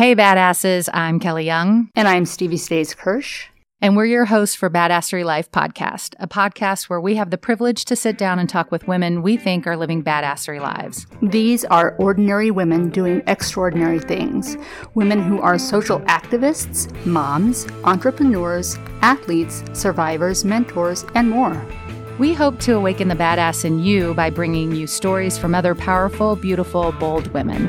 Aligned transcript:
Hey, 0.00 0.16
badasses. 0.16 0.88
I'm 0.94 1.20
Kelly 1.20 1.44
Young. 1.44 1.90
And 1.94 2.08
I'm 2.08 2.24
Stevie 2.24 2.56
Stays 2.56 2.94
Kirsch. 2.94 3.48
And 3.82 3.98
we're 3.98 4.06
your 4.06 4.24
hosts 4.24 4.56
for 4.56 4.70
Badassery 4.70 5.26
Life 5.26 5.50
podcast, 5.50 6.14
a 6.18 6.26
podcast 6.26 6.88
where 6.88 7.02
we 7.02 7.16
have 7.16 7.28
the 7.28 7.36
privilege 7.36 7.84
to 7.84 7.94
sit 7.94 8.16
down 8.16 8.38
and 8.38 8.48
talk 8.48 8.72
with 8.72 8.88
women 8.88 9.20
we 9.20 9.36
think 9.36 9.66
are 9.66 9.76
living 9.76 10.02
badassery 10.02 10.58
lives. 10.58 11.06
These 11.20 11.66
are 11.66 11.96
ordinary 11.98 12.50
women 12.50 12.88
doing 12.88 13.22
extraordinary 13.26 13.98
things. 13.98 14.56
Women 14.94 15.20
who 15.20 15.38
are 15.42 15.58
social 15.58 16.00
activists, 16.06 16.90
moms, 17.04 17.66
entrepreneurs, 17.84 18.78
athletes, 19.02 19.62
survivors, 19.74 20.46
mentors, 20.46 21.04
and 21.14 21.28
more. 21.28 21.62
We 22.18 22.32
hope 22.32 22.58
to 22.60 22.74
awaken 22.74 23.08
the 23.08 23.16
badass 23.16 23.66
in 23.66 23.80
you 23.80 24.14
by 24.14 24.30
bringing 24.30 24.74
you 24.74 24.86
stories 24.86 25.36
from 25.36 25.54
other 25.54 25.74
powerful, 25.74 26.36
beautiful, 26.36 26.92
bold 26.92 27.26
women. 27.34 27.68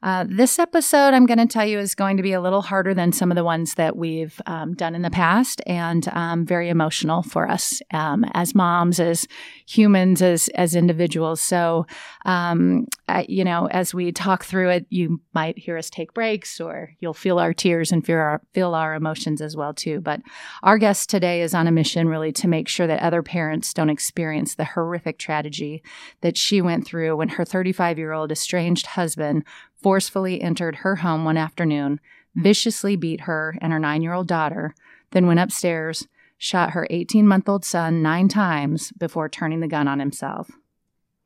Uh, 0.00 0.24
this 0.28 0.60
episode, 0.60 1.12
I'm 1.12 1.26
going 1.26 1.38
to 1.38 1.46
tell 1.46 1.66
you, 1.66 1.80
is 1.80 1.96
going 1.96 2.16
to 2.18 2.22
be 2.22 2.32
a 2.32 2.40
little 2.40 2.62
harder 2.62 2.94
than 2.94 3.10
some 3.10 3.32
of 3.32 3.34
the 3.34 3.42
ones 3.42 3.74
that 3.74 3.96
we've 3.96 4.40
um, 4.46 4.74
done 4.74 4.94
in 4.94 5.02
the 5.02 5.10
past, 5.10 5.60
and 5.66 6.06
um, 6.12 6.46
very 6.46 6.68
emotional 6.68 7.22
for 7.22 7.50
us 7.50 7.82
um, 7.92 8.24
as 8.34 8.54
moms, 8.54 9.00
as 9.00 9.26
humans, 9.66 10.22
as 10.22 10.48
as 10.50 10.76
individuals. 10.76 11.40
So, 11.40 11.86
um, 12.24 12.86
I, 13.08 13.26
you 13.28 13.42
know, 13.42 13.66
as 13.68 13.92
we 13.92 14.12
talk 14.12 14.44
through 14.44 14.70
it, 14.70 14.86
you 14.88 15.20
might 15.34 15.58
hear 15.58 15.76
us 15.76 15.90
take 15.90 16.14
breaks, 16.14 16.60
or 16.60 16.94
you'll 17.00 17.12
feel 17.14 17.40
our 17.40 17.52
tears 17.52 17.90
and 17.90 18.06
feel 18.06 18.18
our 18.18 18.40
feel 18.54 18.74
our 18.74 18.94
emotions 18.94 19.40
as 19.40 19.56
well 19.56 19.74
too. 19.74 20.00
But 20.00 20.20
our 20.62 20.78
guest 20.78 21.10
today 21.10 21.42
is 21.42 21.54
on 21.54 21.66
a 21.66 21.72
mission, 21.72 22.08
really, 22.08 22.30
to 22.32 22.46
make 22.46 22.68
sure 22.68 22.86
that 22.86 23.02
other 23.02 23.24
parents 23.24 23.74
don't 23.74 23.90
experience 23.90 24.54
the 24.54 24.64
horrific 24.64 25.18
tragedy 25.18 25.82
that 26.20 26.36
she 26.36 26.62
went 26.62 26.86
through 26.86 27.16
when 27.16 27.30
her 27.30 27.44
35 27.44 27.98
year 27.98 28.12
old 28.12 28.30
estranged 28.30 28.86
husband 28.86 29.44
forcefully 29.82 30.40
entered 30.40 30.76
her 30.76 30.96
home 30.96 31.24
one 31.24 31.36
afternoon, 31.36 32.00
viciously 32.34 32.96
beat 32.96 33.22
her 33.22 33.56
and 33.60 33.72
her 33.72 33.78
nine 33.78 34.02
year 34.02 34.12
old 34.12 34.26
daughter, 34.26 34.74
then 35.10 35.26
went 35.26 35.40
upstairs, 35.40 36.06
shot 36.36 36.70
her 36.70 36.86
18 36.90 37.26
month 37.26 37.48
old 37.48 37.64
son 37.64 38.02
nine 38.02 38.28
times 38.28 38.92
before 38.92 39.28
turning 39.28 39.60
the 39.60 39.68
gun 39.68 39.88
on 39.88 39.98
himself. 39.98 40.50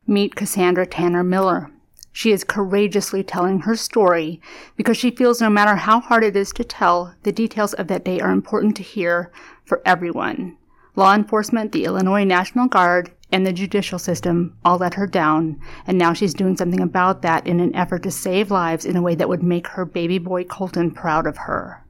Meet 0.07 0.35
Cassandra 0.35 0.87
Tanner 0.87 1.23
Miller. 1.23 1.71
She 2.13 2.31
is 2.31 2.45
courageously 2.45 3.23
telling 3.23 3.61
her 3.61 3.75
story 3.75 4.41
because 4.77 4.97
she 4.97 5.11
feels 5.11 5.41
no 5.41 5.49
matter 5.49 5.77
how 5.77 6.01
hard 6.01 6.25
it 6.25 6.37
is 6.37 6.53
to 6.53 6.65
tell, 6.65 7.15
the 7.23 7.33
details 7.33 7.73
of 7.73 7.89
that 7.89 8.05
day 8.05 8.21
are 8.21 8.33
important 8.33 8.77
to 8.77 8.83
hear 8.83 9.33
for 9.65 9.81
everyone. 9.87 10.59
Law 10.95 11.15
enforcement, 11.15 11.73
the 11.73 11.85
Illinois 11.85 12.25
National 12.25 12.69
Guard, 12.69 13.13
and 13.33 13.47
the 13.47 13.53
judicial 13.53 13.99
system 13.99 14.57
all 14.65 14.79
let 14.79 14.95
her 14.95 15.07
down, 15.07 15.59
and 15.87 15.99
now 15.99 16.13
she's 16.13 16.35
doing 16.35 16.57
something 16.57 16.81
about 16.81 17.23
that 17.23 17.47
in 17.47 17.59
an 17.59 17.75
effort 17.75 18.03
to 18.03 18.11
save 18.11 18.51
lives 18.51 18.85
in 18.85 18.97
a 18.97 19.03
way 19.03 19.15
that 19.15 19.29
would 19.29 19.43
make 19.43 19.67
her 19.69 19.85
baby 19.85 20.19
boy 20.19 20.45
Colton 20.45 20.91
proud 20.91 21.27
of 21.27 21.39
her. 21.39 21.85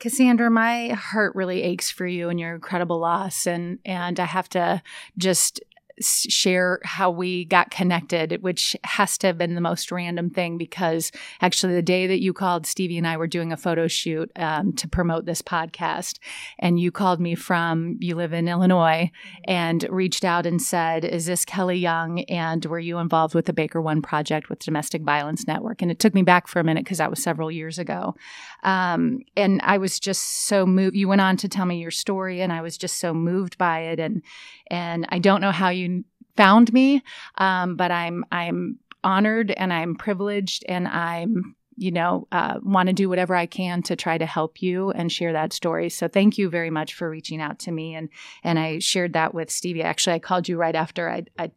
Cassandra, 0.00 0.50
my 0.50 0.88
heart 0.88 1.34
really 1.36 1.62
aches 1.62 1.90
for 1.90 2.06
you 2.06 2.28
and 2.28 2.40
your 2.40 2.56
incredible 2.56 2.98
loss, 2.98 3.46
and 3.46 3.78
and 3.84 4.18
I 4.18 4.24
have 4.24 4.48
to 4.50 4.82
just 5.16 5.60
share 6.02 6.80
how 6.84 7.10
we 7.10 7.44
got 7.44 7.70
connected, 7.70 8.42
which 8.42 8.76
has 8.84 9.18
to 9.18 9.26
have 9.28 9.38
been 9.38 9.54
the 9.54 9.60
most 9.60 9.90
random 9.90 10.30
thing 10.30 10.58
because 10.58 11.12
actually, 11.40 11.74
the 11.74 11.82
day 11.82 12.06
that 12.06 12.20
you 12.20 12.32
called, 12.32 12.66
Stevie 12.66 12.98
and 12.98 13.06
I 13.06 13.16
were 13.16 13.26
doing 13.26 13.52
a 13.52 13.56
photo 13.56 13.88
shoot 13.88 14.30
um, 14.36 14.72
to 14.74 14.88
promote 14.88 15.24
this 15.24 15.42
podcast. 15.42 16.18
And 16.58 16.78
you 16.78 16.90
called 16.90 17.20
me 17.20 17.34
from, 17.34 17.96
you 18.00 18.14
live 18.14 18.32
in 18.32 18.48
Illinois, 18.48 19.10
and 19.44 19.86
reached 19.90 20.24
out 20.24 20.46
and 20.46 20.60
said, 20.60 21.04
Is 21.04 21.26
this 21.26 21.44
Kelly 21.44 21.78
Young? 21.78 22.20
And 22.20 22.64
were 22.64 22.78
you 22.78 22.98
involved 22.98 23.34
with 23.34 23.46
the 23.46 23.52
Baker 23.52 23.80
One 23.80 24.02
project 24.02 24.48
with 24.48 24.58
Domestic 24.60 25.02
Violence 25.02 25.46
Network? 25.46 25.82
And 25.82 25.90
it 25.90 25.98
took 25.98 26.14
me 26.14 26.22
back 26.22 26.48
for 26.48 26.60
a 26.60 26.64
minute 26.64 26.84
because 26.84 26.98
that 26.98 27.10
was 27.10 27.22
several 27.22 27.50
years 27.50 27.78
ago. 27.78 28.14
Um, 28.62 29.20
and 29.36 29.60
I 29.62 29.78
was 29.78 29.98
just 29.98 30.46
so 30.46 30.66
moved. 30.66 30.96
You 30.96 31.08
went 31.08 31.20
on 31.20 31.36
to 31.38 31.48
tell 31.48 31.66
me 31.66 31.80
your 31.80 31.90
story, 31.90 32.40
and 32.40 32.52
I 32.52 32.62
was 32.62 32.78
just 32.78 32.98
so 32.98 33.12
moved 33.12 33.58
by 33.58 33.80
it. 33.80 34.00
And 34.00 34.22
and 34.68 35.06
I 35.10 35.18
don't 35.18 35.40
know 35.40 35.50
how 35.50 35.68
you 35.70 36.04
found 36.36 36.72
me, 36.72 37.02
um, 37.38 37.76
but 37.76 37.90
I'm 37.90 38.24
I'm 38.30 38.78
honored 39.04 39.50
and 39.50 39.72
I'm 39.72 39.96
privileged 39.96 40.64
and 40.68 40.86
I'm 40.86 41.56
you 41.76 41.90
know 41.90 42.28
uh, 42.30 42.58
want 42.62 42.88
to 42.88 42.92
do 42.92 43.08
whatever 43.08 43.34
I 43.34 43.46
can 43.46 43.82
to 43.84 43.96
try 43.96 44.16
to 44.18 44.26
help 44.26 44.62
you 44.62 44.90
and 44.90 45.10
share 45.10 45.32
that 45.32 45.52
story. 45.52 45.88
So 45.88 46.06
thank 46.06 46.38
you 46.38 46.48
very 46.48 46.70
much 46.70 46.94
for 46.94 47.10
reaching 47.10 47.40
out 47.40 47.58
to 47.60 47.72
me 47.72 47.94
and 47.94 48.08
and 48.44 48.58
I 48.58 48.78
shared 48.78 49.14
that 49.14 49.34
with 49.34 49.50
Stevie. 49.50 49.82
Actually, 49.82 50.14
I 50.14 50.18
called 50.20 50.48
you 50.48 50.56
right 50.56 50.74
after 50.74 51.08
I. 51.10 51.24
I 51.38 51.52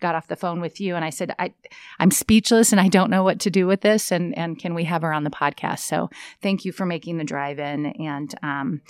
got 0.00 0.14
off 0.14 0.28
the 0.28 0.36
phone 0.36 0.60
with 0.60 0.80
you 0.80 0.96
and 0.96 1.04
I 1.04 1.10
said 1.10 1.34
I 1.38 1.52
I'm 1.98 2.10
speechless 2.10 2.72
and 2.72 2.80
I 2.80 2.88
don't 2.88 3.10
know 3.10 3.22
what 3.22 3.40
to 3.40 3.50
do 3.50 3.66
with 3.66 3.80
this 3.80 4.12
and 4.12 4.36
and 4.36 4.58
can 4.58 4.74
we 4.74 4.84
have 4.84 5.02
her 5.02 5.12
on 5.12 5.24
the 5.24 5.30
podcast 5.30 5.80
so 5.80 6.10
thank 6.42 6.64
you 6.64 6.72
for 6.72 6.84
making 6.84 7.18
the 7.18 7.24
drive 7.24 7.58
in 7.58 7.86
and 7.86 8.34
um, 8.42 8.80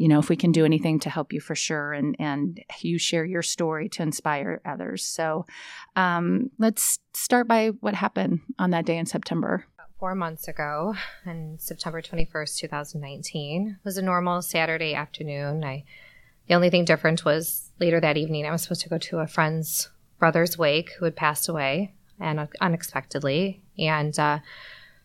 you 0.00 0.08
know, 0.08 0.18
if 0.18 0.30
we 0.30 0.36
can 0.36 0.50
do 0.50 0.64
anything 0.64 0.98
to 1.00 1.10
help 1.10 1.30
you 1.30 1.40
for 1.40 1.54
sure 1.54 1.92
and, 1.92 2.16
and 2.18 2.64
you 2.80 2.98
share 2.98 3.22
your 3.22 3.42
story 3.42 3.86
to 3.90 4.02
inspire 4.02 4.62
others. 4.64 5.04
So 5.04 5.44
um, 5.94 6.50
let's 6.58 7.00
start 7.12 7.46
by 7.46 7.72
what 7.80 7.92
happened 7.92 8.40
on 8.58 8.70
that 8.70 8.86
day 8.86 8.96
in 8.96 9.04
September. 9.04 9.66
Four 9.98 10.14
months 10.14 10.48
ago, 10.48 10.94
on 11.26 11.56
September 11.58 12.00
21st, 12.00 12.60
2019, 12.60 13.76
it 13.78 13.84
was 13.84 13.98
a 13.98 14.02
normal 14.02 14.40
Saturday 14.40 14.94
afternoon. 14.94 15.62
I, 15.62 15.84
the 16.48 16.54
only 16.54 16.70
thing 16.70 16.86
different 16.86 17.26
was 17.26 17.70
later 17.78 18.00
that 18.00 18.16
evening, 18.16 18.46
I 18.46 18.52
was 18.52 18.62
supposed 18.62 18.80
to 18.80 18.88
go 18.88 18.96
to 18.96 19.18
a 19.18 19.26
friend's 19.26 19.90
brother's 20.20 20.56
wake 20.56 20.92
who 20.92 21.04
had 21.04 21.16
passed 21.16 21.48
away 21.48 21.92
and 22.20 22.38
uh, 22.38 22.46
unexpectedly. 22.60 23.60
And 23.78 24.16
uh, 24.18 24.38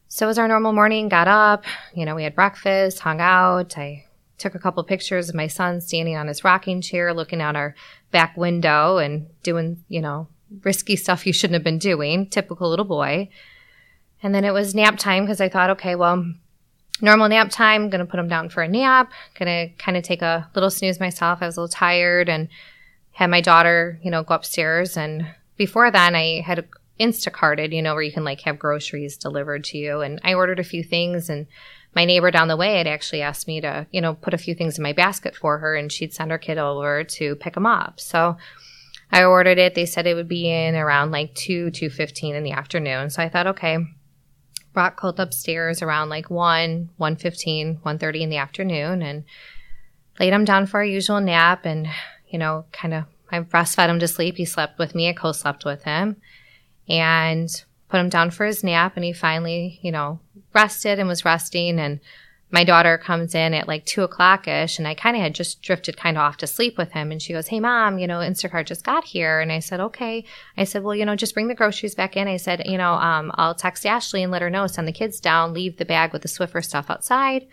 so 0.07 0.27
it 0.27 0.27
was 0.27 0.37
our 0.37 0.47
normal 0.47 0.73
morning, 0.73 1.09
got 1.09 1.27
up, 1.27 1.65
you 1.95 2.05
know, 2.05 2.13
we 2.13 2.23
had 2.23 2.35
breakfast, 2.35 2.99
hung 2.99 3.19
out. 3.19 3.75
I 3.77 4.05
took 4.37 4.53
a 4.53 4.59
couple 4.59 4.83
pictures 4.83 5.29
of 5.29 5.35
my 5.35 5.47
son 5.47 5.81
standing 5.81 6.15
on 6.15 6.27
his 6.27 6.43
rocking 6.43 6.81
chair, 6.81 7.13
looking 7.13 7.41
out 7.41 7.55
our 7.55 7.73
back 8.11 8.37
window 8.37 8.97
and 8.97 9.27
doing, 9.41 9.83
you 9.87 10.01
know, 10.01 10.27
risky 10.63 10.95
stuff 10.95 11.25
you 11.25 11.33
shouldn't 11.33 11.55
have 11.55 11.63
been 11.63 11.79
doing. 11.79 12.29
Typical 12.29 12.69
little 12.69 12.85
boy. 12.85 13.29
And 14.21 14.35
then 14.35 14.43
it 14.43 14.51
was 14.51 14.75
nap 14.75 14.97
time 14.97 15.23
because 15.23 15.41
I 15.41 15.49
thought, 15.49 15.71
okay, 15.71 15.95
well, 15.95 16.25
normal 17.01 17.29
nap 17.29 17.49
time. 17.49 17.89
Going 17.89 17.99
to 17.99 18.09
put 18.09 18.19
him 18.19 18.27
down 18.27 18.49
for 18.49 18.63
a 18.63 18.67
nap. 18.67 19.11
Going 19.37 19.69
to 19.69 19.75
kind 19.77 19.97
of 19.97 20.03
take 20.03 20.21
a 20.21 20.49
little 20.55 20.69
snooze 20.69 20.99
myself. 20.99 21.39
I 21.41 21.45
was 21.45 21.57
a 21.57 21.61
little 21.61 21.73
tired 21.73 22.29
and 22.29 22.47
had 23.15 23.29
my 23.29 23.39
daughter, 23.39 23.97
you 24.03 24.11
know, 24.11 24.23
go 24.23 24.35
upstairs. 24.35 24.97
And 24.97 25.25
before 25.55 25.89
then, 25.89 26.15
I 26.15 26.41
had 26.41 26.67
Instacarted, 26.99 27.73
you 27.73 27.81
know, 27.81 27.93
where 27.93 28.03
you 28.03 28.11
can 28.11 28.25
like 28.25 28.41
have 28.41 28.59
groceries 28.59 29.15
delivered 29.15 29.63
to 29.65 29.77
you. 29.77 30.01
And 30.01 30.19
I 30.25 30.33
ordered 30.33 30.59
a 30.59 30.65
few 30.65 30.83
things 30.83 31.29
and 31.29 31.47
my 31.95 32.03
neighbor 32.03 32.29
down 32.29 32.49
the 32.49 32.57
way 32.57 32.77
had 32.77 32.87
actually 32.87 33.21
asked 33.21 33.47
me 33.47 33.61
to, 33.61 33.87
you 33.89 34.01
know, 34.01 34.15
put 34.15 34.33
a 34.33 34.37
few 34.37 34.53
things 34.53 34.77
in 34.77 34.83
my 34.83 34.91
basket 34.91 35.33
for 35.33 35.59
her 35.59 35.75
and 35.75 35.89
she'd 35.93 36.13
send 36.13 36.29
her 36.29 36.37
kid 36.37 36.57
over 36.57 37.05
to 37.05 37.37
pick 37.37 37.53
them 37.53 37.65
up. 37.65 38.01
So 38.01 38.35
I 39.13 39.23
ordered 39.23 39.59
it. 39.59 39.75
They 39.75 39.85
said 39.85 40.05
it 40.05 40.15
would 40.15 40.27
be 40.27 40.51
in 40.51 40.75
around 40.75 41.11
like 41.11 41.33
2, 41.35 41.67
2.15 41.67 42.35
in 42.35 42.43
the 42.43 42.51
afternoon. 42.51 43.09
So 43.11 43.23
I 43.23 43.29
thought, 43.29 43.47
okay, 43.47 43.77
brought 44.73 44.97
Colt 44.97 45.21
upstairs 45.21 45.81
around 45.81 46.09
like 46.09 46.29
1, 46.29 46.89
1.15, 46.99 47.81
1.30 47.81 48.21
in 48.21 48.29
the 48.29 48.37
afternoon 48.37 49.01
and 49.01 49.23
laid 50.19 50.33
him 50.33 50.43
down 50.43 50.65
for 50.65 50.79
our 50.79 50.85
usual 50.85 51.21
nap 51.21 51.65
and, 51.65 51.87
you 52.35 52.39
know, 52.39 52.65
kind 52.73 52.93
of, 52.93 53.05
I 53.31 53.39
breastfed 53.39 53.87
him 53.87 53.99
to 53.99 54.09
sleep. 54.09 54.35
He 54.35 54.43
slept 54.43 54.77
with 54.77 54.93
me. 54.93 55.07
I 55.07 55.13
co-slept 55.13 55.63
with 55.63 55.85
him 55.85 56.17
and 56.89 57.49
put 57.87 58.01
him 58.01 58.09
down 58.09 58.29
for 58.29 58.45
his 58.45 58.61
nap 58.61 58.97
and 58.97 59.05
he 59.05 59.13
finally, 59.13 59.79
you 59.81 59.89
know, 59.89 60.19
rested 60.53 60.99
and 60.99 61.07
was 61.07 61.23
resting. 61.23 61.79
And 61.79 62.01
my 62.51 62.65
daughter 62.65 62.97
comes 62.97 63.33
in 63.33 63.53
at 63.53 63.69
like 63.69 63.85
two 63.85 64.03
o'clock 64.03 64.49
ish 64.49 64.79
and 64.79 64.85
I 64.85 64.95
kind 64.95 65.15
of 65.15 65.21
had 65.21 65.33
just 65.33 65.61
drifted 65.61 65.95
kind 65.95 66.17
of 66.17 66.23
off 66.23 66.35
to 66.37 66.45
sleep 66.45 66.77
with 66.77 66.91
him. 66.91 67.09
And 67.09 67.21
she 67.21 67.31
goes, 67.31 67.47
Hey 67.47 67.61
mom, 67.61 67.99
you 67.99 68.05
know, 68.05 68.19
Instacart 68.19 68.65
just 68.65 68.83
got 68.83 69.05
here. 69.05 69.39
And 69.39 69.49
I 69.49 69.59
said, 69.59 69.79
okay. 69.79 70.25
I 70.57 70.65
said, 70.65 70.83
well, 70.83 70.93
you 70.93 71.05
know, 71.05 71.15
just 71.15 71.33
bring 71.33 71.47
the 71.47 71.55
groceries 71.55 71.95
back 71.95 72.17
in. 72.17 72.27
I 72.27 72.35
said, 72.35 72.63
you 72.65 72.77
know, 72.77 72.95
um, 72.95 73.31
I'll 73.35 73.55
text 73.55 73.85
Ashley 73.85 74.23
and 74.23 74.31
let 74.33 74.41
her 74.41 74.49
know, 74.49 74.67
send 74.67 74.89
the 74.89 74.91
kids 74.91 75.21
down, 75.21 75.53
leave 75.53 75.77
the 75.77 75.85
bag 75.85 76.11
with 76.11 76.21
the 76.21 76.27
Swiffer 76.27 76.61
stuff 76.65 76.89
outside. 76.89 77.47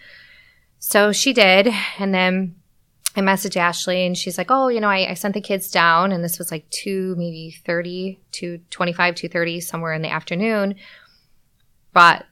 So 0.80 1.12
she 1.12 1.32
did. 1.32 1.68
And 2.00 2.12
then 2.12 2.56
I 3.14 3.20
messaged 3.20 3.56
Ashley 3.56 4.06
and 4.06 4.16
she's 4.16 4.38
like, 4.38 4.50
Oh, 4.50 4.68
you 4.68 4.80
know, 4.80 4.88
I, 4.88 5.10
I 5.10 5.14
sent 5.14 5.34
the 5.34 5.40
kids 5.40 5.70
down 5.70 6.12
and 6.12 6.24
this 6.24 6.38
was 6.38 6.50
like 6.50 6.68
two, 6.70 7.14
maybe 7.16 7.56
30 7.64 8.18
to 8.32 8.58
25 8.70 9.14
to 9.16 9.28
30 9.28 9.60
somewhere 9.60 9.92
in 9.92 10.02
the 10.02 10.10
afternoon. 10.10 10.76
But 11.92 12.24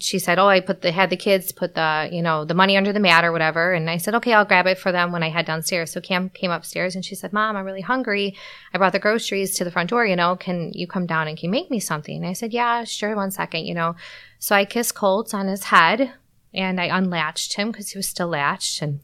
she 0.00 0.18
said, 0.18 0.38
Oh, 0.38 0.48
I 0.48 0.60
put 0.60 0.80
the, 0.80 0.90
had 0.90 1.10
the 1.10 1.16
kids 1.16 1.52
put 1.52 1.74
the, 1.74 2.08
you 2.10 2.22
know, 2.22 2.44
the 2.44 2.54
money 2.54 2.76
under 2.76 2.92
the 2.92 3.00
mat 3.00 3.24
or 3.24 3.32
whatever. 3.32 3.72
And 3.72 3.88
I 3.88 3.98
said, 3.98 4.14
Okay, 4.14 4.32
I'll 4.32 4.44
grab 4.44 4.66
it 4.66 4.78
for 4.78 4.90
them 4.90 5.12
when 5.12 5.22
I 5.22 5.28
head 5.28 5.46
downstairs. 5.46 5.92
So 5.92 6.00
Cam 6.00 6.30
came 6.30 6.50
upstairs 6.50 6.94
and 6.94 7.04
she 7.04 7.14
said, 7.14 7.32
Mom, 7.32 7.54
I'm 7.56 7.64
really 7.64 7.80
hungry. 7.80 8.34
I 8.72 8.78
brought 8.78 8.92
the 8.92 8.98
groceries 8.98 9.56
to 9.56 9.64
the 9.64 9.70
front 9.70 9.90
door. 9.90 10.06
You 10.06 10.16
know, 10.16 10.36
can 10.36 10.72
you 10.72 10.86
come 10.86 11.06
down 11.06 11.28
and 11.28 11.36
can 11.36 11.48
you 11.48 11.50
make 11.50 11.70
me 11.70 11.80
something? 11.80 12.16
And 12.16 12.26
I 12.26 12.32
said, 12.32 12.52
Yeah, 12.52 12.84
sure. 12.84 13.14
One 13.14 13.30
second, 13.30 13.66
you 13.66 13.74
know. 13.74 13.94
So 14.38 14.56
I 14.56 14.64
kissed 14.64 14.94
Colts 14.94 15.34
on 15.34 15.46
his 15.46 15.64
head 15.64 16.12
and 16.52 16.80
I 16.80 16.84
unlatched 16.86 17.54
him 17.54 17.70
because 17.70 17.90
he 17.90 17.98
was 17.98 18.08
still 18.08 18.28
latched 18.28 18.82
and 18.82 19.00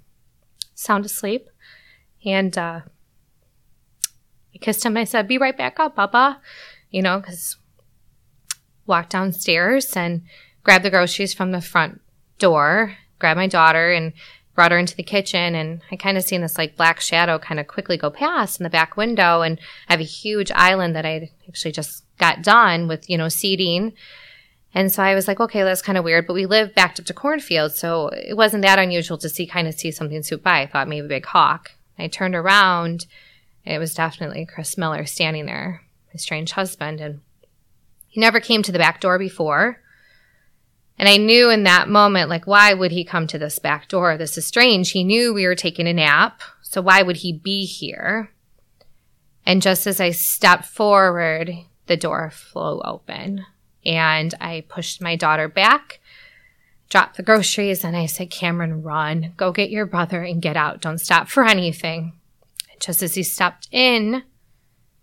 sound 0.81 1.05
asleep. 1.05 1.49
And 2.25 2.57
uh, 2.57 2.81
I 4.55 4.59
kissed 4.59 4.85
him. 4.85 4.97
I 4.97 5.05
said, 5.05 5.29
Be 5.29 5.39
right 5.39 5.57
back 5.57 5.79
up, 5.79 5.97
Papa. 5.97 6.41
You 6.91 7.03
know, 7.03 7.21
because 7.21 7.57
walked 8.87 9.11
downstairs 9.11 9.97
and 9.97 10.23
grabbed 10.65 10.85
the 10.85 10.91
groceries 10.91 11.33
from 11.33 11.53
the 11.53 11.61
front 11.61 12.01
door, 12.39 12.97
grabbed 13.19 13.39
my 13.39 13.47
daughter 13.47 13.93
and 13.93 14.13
brought 14.55 14.73
her 14.73 14.79
into 14.79 14.97
the 14.97 15.03
kitchen. 15.03 15.55
And 15.55 15.81
I 15.91 15.97
kind 15.97 16.19
of 16.19 16.25
seen 16.25 16.41
this 16.41 16.59
like 16.59 16.77
black 16.77 17.01
shadow 17.01 17.39
kind 17.39 17.61
of 17.61 17.69
quickly 17.69 17.97
go 17.97 18.11
past 18.11 18.59
in 18.59 18.65
the 18.65 18.71
back 18.71 18.97
window. 18.97 19.43
And 19.43 19.61
I 19.89 19.93
have 19.93 20.01
a 20.01 20.05
huge 20.05 20.51
island 20.53 20.97
that 20.97 21.07
I 21.07 21.31
actually 21.49 21.73
just 21.73 22.05
got 22.19 22.43
done 22.43 22.89
with, 22.89 23.09
you 23.09 23.17
know, 23.17 23.29
seating. 23.29 23.93
And 24.75 24.93
so 24.93 25.03
I 25.03 25.15
was 25.15 25.27
like, 25.27 25.41
okay, 25.41 25.63
that's 25.63 25.83
kind 25.83 25.99
of 25.99 26.05
weird, 26.05 26.27
but 26.27 26.35
we 26.35 26.47
live 26.47 26.75
backed 26.75 27.01
up 27.01 27.07
to 27.07 27.15
cornfields. 27.15 27.79
So 27.79 28.09
it 28.09 28.37
wasn't 28.37 28.63
that 28.63 28.79
unusual 28.79 29.19
to 29.19 29.29
see 29.29 29.47
kind 29.47 29.67
of 29.67 29.75
see 29.75 29.91
something 29.91 30.23
swoop 30.23 30.43
by. 30.43 30.61
I 30.61 30.67
thought 30.67 30.89
maybe 30.89 31.07
a 31.07 31.09
big 31.09 31.27
hawk. 31.27 31.73
I 31.99 32.07
turned 32.07 32.35
around. 32.35 33.07
it 33.65 33.79
was 33.79 33.95
definitely 33.95 34.47
Chris 34.47 34.79
Miller 34.79 35.05
standing 35.07 35.47
there, 35.47 35.83
my 36.13 36.19
strange 36.19 36.53
husband. 36.53 37.01
And 37.01 37.21
he 38.07 38.21
never 38.21 38.41
came 38.41 38.63
to 38.63 38.73
the 38.73 38.79
back 38.79 39.01
door 39.01 39.19
before. 39.19 39.81
And 40.99 41.09
I 41.09 41.17
knew 41.17 41.51
in 41.51 41.65
that 41.65 41.89
moment, 41.89 42.29
like, 42.29 42.47
why 42.47 42.75
would 42.75 42.93
he 42.93 43.05
come 43.05 43.27
to 43.29 43.39
this 43.39 43.59
back 43.59 43.89
door? 43.89 44.17
This 44.17 44.39
is 44.39 44.47
strange. 44.47 44.91
He 44.91 45.03
knew 45.03 45.35
we 45.35 45.47
were 45.47 45.55
taking 45.55 45.89
a 45.89 45.93
nap. 45.93 46.43
So 46.63 46.81
why 46.81 47.03
would 47.03 47.17
he 47.19 47.33
be 47.33 47.65
here? 47.65 48.31
And 49.45 49.63
just 49.63 49.87
as 49.87 50.01
I 50.01 50.11
stepped 50.11 50.67
forward, 50.67 51.51
the 51.87 51.97
door 51.97 52.31
flew 52.31 52.81
open 52.83 53.47
and 53.85 54.35
I 54.41 54.65
pushed 54.69 55.01
my 55.01 55.17
daughter 55.17 55.49
back, 55.49 56.01
dropped 56.89 57.17
the 57.17 57.23
groceries, 57.23 57.85
and 57.85 57.97
I 57.97 58.07
said, 58.07 58.31
Cameron, 58.31 58.83
run, 58.83 59.33
go 59.37 59.53
get 59.53 59.71
your 59.71 59.87
brother 59.87 60.23
and 60.23 60.43
get 60.43 60.57
out. 60.57 60.81
Don't 60.81 60.99
stop 60.99 61.29
for 61.29 61.45
anything. 61.45 62.13
Just 62.79 63.03
as 63.03 63.15
he 63.15 63.23
stepped 63.23 63.69
in, 63.71 64.23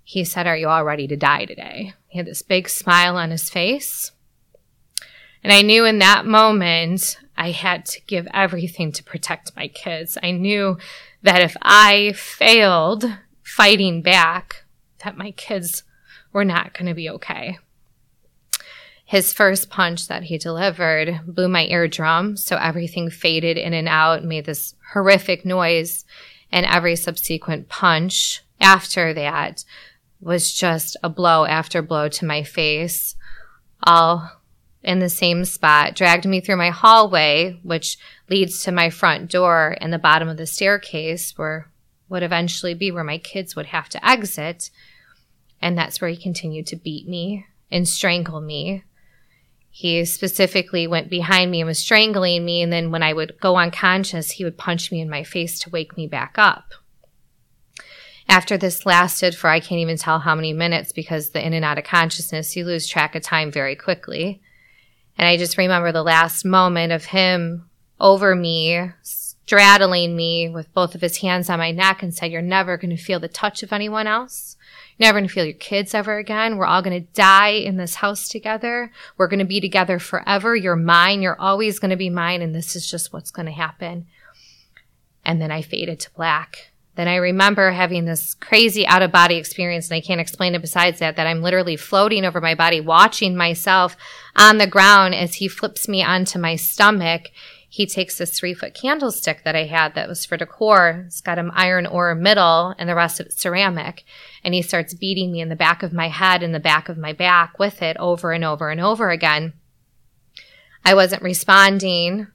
he 0.04 0.24
said, 0.24 0.48
Are 0.48 0.58
you 0.58 0.68
all 0.68 0.84
ready 0.84 1.08
to 1.08 1.16
die 1.16 1.46
today? 1.46 1.94
He 2.08 2.18
had 2.18 2.28
this 2.28 2.42
big 2.42 2.70
smile 2.70 3.18
on 3.18 3.32
his 3.32 3.50
face. 3.50 4.12
And 5.44 5.54
I 5.54 5.62
knew 5.62 5.86
in 5.86 6.00
that 6.00 6.26
moment 6.26 7.18
I 7.38 7.52
had 7.52 7.86
to 7.88 8.02
give 8.08 8.28
everything 8.34 8.92
to 8.94 9.04
protect 9.04 9.56
my 9.56 9.68
kids. 9.68 10.18
I 10.22 10.32
knew 10.32 10.78
that 11.22 11.42
if 11.42 11.56
I 11.62 12.14
failed 12.16 13.06
fighting 13.44 14.02
back, 14.02 14.66
that 15.04 15.18
my 15.18 15.32
kids 15.32 15.84
were 16.34 16.46
not 16.46 16.74
going 16.74 16.88
to 16.88 16.94
be 16.94 17.10
okay. 17.10 17.60
His 19.08 19.32
first 19.32 19.70
punch 19.70 20.10
that 20.10 20.24
he 20.24 20.38
delivered 20.38 21.22
blew 21.26 21.48
my 21.48 21.66
eardrum, 21.68 22.36
so 22.36 22.58
everything 22.58 23.10
faded 23.10 23.58
in 23.58 23.74
and 23.74 23.88
out, 23.88 24.26
made 24.26 24.44
this 24.44 24.76
horrific 24.92 25.46
noise, 25.46 26.04
and 26.52 26.66
every 26.66 26.98
subsequent 26.98 27.70
punch 27.70 28.44
after 28.60 29.14
that 29.14 29.64
was 30.20 30.52
just 30.52 30.98
a 31.02 31.08
blow 31.08 31.46
after 31.46 31.82
blow 31.82 32.10
to 32.10 32.26
my 32.26 32.44
face, 32.44 33.16
all 33.82 34.30
in 34.84 35.00
the 35.00 35.08
same 35.08 35.46
spot, 35.46 35.96
dragged 35.96 36.26
me 36.26 36.42
through 36.42 36.58
my 36.58 36.70
hallway, 36.70 37.58
which 37.64 37.98
leads 38.30 38.62
to 38.64 38.74
my 38.74 38.90
front 38.90 39.32
door 39.32 39.78
and 39.80 39.94
the 39.94 39.98
bottom 39.98 40.28
of 40.28 40.36
the 40.36 40.46
staircase 40.46 41.32
where 41.38 41.72
would 42.10 42.24
eventually 42.24 42.74
be 42.74 42.92
where 42.92 43.06
my 43.06 43.18
kids 43.18 43.56
would 43.56 43.68
have 43.68 43.88
to 43.88 44.06
exit. 44.06 44.70
And 45.62 45.78
that's 45.78 46.02
where 46.02 46.10
he 46.10 46.18
continued 46.18 46.68
to 46.68 46.76
beat 46.76 47.08
me 47.08 47.46
and 47.72 47.88
strangle 47.88 48.42
me 48.42 48.84
he 49.78 50.04
specifically 50.06 50.88
went 50.88 51.08
behind 51.08 51.52
me 51.52 51.62
and 51.62 51.68
was 51.68 51.78
strangling 51.78 52.44
me. 52.44 52.64
And 52.64 52.74
then 52.74 52.90
when 52.90 53.04
I 53.04 53.14
would 53.14 53.40
go 53.40 53.58
unconscious, 53.58 54.32
he 54.32 54.44
would 54.44 54.58
punch 54.58 54.92
me 54.92 55.00
in 55.00 55.08
my 55.08 55.24
face 55.24 55.60
to 55.60 55.70
wake 55.70 55.96
me 55.96 56.08
back 56.08 56.34
up. 56.40 56.74
After 58.28 58.58
this 58.58 58.88
lasted 58.88 59.36
for 59.36 59.52
I 59.52 59.60
can't 59.60 59.80
even 59.80 59.96
tell 59.96 60.18
how 60.18 60.34
many 60.34 60.52
minutes 60.52 60.92
because 60.92 61.30
the 61.30 61.46
in 61.46 61.54
and 61.54 61.64
out 61.64 61.78
of 61.78 61.84
consciousness, 61.84 62.56
you 62.56 62.66
lose 62.66 62.88
track 62.88 63.14
of 63.14 63.22
time 63.22 63.52
very 63.52 63.76
quickly. 63.76 64.42
And 65.16 65.28
I 65.28 65.38
just 65.38 65.60
remember 65.60 65.92
the 65.92 66.02
last 66.02 66.44
moment 66.44 66.92
of 66.92 67.06
him 67.06 67.70
over 68.00 68.34
me, 68.34 68.90
straddling 69.04 70.16
me 70.16 70.50
with 70.50 70.74
both 70.74 70.96
of 70.96 71.02
his 71.02 71.18
hands 71.18 71.52
on 71.52 71.60
my 71.60 71.70
neck 71.70 72.02
and 72.02 72.16
said, 72.16 72.32
You're 72.32 72.42
never 72.42 72.78
going 72.78 72.98
to 72.98 72.98
feel 72.98 73.20
the 73.20 73.28
touch 73.28 73.62
of 73.62 73.72
anyone 73.72 74.08
else 74.08 74.57
never 75.00 75.20
going 75.20 75.28
to 75.28 75.34
feel 75.34 75.46
your 75.46 75.54
kids 75.54 75.94
ever 75.94 76.18
again. 76.18 76.58
We're 76.58 76.66
all 76.66 76.82
going 76.82 77.02
to 77.02 77.12
die 77.14 77.50
in 77.50 77.78
this 77.78 77.96
house 77.96 78.28
together. 78.28 78.92
We're 79.18 79.28
going 79.28 79.40
to 79.40 79.46
be 79.46 79.62
together 79.62 80.00
forever. 80.00 80.56
You're 80.56 80.76
mine. 80.76 81.22
You're 81.22 81.40
always 81.40 81.80
going 81.80 81.92
to 81.92 81.98
be 81.98 82.10
mine. 82.10 82.42
And 82.42 82.54
this 82.54 82.76
is 82.76 82.90
just 82.90 83.14
what's 83.14 83.32
going 83.32 83.46
to 83.46 83.52
happen. 83.52 84.08
And 85.24 85.42
then 85.42 85.52
I 85.52 85.62
faded 85.62 86.00
to 86.02 86.14
black. 86.14 86.72
Then 86.96 87.08
I 87.08 87.18
remember 87.18 87.70
having 87.70 88.06
this 88.06 88.34
crazy 88.34 88.88
out 88.88 89.04
of 89.04 89.12
body 89.12 89.36
experience, 89.36 89.88
and 89.88 89.96
I 89.96 90.02
can't 90.02 90.20
explain 90.20 90.56
it 90.56 90.62
besides 90.62 90.98
that, 90.98 91.16
that 91.16 91.28
I'm 91.28 91.44
literally 91.44 91.76
floating 91.76 92.26
over 92.26 92.42
my 92.42 92.56
body, 92.56 92.82
watching 92.82 93.36
myself 93.36 93.96
on 94.36 94.58
the 94.58 94.66
ground 94.66 95.14
as 95.14 95.36
he 95.36 95.48
flips 95.48 95.88
me 95.88 96.02
onto 96.02 96.40
my 96.40 96.56
stomach 96.56 97.30
he 97.70 97.86
takes 97.86 98.18
this 98.18 98.38
three 98.38 98.54
foot 98.54 98.74
candlestick 98.74 99.44
that 99.44 99.56
I 99.56 99.66
had 99.66 99.94
that 99.96 100.08
was 100.08 100.26
for 100.26 100.38
decor. 100.38 101.04
It's 101.08 101.20
got 101.20 101.38
an 101.38 101.52
iron 101.54 101.86
ore 101.86 102.16
middle 102.16 102.74
and 102.78 102.88
the 102.88 102.96
rest 102.96 103.20
of 103.20 103.32
ceramic. 103.32 104.06
And 104.44 104.54
he 104.54 104.62
starts 104.62 104.94
beating 104.94 105.32
me 105.32 105.42
in 105.42 105.50
the 105.50 105.56
back 105.56 105.84
of 105.84 105.92
my 105.92 106.08
head 106.08 106.44
and 106.44 106.56
the 106.56 106.60
back 106.60 106.88
of 106.88 106.98
my 106.98 107.12
back 107.12 107.60
with 107.60 107.82
it 107.82 107.98
over 107.98 108.32
and 108.32 108.46
over 108.46 108.70
and 108.70 108.80
over 108.80 109.10
again. 109.10 109.54
I 110.86 110.94
wasn't 110.94 111.24
responding. 111.24 112.28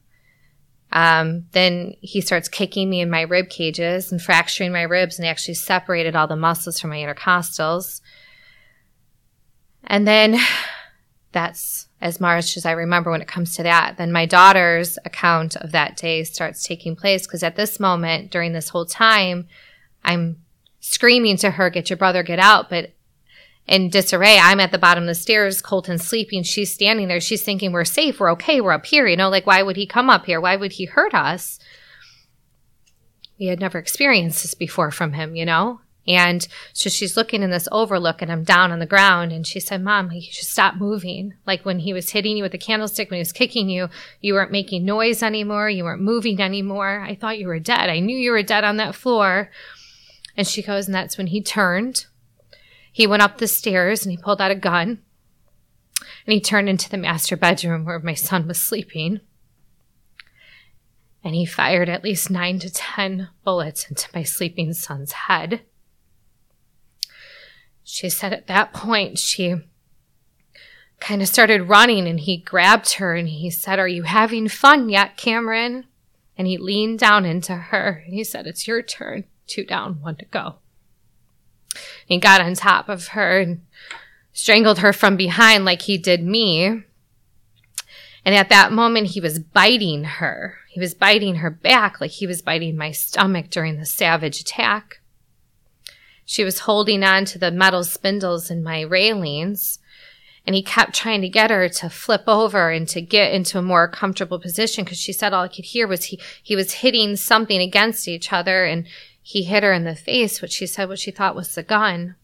Um, 0.93 1.47
then 1.53 1.95
he 2.03 2.21
starts 2.21 2.51
kicking 2.51 2.91
me 2.91 3.01
in 3.01 3.09
my 3.09 3.23
rib 3.23 3.49
cages 3.49 4.13
and 4.13 4.21
fracturing 4.21 4.73
my 4.73 4.83
ribs 4.83 5.19
and 5.19 5.27
actually 5.27 5.55
separated 5.55 6.15
all 6.15 6.27
the 6.27 6.37
muscles 6.37 6.79
from 6.79 6.91
my 6.91 6.99
intercostals. 6.99 8.03
And 9.85 10.07
then 10.07 10.39
that's 11.33 11.89
as 12.03 12.21
much 12.21 12.57
as 12.57 12.67
I 12.67 12.73
remember 12.73 13.13
when 13.13 13.23
it 13.23 13.29
comes 13.29 13.55
to 13.55 13.63
that. 13.63 13.97
Then 13.97 14.11
my 14.11 14.27
daughter's 14.27 14.99
account 15.05 15.55
of 15.57 15.71
that 15.71 15.97
day 15.97 16.25
starts 16.25 16.65
taking 16.65 16.97
place 16.97 17.27
because 17.27 17.45
at 17.45 17.55
this 17.55 17.79
moment, 17.79 18.33
during 18.33 18.53
this 18.53 18.71
whole 18.71 18.85
time, 18.85 19.47
I'm 20.05 20.43
screaming 20.81 21.37
to 21.39 21.53
her, 21.53 21.71
get 21.71 21.89
your 21.89 21.97
brother, 21.97 22.25
get 22.25 22.41
out. 22.41 22.69
But 22.69 22.93
in 23.69 23.89
disarray, 23.89 24.37
I'm 24.37 24.59
at 24.59 24.73
the 24.73 24.79
bottom 24.79 25.05
of 25.05 25.07
the 25.07 25.15
stairs, 25.15 25.63
Colton's 25.63 26.05
sleeping, 26.05 26.43
she's 26.43 26.75
standing 26.75 27.07
there, 27.07 27.21
she's 27.21 27.45
thinking, 27.45 27.71
we're 27.71 27.85
safe, 27.85 28.19
we're 28.19 28.33
okay, 28.33 28.61
we're 28.61 28.73
up 28.73 28.85
here. 28.85 29.07
You 29.07 29.17
know, 29.17 29.31
like, 29.31 29.47
why 29.47 29.63
would 29.63 29.77
he 29.77 29.87
come 29.87 30.11
up 30.11 30.27
here? 30.27 30.41
Why 30.41 30.57
would 30.57 30.73
he 30.73 30.87
hurt 30.87 31.15
us? 31.15 31.61
We 33.39 33.47
had 33.47 33.61
never 33.61 33.79
experienced 33.79 34.43
this 34.43 34.55
before 34.55 34.91
from 34.91 35.13
him, 35.13 35.37
you 35.37 35.47
know? 35.47 35.81
And 36.07 36.47
so 36.73 36.91
she's 36.91 37.17
looking 37.17 37.43
in 37.43 37.51
this 37.51 37.69
overlook 37.71 38.23
and 38.23 38.33
I'm 38.33 38.43
down 38.43 38.73
on 38.73 38.81
the 38.81 38.87
ground. 38.87 39.31
And 39.31 39.47
she 39.47 39.61
said, 39.61 39.83
Mom, 39.83 40.11
you 40.11 40.21
should 40.21 40.49
stop 40.49 40.75
moving. 40.75 41.35
Like 41.47 41.65
when 41.65 41.79
he 41.79 41.93
was 41.93 42.11
hitting 42.11 42.37
you 42.37 42.43
with 42.43 42.53
the 42.53 42.59
candlestick, 42.59 43.11
when 43.11 43.19
he 43.19 43.23
was 43.23 43.33
kicking 43.33 43.69
you, 43.69 43.89
you 44.21 44.35
weren't 44.35 44.51
making 44.51 44.85
noise 44.85 45.23
anymore. 45.23 45.71
You 45.71 45.85
weren't 45.85 46.03
moving 46.03 46.41
anymore. 46.41 47.01
I 47.01 47.15
thought 47.15 47.39
you 47.39 47.47
were 47.47 47.61
dead. 47.61 47.89
I 47.89 48.01
knew 48.01 48.17
you 48.17 48.33
were 48.33 48.43
dead 48.43 48.65
on 48.65 48.79
that 48.79 48.97
floor. 48.97 49.51
And 50.37 50.47
she 50.47 50.63
goes, 50.63 50.87
and 50.87 50.95
that's 50.95 51.17
when 51.17 51.29
he 51.29 51.41
turned. 51.41 52.07
He 52.91 53.07
went 53.07 53.23
up 53.23 53.39
the 53.39 53.47
stairs 53.47 54.05
and 54.05 54.11
he 54.11 54.17
pulled 54.17 54.41
out 54.41 54.51
a 54.51 54.57
gun. 54.57 55.03
And 56.27 56.33
he 56.33 56.41
turned 56.41 56.69
into 56.69 56.91
the 56.91 56.97
master 56.97 57.37
bedroom 57.37 57.85
where 57.85 57.99
my 58.01 58.15
son 58.15 58.49
was 58.49 58.61
sleeping. 58.61 59.21
And 61.23 61.37
he 61.37 61.47
fired 61.47 61.89
at 61.89 62.03
least 62.03 62.31
nine 62.31 62.59
to 62.59 62.71
ten 62.71 63.29
bullets 63.45 63.89
into 63.89 64.09
my 64.13 64.25
sleeping 64.25 64.73
son's 64.73 65.13
head. 65.13 65.63
She 67.85 68.09
said 68.09 68.33
at 68.33 68.47
that 68.47 68.73
point, 68.73 69.19
she 69.19 69.57
kind 71.01 71.21
of 71.21 71.29
started 71.29 71.63
running 71.63 72.07
and 72.07 72.21
he 72.21 72.37
grabbed 72.37 72.95
her 72.95 73.15
and 73.15 73.29
he 73.29 73.51
said, 73.51 73.79
Are 73.79 73.89
you 73.89 74.05
having 74.05 74.49
fun 74.49 74.89
yet, 74.89 75.17
Cameron? 75.17 75.87
And 76.39 76.47
he 76.47 76.57
leaned 76.57 77.01
down 77.01 77.25
into 77.25 77.55
her 77.55 78.03
and 78.05 78.15
he 78.15 78.25
said, 78.25 78.47
It's 78.47 78.67
your 78.67 78.83
turn. 78.83 79.25
Two 79.47 79.65
down, 79.65 80.01
one 80.01 80.17
to 80.17 80.25
go. 80.27 80.57
He 82.07 82.19
got 82.19 82.41
on 82.41 82.55
top 82.55 82.89
of 82.89 83.09
her 83.09 83.41
and 83.41 83.63
strangled 84.33 84.79
her 84.79 84.93
from 84.93 85.17
behind 85.17 85.65
like 85.65 85.83
he 85.83 85.99
did 85.99 86.23
me. 86.23 86.67
And 88.25 88.37
at 88.37 88.49
that 88.51 88.73
moment, 88.73 89.09
he 89.09 89.21
was 89.21 89.41
biting 89.41 90.05
her. 90.05 90.59
He 90.69 90.79
was 90.79 90.95
biting 90.95 91.37
her 91.37 91.51
back 91.51 92.01
like 92.01 92.13
he 92.13 92.27
was 92.27 92.41
biting 92.41 92.77
my 92.77 92.93
stomach 92.93 93.51
during 93.51 93.79
the 93.79 93.85
savage 93.85 94.41
attack. 94.41 95.02
She 96.25 96.45
was 96.45 96.61
holding 96.61 97.03
on 97.03 97.25
to 97.27 97.39
the 97.39 97.51
metal 97.51 97.85
spindles 97.85 98.51
in 98.51 98.63
my 98.63 98.81
railings. 98.81 99.79
And 100.45 100.57
he 100.57 100.63
kept 100.63 100.95
trying 100.95 101.21
to 101.23 101.29
get 101.29 101.51
her 101.51 101.69
to 101.69 101.89
flip 101.89 102.25
over 102.27 102.71
and 102.71 102.89
to 102.89 103.01
get 103.01 103.33
into 103.33 103.59
a 103.59 103.63
more 103.63 103.87
comfortable 103.87 104.41
position 104.41 104.83
because 104.83 104.99
she 104.99 105.13
said 105.13 105.33
all 105.33 105.45
I 105.45 105.49
could 105.49 105.67
hear 105.67 105.87
was 105.87 106.07
he, 106.07 106.19
he 106.43 106.57
was 106.57 106.73
hitting 106.75 107.15
something 107.15 107.61
against 107.61 108.09
each 108.09 108.33
other 108.33 108.65
and 108.65 108.87
he 109.23 109.45
hit 109.45 109.63
her 109.63 109.73
in 109.73 109.85
the 109.85 109.95
face, 109.95 110.43
which 110.43 110.53
she 110.53 110.67
said 110.67 110.89
what 110.89 110.99
she 110.99 111.13
thought 111.13 111.37
was 111.37 111.55
the 111.55 111.63
gun. 111.63 112.17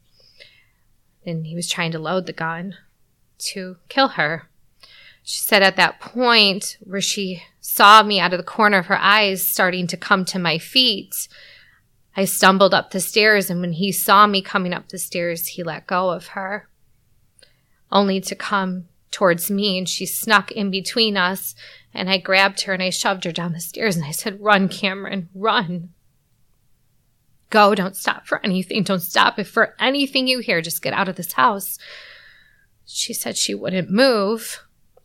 And 1.25 1.47
he 1.47 1.55
was 1.55 1.69
trying 1.69 1.93
to 1.93 1.99
load 2.01 2.27
the 2.27 2.33
gun 2.33 2.75
to 3.39 3.77
kill 3.89 4.09
her. 4.09 4.49
She 5.23 5.41
said 5.41 5.63
at 5.63 5.77
that 5.77 6.01
point 6.01 6.79
where 6.81 7.01
she 7.01 7.43
saw 7.61 8.03
me 8.03 8.19
out 8.19 8.33
of 8.33 8.39
the 8.39 8.45
corner 8.45 8.79
of 8.79 8.87
her 8.87 8.99
eyes 8.99 9.47
starting 9.47 9.87
to 9.89 9.97
come 9.97 10.25
to 10.25 10.39
my 10.39 10.59
feet. 10.59 11.29
I 12.19 12.25
stumbled 12.25 12.75
up 12.75 12.91
the 12.91 12.99
stairs, 12.99 13.49
and 13.49 13.61
when 13.61 13.75
he 13.75 13.93
saw 13.93 14.27
me 14.27 14.43
coming 14.43 14.73
up 14.73 14.89
the 14.89 14.99
stairs, 14.99 15.47
he 15.47 15.63
let 15.63 15.87
go 15.87 16.11
of 16.11 16.27
her, 16.29 16.69
only 17.93 18.21
to 18.23 18.35
come 18.35 18.89
towards 19.13 19.53
me, 19.53 19.79
and 19.79 19.89
she 19.89 20.05
snuck 20.05 20.51
in 20.51 20.69
between 20.69 21.17
us. 21.17 21.55
And 21.95 22.11
I 22.11 22.19
grabbed 22.19 22.63
her 22.63 22.73
and 22.73 22.83
I 22.83 22.91
shoved 22.91 23.23
her 23.23 23.31
down 23.31 23.53
the 23.53 23.61
stairs, 23.61 23.95
and 23.95 24.05
I 24.05 24.11
said, 24.11 24.41
Run, 24.41 24.69
Cameron, 24.69 25.29
run. 25.33 25.91
Go, 27.51 27.77
don't 27.77 27.95
stop 27.95 28.27
for 28.27 28.45
anything. 28.45 28.83
Don't 28.83 28.99
stop 28.99 29.39
if 29.39 29.49
for 29.49 29.77
anything 29.79 30.27
you 30.27 30.41
hear, 30.41 30.61
just 30.61 30.83
get 30.83 30.95
out 30.95 31.09
of 31.09 31.15
this 31.15 31.35
house. 31.35 31.79
She 32.85 33.15
said 33.15 33.37
she 33.37 33.55
wouldn't 33.55 33.93
move. 33.93 34.65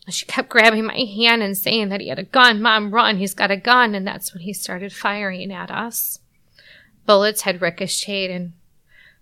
She 0.10 0.26
kept 0.26 0.50
grabbing 0.50 0.86
my 0.86 0.98
hand 0.98 1.44
and 1.44 1.56
saying 1.56 1.90
that 1.90 2.02
he 2.02 2.08
had 2.08 2.18
a 2.18 2.24
gun. 2.24 2.60
Mom, 2.60 2.92
run. 2.92 3.18
He's 3.18 3.36
got 3.36 3.52
a 3.52 3.56
gun. 3.56 3.94
And 3.94 4.08
that's 4.08 4.34
when 4.34 4.42
he 4.42 4.52
started 4.52 4.92
firing 4.92 5.54
at 5.54 5.70
us. 5.70 6.18
Bullets 7.06 7.42
had 7.42 7.62
ricocheted 7.62 8.32
and 8.32 8.54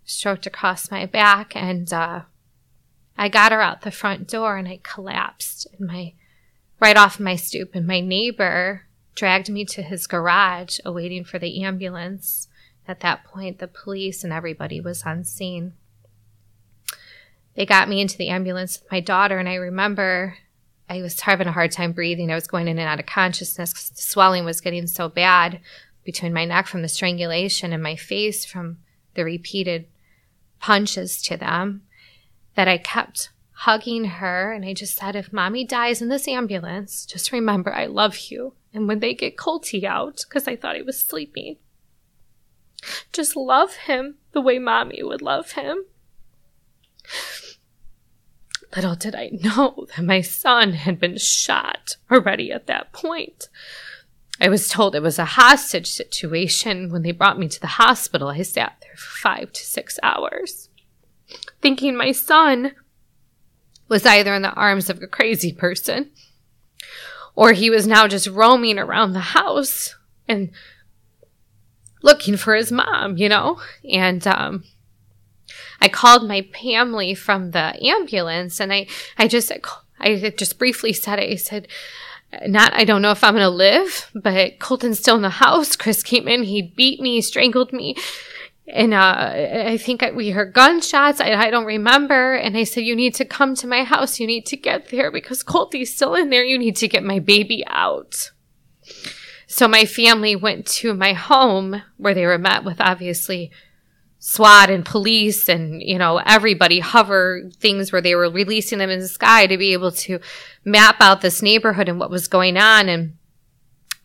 stroked 0.05 0.45
across 0.45 0.91
my 0.91 1.05
back. 1.05 1.55
And 1.55 1.91
uh, 1.91 2.21
I 3.17 3.29
got 3.29 3.51
her 3.51 3.61
out 3.61 3.81
the 3.81 3.91
front 3.91 4.27
door 4.27 4.57
and 4.57 4.67
I 4.67 4.79
collapsed 4.83 5.67
my 5.79 6.13
right 6.79 6.97
off 6.97 7.19
my 7.19 7.35
stoop. 7.35 7.75
And 7.75 7.87
my 7.87 7.99
neighbor 7.99 8.83
dragged 9.15 9.49
me 9.49 9.65
to 9.65 9.81
his 9.81 10.07
garage, 10.07 10.79
awaiting 10.85 11.23
for 11.23 11.39
the 11.39 11.63
ambulance. 11.63 12.47
At 12.87 13.01
that 13.01 13.23
point, 13.23 13.59
the 13.59 13.67
police 13.67 14.23
and 14.23 14.33
everybody 14.33 14.81
was 14.81 15.03
on 15.03 15.23
scene. 15.23 15.73
They 17.55 17.65
got 17.65 17.89
me 17.89 18.01
into 18.01 18.17
the 18.17 18.29
ambulance 18.29 18.79
with 18.79 18.91
my 18.91 19.01
daughter, 19.01 19.37
and 19.37 19.47
I 19.47 19.55
remember 19.55 20.37
I 20.89 21.01
was 21.01 21.19
having 21.21 21.47
a 21.47 21.51
hard 21.51 21.71
time 21.71 21.91
breathing. 21.91 22.31
I 22.31 22.35
was 22.35 22.47
going 22.47 22.67
in 22.67 22.79
and 22.79 22.87
out 22.87 22.99
of 22.99 23.05
consciousness 23.05 23.71
because 23.71 23.89
the 23.89 24.01
swelling 24.01 24.45
was 24.45 24.61
getting 24.61 24.87
so 24.87 25.09
bad 25.09 25.59
between 26.03 26.33
my 26.33 26.45
neck 26.45 26.67
from 26.67 26.81
the 26.81 26.87
strangulation 26.87 27.73
and 27.73 27.83
my 27.83 27.95
face 27.95 28.45
from 28.45 28.77
the 29.13 29.23
repeated 29.23 29.87
punches 30.59 31.21
to 31.23 31.37
them 31.37 31.83
that 32.55 32.67
I 32.67 32.77
kept 32.77 33.29
hugging 33.51 34.05
her. 34.05 34.51
And 34.51 34.65
I 34.65 34.73
just 34.73 34.97
said, 34.97 35.15
if 35.15 35.31
mommy 35.31 35.65
dies 35.65 36.01
in 36.01 36.09
this 36.09 36.27
ambulance, 36.27 37.05
just 37.05 37.31
remember 37.31 37.73
I 37.73 37.85
love 37.85 38.17
you. 38.29 38.53
And 38.73 38.87
when 38.87 38.99
they 38.99 39.13
get 39.13 39.37
Colty 39.37 39.83
out, 39.83 40.23
because 40.27 40.47
I 40.47 40.55
thought 40.55 40.75
he 40.75 40.81
was 40.81 41.03
sleeping, 41.03 41.57
just 43.11 43.35
love 43.35 43.75
him 43.75 44.15
the 44.31 44.41
way 44.41 44.59
mommy 44.59 45.03
would 45.03 45.21
love 45.21 45.51
him. 45.51 45.83
Little 48.75 48.95
did 48.95 49.15
I 49.15 49.31
know 49.31 49.85
that 49.95 50.03
my 50.03 50.21
son 50.21 50.73
had 50.73 50.99
been 50.99 51.17
shot 51.17 51.97
already 52.09 52.51
at 52.51 52.67
that 52.67 52.93
point. 52.93 53.49
I 54.41 54.49
was 54.49 54.67
told 54.67 54.95
it 54.95 55.03
was 55.03 55.19
a 55.19 55.25
hostage 55.25 55.87
situation. 55.87 56.91
When 56.91 57.03
they 57.03 57.11
brought 57.11 57.37
me 57.37 57.47
to 57.47 57.61
the 57.61 57.67
hospital, 57.67 58.29
I 58.29 58.41
sat 58.41 58.77
there 58.81 58.95
for 58.95 59.19
five 59.19 59.53
to 59.53 59.61
six 59.63 59.99
hours, 60.01 60.69
thinking 61.61 61.95
my 61.95 62.11
son 62.11 62.73
was 63.87 64.05
either 64.05 64.33
in 64.33 64.41
the 64.41 64.53
arms 64.53 64.89
of 64.89 65.01
a 65.03 65.07
crazy 65.07 65.53
person 65.53 66.09
or 67.35 67.53
he 67.53 67.69
was 67.69 67.85
now 67.85 68.07
just 68.07 68.27
roaming 68.27 68.79
around 68.79 69.13
the 69.13 69.19
house 69.19 69.95
and 70.27 70.51
looking 72.01 72.35
for 72.35 72.55
his 72.55 72.71
mom, 72.71 73.17
you 73.17 73.29
know? 73.29 73.61
And 73.89 74.25
um, 74.25 74.63
I 75.79 75.87
called 75.87 76.27
my 76.27 76.41
family 76.41 77.13
from 77.13 77.51
the 77.51 77.77
ambulance 77.85 78.59
and 78.59 78.73
I, 78.73 78.87
I 79.17 79.27
just, 79.27 79.51
I 79.99 80.33
just 80.35 80.57
briefly 80.57 80.93
said 80.93 81.19
it. 81.19 81.31
I 81.31 81.35
said, 81.35 81.67
not, 82.47 82.73
I 82.73 82.85
don't 82.85 83.01
know 83.01 83.11
if 83.11 83.23
I'm 83.23 83.35
to 83.35 83.49
live, 83.49 84.09
but 84.15 84.59
Colton's 84.59 84.99
still 84.99 85.15
in 85.15 85.21
the 85.21 85.29
house. 85.29 85.75
Chris 85.75 86.03
came 86.03 86.27
in, 86.27 86.43
he 86.43 86.61
beat 86.61 86.99
me, 87.01 87.21
strangled 87.21 87.73
me. 87.73 87.95
And 88.67 88.93
uh, 88.93 89.33
I 89.67 89.77
think 89.77 90.03
we 90.15 90.29
heard 90.29 90.53
gunshots. 90.53 91.19
I, 91.19 91.33
I 91.33 91.49
don't 91.49 91.65
remember. 91.65 92.35
And 92.35 92.55
I 92.55 92.63
said, 92.63 92.85
You 92.85 92.95
need 92.95 93.13
to 93.15 93.25
come 93.25 93.53
to 93.55 93.67
my 93.67 93.83
house. 93.83 94.19
You 94.19 94.27
need 94.27 94.45
to 94.45 94.55
get 94.55 94.89
there 94.89 95.11
because 95.11 95.43
Colty's 95.43 95.93
still 95.93 96.15
in 96.15 96.29
there. 96.29 96.43
You 96.43 96.57
need 96.57 96.77
to 96.77 96.87
get 96.87 97.03
my 97.03 97.19
baby 97.19 97.65
out. 97.67 98.31
So 99.47 99.67
my 99.67 99.83
family 99.83 100.37
went 100.37 100.65
to 100.67 100.93
my 100.93 101.11
home 101.11 101.81
where 101.97 102.13
they 102.13 102.25
were 102.25 102.37
met 102.37 102.63
with 102.63 102.79
obviously 102.79 103.51
SWAT 104.23 104.69
and 104.69 104.85
police 104.85 105.49
and, 105.49 105.81
you 105.81 105.97
know, 105.97 106.21
everybody 106.23 106.79
hover 106.79 107.41
things 107.57 107.91
where 107.91 108.03
they 108.03 108.13
were 108.13 108.29
releasing 108.29 108.77
them 108.77 108.91
in 108.91 108.99
the 108.99 109.07
sky 109.07 109.47
to 109.47 109.57
be 109.57 109.73
able 109.73 109.91
to 109.93 110.19
map 110.63 110.97
out 110.99 111.21
this 111.21 111.41
neighborhood 111.41 111.89
and 111.89 111.99
what 111.99 112.11
was 112.11 112.27
going 112.27 112.55
on. 112.55 112.87
And 112.87 113.17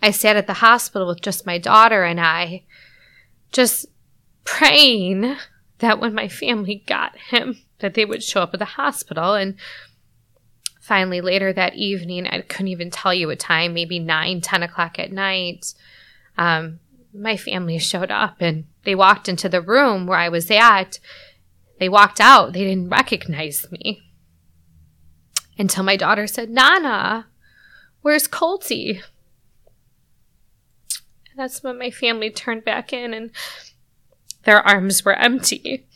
I 0.00 0.11
sat 0.12 0.37
at 0.37 0.46
the 0.46 0.54
hospital 0.54 1.06
with 1.06 1.20
just 1.20 1.44
my 1.44 1.58
daughter 1.58 2.02
and 2.02 2.18
I 2.18 2.64
just 3.52 3.85
praying 4.44 5.37
that 5.80 6.00
when 6.00 6.14
my 6.14 6.28
family 6.28 6.82
got 6.87 7.14
him, 7.18 7.58
that 7.80 7.92
they 7.92 8.06
would 8.06 8.23
show 8.23 8.40
up 8.40 8.54
at 8.54 8.58
the 8.58 8.64
hospital. 8.64 9.35
And 9.35 9.56
finally 10.80 11.20
later 11.20 11.52
that 11.52 11.75
evening, 11.75 12.26
I 12.26 12.40
couldn't 12.40 12.68
even 12.68 12.90
tell 12.90 13.12
you 13.12 13.28
a 13.28 13.37
time, 13.37 13.75
maybe 13.75 13.99
nine, 13.99 14.40
10 14.40 14.62
o'clock 14.62 14.99
at 14.99 15.12
night, 15.12 15.75
um, 16.38 16.80
my 17.16 17.37
family 17.37 17.78
showed 17.78 18.11
up 18.11 18.37
and 18.40 18.64
they 18.85 18.94
walked 18.94 19.28
into 19.28 19.49
the 19.49 19.61
room 19.61 20.06
where 20.06 20.18
I 20.18 20.28
was 20.28 20.50
at. 20.50 20.99
They 21.78 21.88
walked 21.88 22.20
out. 22.20 22.52
They 22.52 22.64
didn't 22.64 22.88
recognize 22.88 23.66
me 23.70 24.02
until 25.58 25.85
my 25.85 25.96
daughter 25.96 26.26
said, 26.26 26.50
Nana, 26.50 27.26
where's 28.02 28.28
Colty? 28.28 29.02
And 31.30 31.38
that's 31.38 31.62
when 31.62 31.78
my 31.78 31.90
family 31.90 32.30
turned 32.30 32.64
back 32.64 32.92
in 32.92 33.12
and 33.12 33.30
their 34.44 34.66
arms 34.66 35.04
were 35.04 35.14
empty. 35.14 35.87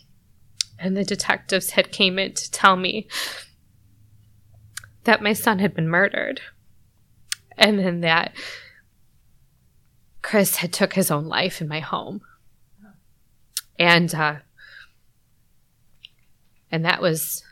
And 0.79 0.97
the 0.97 1.05
detectives 1.05 1.71
had 1.71 1.93
came 1.93 2.19
in 2.19 2.35
to 2.35 2.51
tell 2.51 2.77
me 2.77 3.07
that 5.05 5.23
my 5.23 5.35
son 5.35 5.59
had 5.59 5.75
been 5.75 5.89
murdered. 5.89 6.41
And 7.57 7.79
then 7.79 8.01
that 8.01 8.33
Chris 10.23 10.57
had 10.57 10.73
took 10.73 10.95
his 10.95 11.11
own 11.11 11.25
life 11.25 11.61
in 11.61 11.69
my 11.69 11.81
home. 11.81 12.23
And 13.79 14.15
uh 14.15 14.37
and 16.71 16.85
that 16.85 17.01
was 17.01 17.43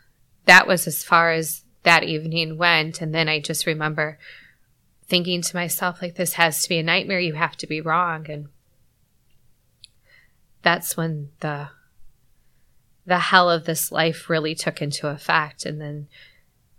that 0.45 0.67
was 0.67 0.87
as 0.87 1.03
far 1.03 1.31
as 1.31 1.63
that 1.83 2.03
evening 2.03 2.57
went. 2.57 3.01
And 3.01 3.13
then 3.13 3.27
I 3.27 3.39
just 3.39 3.65
remember 3.65 4.17
thinking 5.07 5.41
to 5.41 5.55
myself 5.55 6.01
like 6.01 6.15
this 6.15 6.33
has 6.33 6.61
to 6.63 6.69
be 6.69 6.77
a 6.77 6.83
nightmare. 6.83 7.19
You 7.19 7.33
have 7.33 7.57
to 7.57 7.67
be 7.67 7.81
wrong. 7.81 8.29
And 8.29 8.47
that's 10.61 10.95
when 10.95 11.29
the 11.39 11.69
the 13.05 13.19
hell 13.19 13.49
of 13.49 13.65
this 13.65 13.91
life 13.91 14.29
really 14.29 14.53
took 14.53 14.81
into 14.81 15.07
effect 15.07 15.65
and 15.65 15.81
then 15.81 16.07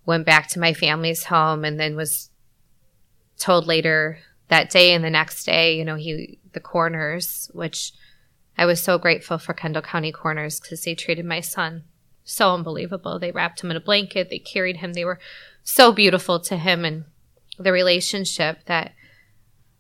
went 0.07 0.25
back 0.25 0.49
to 0.49 0.61
my 0.61 0.73
family's 0.73 1.25
home 1.25 1.65
and 1.65 1.79
then 1.79 1.97
was 1.97 2.31
told 3.37 3.67
later 3.67 4.19
that 4.51 4.69
day 4.69 4.93
and 4.93 5.03
the 5.03 5.11
next 5.11 5.45
day, 5.45 5.79
you 5.79 5.85
know, 5.85 5.95
he, 5.95 6.39
the 6.53 6.61
coroners, 6.61 7.51
which 7.55 7.93
I 8.59 8.67
was 8.67 8.83
so 8.83 8.99
grateful 8.99 9.39
for 9.39 9.55
Kendall 9.55 9.81
County 9.81 10.13
coroners 10.13 10.61
because 10.61 10.83
they 10.83 10.95
treated 10.95 11.25
my 11.25 11.41
son 11.41 11.85
so 12.25 12.53
unbelievable. 12.53 13.19
They 13.19 13.31
wrapped 13.31 13.63
him 13.63 13.71
in 13.71 13.77
a 13.77 13.81
blanket, 13.81 14.29
they 14.29 14.41
carried 14.41 14.79
him, 14.79 14.93
they 14.93 15.05
were 15.05 15.21
so 15.63 15.93
beautiful 15.93 16.41
to 16.41 16.57
him 16.57 16.85
and 16.85 17.05
the 17.59 17.73
relationship 17.73 18.65
that 18.67 18.93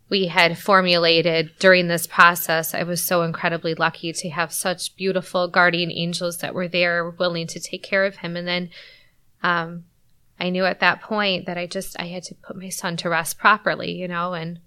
we 0.09 0.27
had 0.27 0.59
formulated 0.59 1.51
during 1.59 1.89
this 1.89 2.07
process. 2.07 2.73
I 2.73 2.85
was 2.85 3.03
so 3.03 3.23
incredibly 3.23 3.75
lucky 3.75 4.13
to 4.13 4.31
have 4.31 4.53
such 4.53 4.97
beautiful 4.97 5.49
guardian 5.49 5.91
angels 5.91 6.39
that 6.39 6.55
were 6.55 6.69
there 6.69 7.11
willing 7.11 7.47
to 7.49 7.61
take 7.61 7.83
care 7.83 8.05
of 8.05 8.17
him. 8.17 8.37
And 8.37 8.47
then 8.47 8.71
um, 9.43 9.85
I 10.41 10.49
knew 10.49 10.65
at 10.65 10.81
that 10.81 11.03
point 11.03 11.45
that 11.47 11.59
I 11.59 11.67
just 11.67 12.01
I 12.01 12.07
had 12.07 12.23
to 12.25 12.35
put 12.35 12.57
my 12.57 12.71
son 12.71 12.97
to 12.99 13.11
rest 13.11 13.39
properly, 13.39 13.93
you 13.93 14.09
know, 14.09 14.33
and 14.33 14.59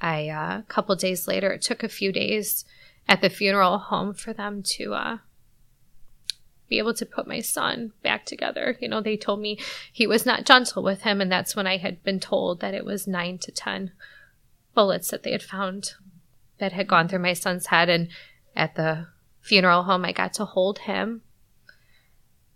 I 0.00 0.28
uh, 0.28 0.60
a 0.60 0.64
couple 0.68 0.96
days 0.96 1.28
later 1.28 1.52
it 1.52 1.60
took 1.60 1.82
a 1.82 1.88
few 1.88 2.12
days 2.12 2.64
at 3.06 3.20
the 3.20 3.28
funeral 3.28 3.78
home 3.78 4.14
for 4.14 4.32
them 4.32 4.62
to 4.62 4.94
uh, 4.94 5.18
be 6.68 6.78
able 6.78 6.94
to 6.94 7.04
put 7.06 7.26
my 7.26 7.40
son 7.40 7.92
back 8.02 8.24
together. 8.24 8.76
You 8.80 8.88
know, 8.88 9.02
they 9.02 9.18
told 9.18 9.40
me 9.40 9.58
he 9.92 10.06
was 10.06 10.24
not 10.24 10.46
gentle 10.46 10.82
with 10.82 11.02
him, 11.02 11.20
and 11.20 11.30
that's 11.30 11.54
when 11.54 11.66
I 11.66 11.76
had 11.76 12.02
been 12.02 12.20
told 12.20 12.60
that 12.60 12.74
it 12.74 12.86
was 12.86 13.06
nine 13.06 13.36
to 13.38 13.52
ten 13.52 13.92
bullets 14.74 15.10
that 15.10 15.24
they 15.24 15.32
had 15.32 15.42
found 15.42 15.92
that 16.58 16.72
had 16.72 16.88
gone 16.88 17.06
through 17.06 17.18
my 17.18 17.34
son's 17.34 17.66
head. 17.66 17.90
And 17.90 18.08
at 18.56 18.76
the 18.76 19.08
funeral 19.40 19.82
home, 19.82 20.06
I 20.06 20.12
got 20.12 20.32
to 20.34 20.46
hold 20.46 20.80
him 20.80 21.22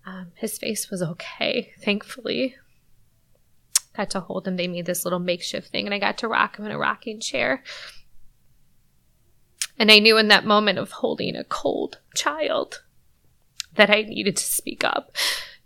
um, 0.06 0.32
his 0.34 0.58
face 0.58 0.90
was 0.90 1.02
okay, 1.02 1.72
thankfully. 1.80 2.56
Got 3.96 4.10
to 4.10 4.20
hold 4.20 4.48
him. 4.48 4.56
They 4.56 4.68
made 4.68 4.86
this 4.86 5.04
little 5.04 5.18
makeshift 5.18 5.68
thing, 5.68 5.86
and 5.86 5.94
I 5.94 5.98
got 5.98 6.18
to 6.18 6.28
rock 6.28 6.58
him 6.58 6.64
in 6.64 6.72
a 6.72 6.78
rocking 6.78 7.20
chair. 7.20 7.62
And 9.78 9.90
I 9.90 9.98
knew 9.98 10.16
in 10.18 10.28
that 10.28 10.44
moment 10.44 10.78
of 10.78 10.92
holding 10.92 11.36
a 11.36 11.44
cold 11.44 11.98
child 12.14 12.82
that 13.74 13.90
I 13.90 14.02
needed 14.02 14.36
to 14.36 14.44
speak 14.44 14.84
up 14.84 15.16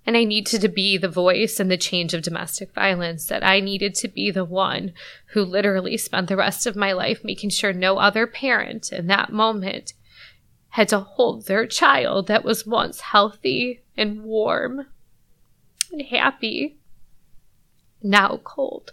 And 0.06 0.16
I 0.16 0.22
needed 0.22 0.60
to 0.60 0.68
be 0.68 0.96
the 0.96 1.08
voice 1.08 1.58
and 1.58 1.68
the 1.68 1.76
change 1.76 2.14
of 2.14 2.22
domestic 2.22 2.72
violence, 2.72 3.26
that 3.26 3.44
I 3.44 3.58
needed 3.58 3.96
to 3.96 4.08
be 4.08 4.30
the 4.30 4.44
one 4.44 4.92
who 5.32 5.44
literally 5.44 5.96
spent 5.96 6.28
the 6.28 6.36
rest 6.36 6.64
of 6.64 6.76
my 6.76 6.92
life 6.92 7.24
making 7.24 7.50
sure 7.50 7.72
no 7.72 7.98
other 7.98 8.26
parent 8.26 8.92
in 8.92 9.08
that 9.08 9.32
moment 9.32 9.94
had 10.76 10.88
to 10.88 11.00
hold 11.00 11.46
their 11.46 11.66
child 11.66 12.26
that 12.26 12.44
was 12.44 12.66
once 12.66 13.00
healthy 13.00 13.82
and 13.96 14.22
warm 14.22 14.84
and 15.90 16.02
happy, 16.02 16.76
now 18.02 18.38
cold, 18.44 18.92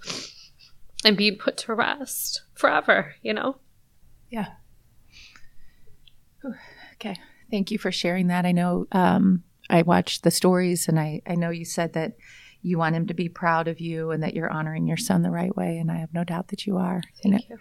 and 1.03 1.17
being 1.17 1.35
put 1.35 1.57
to 1.57 1.73
rest 1.73 2.43
forever, 2.53 3.15
you 3.21 3.33
know? 3.33 3.57
Yeah. 4.29 4.45
Okay. 6.95 7.17
Thank 7.51 7.69
you 7.69 7.77
for 7.77 7.91
sharing 7.91 8.27
that. 8.27 8.45
I 8.45 8.53
know 8.53 8.87
um, 8.93 9.43
I 9.69 9.81
watched 9.81 10.23
the 10.23 10.31
stories 10.31 10.87
and 10.87 10.97
I, 10.97 11.21
I 11.27 11.35
know 11.35 11.49
you 11.49 11.65
said 11.65 11.91
that 11.93 12.13
you 12.61 12.77
want 12.77 12.95
him 12.95 13.07
to 13.07 13.13
be 13.13 13.27
proud 13.27 13.67
of 13.67 13.81
you 13.81 14.11
and 14.11 14.23
that 14.23 14.33
you're 14.33 14.49
honoring 14.49 14.87
your 14.87 14.95
son 14.95 15.21
the 15.21 15.31
right 15.31 15.53
way. 15.53 15.79
And 15.79 15.91
I 15.91 15.97
have 15.97 16.13
no 16.13 16.23
doubt 16.23 16.47
that 16.47 16.65
you 16.65 16.77
are. 16.77 17.01
Thank 17.21 17.49
you. 17.49 17.57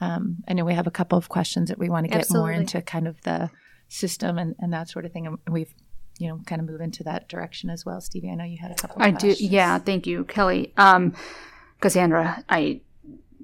Um, 0.00 0.38
I 0.48 0.54
know 0.54 0.64
we 0.64 0.72
have 0.72 0.86
a 0.86 0.90
couple 0.90 1.18
of 1.18 1.28
questions 1.28 1.68
that 1.68 1.78
we 1.78 1.90
want 1.90 2.04
to 2.04 2.08
get 2.08 2.20
Absolutely. 2.20 2.52
more 2.52 2.58
into 2.58 2.80
kind 2.80 3.06
of 3.06 3.20
the 3.20 3.50
system 3.88 4.38
and, 4.38 4.54
and 4.58 4.72
that 4.72 4.88
sort 4.88 5.04
of 5.04 5.12
thing. 5.12 5.26
And 5.26 5.38
we've, 5.48 5.74
you 6.18 6.28
know, 6.28 6.40
kind 6.46 6.60
of 6.60 6.68
move 6.68 6.80
into 6.80 7.04
that 7.04 7.28
direction 7.28 7.70
as 7.70 7.84
well. 7.84 8.00
Stevie, 8.00 8.30
I 8.30 8.34
know 8.34 8.44
you 8.44 8.58
had 8.58 8.70
a 8.70 8.74
couple 8.74 8.96
of 8.96 9.02
I 9.02 9.10
questions. 9.10 9.38
do. 9.38 9.44
Yeah, 9.46 9.78
thank 9.78 10.06
you, 10.06 10.24
Kelly. 10.24 10.72
Um, 10.76 11.14
Cassandra, 11.80 12.44
I 12.48 12.80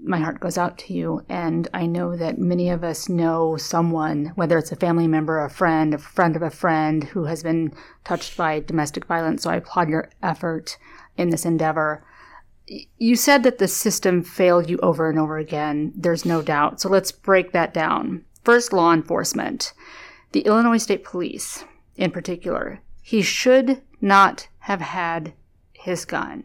my 0.05 0.19
heart 0.19 0.41
goes 0.41 0.59
out 0.59 0.79
to 0.79 0.95
you, 0.95 1.25
and 1.29 1.69
I 1.73 1.87
know 1.87 2.17
that 2.17 2.39
many 2.39 2.71
of 2.71 2.83
us 2.83 3.09
know 3.09 3.57
someone, 3.57 4.33
whether 4.35 4.59
it's 4.59 4.73
a 4.73 4.77
family 4.77 5.07
member, 5.07 5.45
a 5.45 5.51
friend, 5.51 5.95
a 5.95 5.99
friend 5.99 6.35
of 6.35 6.43
a 6.43 6.51
friend, 6.51 7.05
who 7.05 7.25
has 7.25 7.43
been 7.43 7.73
touched 8.05 8.37
by 8.37 8.61
domestic 8.61 9.05
violence. 9.05 9.45
So 9.45 9.51
I 9.51 9.57
applaud 9.57 9.89
your 9.89 10.11
effort 10.23 10.77
in 11.17 11.31
this 11.31 11.45
endeavor. 11.45 12.05
You 12.99 13.17
said 13.17 13.43
that 13.45 13.59
the 13.59 13.69
system 13.69 14.23
failed 14.23 14.69
you 14.69 14.79
over 14.79 15.09
and 15.09 15.19
over 15.19 15.39
again. 15.39 15.93
There's 15.95 16.25
no 16.25 16.43
doubt. 16.43 16.81
So 16.81 16.89
let's 16.89 17.13
break 17.13 17.53
that 17.53 17.75
down. 17.75 18.25
First, 18.45 18.73
law 18.73 18.93
enforcement. 18.93 19.73
The 20.33 20.41
Illinois 20.41 20.79
State 20.79 21.05
Police, 21.05 21.65
in 21.97 22.11
particular, 22.11 22.81
he 23.03 23.23
should 23.23 23.83
not 24.01 24.49
have 24.61 24.81
had 24.81 25.35
his 25.73 26.05
gun. 26.05 26.45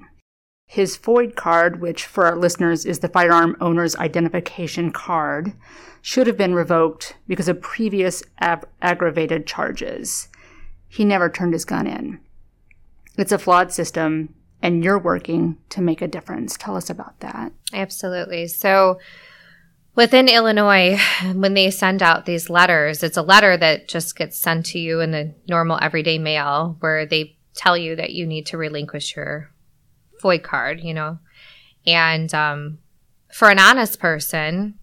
His 0.65 0.97
FOID 0.97 1.35
card, 1.35 1.79
which 1.79 2.05
for 2.05 2.25
our 2.25 2.35
listeners 2.35 2.85
is 2.85 2.99
the 2.99 3.07
firearm 3.07 3.55
owner's 3.61 3.95
identification 3.95 4.91
card, 4.91 5.53
should 6.01 6.27
have 6.27 6.37
been 6.37 6.53
revoked 6.53 7.15
because 7.27 7.47
of 7.47 7.61
previous 7.61 8.21
ab- 8.39 8.67
aggravated 8.81 9.47
charges. 9.47 10.27
He 10.89 11.05
never 11.05 11.29
turned 11.29 11.53
his 11.53 11.63
gun 11.63 11.87
in. 11.87 12.19
It's 13.17 13.31
a 13.31 13.37
flawed 13.37 13.71
system, 13.71 14.35
and 14.61 14.83
you're 14.83 14.99
working 14.99 15.57
to 15.69 15.81
make 15.81 16.01
a 16.01 16.07
difference. 16.07 16.57
Tell 16.57 16.75
us 16.75 16.89
about 16.89 17.19
that. 17.21 17.53
Absolutely. 17.73 18.47
So 18.47 18.99
within 19.97 20.29
Illinois, 20.29 20.97
when 21.33 21.55
they 21.55 21.71
send 21.71 22.01
out 22.01 22.25
these 22.25 22.49
letters, 22.49 23.03
it's 23.03 23.17
a 23.17 23.21
letter 23.21 23.57
that 23.57 23.89
just 23.89 24.15
gets 24.15 24.37
sent 24.37 24.67
to 24.67 24.79
you 24.79 25.01
in 25.01 25.11
the 25.11 25.33
normal 25.49 25.79
everyday 25.81 26.19
mail 26.19 26.77
where 26.79 27.05
they 27.05 27.35
tell 27.55 27.75
you 27.75 27.95
that 27.95 28.11
you 28.11 28.25
need 28.25 28.45
to 28.45 28.57
relinquish 28.57 29.15
your 29.15 29.49
FOID 30.23 30.43
card, 30.43 30.79
you 30.81 30.93
know. 30.93 31.17
And 31.87 32.31
um, 32.33 32.77
for 33.33 33.49
an 33.49 33.57
honest 33.57 33.99
person, 33.99 34.75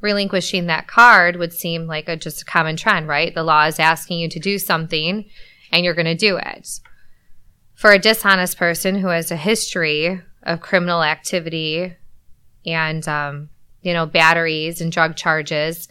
relinquishing 0.00 0.66
that 0.66 0.88
card 0.88 1.36
would 1.36 1.52
seem 1.52 1.86
like 1.86 2.08
a 2.08 2.16
just 2.16 2.42
a 2.42 2.44
common 2.44 2.76
trend, 2.76 3.06
right? 3.06 3.32
The 3.32 3.44
law 3.44 3.66
is 3.66 3.78
asking 3.78 4.18
you 4.18 4.28
to 4.30 4.40
do 4.40 4.58
something 4.58 5.26
and 5.70 5.84
you're 5.84 5.94
going 5.94 6.06
to 6.06 6.16
do 6.16 6.38
it. 6.38 6.80
For 7.74 7.92
a 7.92 7.98
dishonest 8.00 8.58
person 8.58 8.96
who 8.96 9.08
has 9.08 9.30
a 9.30 9.36
history 9.36 10.20
of 10.42 10.60
criminal 10.60 11.04
activity 11.04 11.94
and 12.64 13.06
um, 13.06 13.50
you 13.86 13.94
know 13.94 14.04
batteries 14.04 14.80
and 14.80 14.90
drug 14.90 15.16
charges 15.16 15.88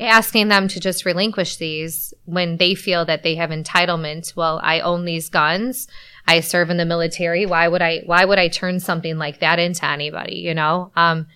asking 0.00 0.48
them 0.48 0.68
to 0.68 0.80
just 0.80 1.04
relinquish 1.04 1.56
these 1.56 2.12
when 2.24 2.56
they 2.56 2.74
feel 2.74 3.04
that 3.04 3.22
they 3.22 3.34
have 3.34 3.50
entitlement 3.50 4.34
well 4.34 4.60
i 4.62 4.80
own 4.80 5.04
these 5.04 5.28
guns. 5.28 5.86
I 6.24 6.38
serve 6.38 6.70
in 6.70 6.76
the 6.76 6.84
military. 6.84 7.46
Why 7.46 7.68
would 7.68 7.82
i 7.82 8.02
why 8.06 8.24
would 8.24 8.38
i 8.38 8.48
turn 8.48 8.80
something 8.80 9.18
like 9.18 9.40
that 9.40 9.58
into 9.58 9.84
anybody 9.84 10.36
you 10.36 10.54
know? 10.54 10.90
Um, 10.96 11.26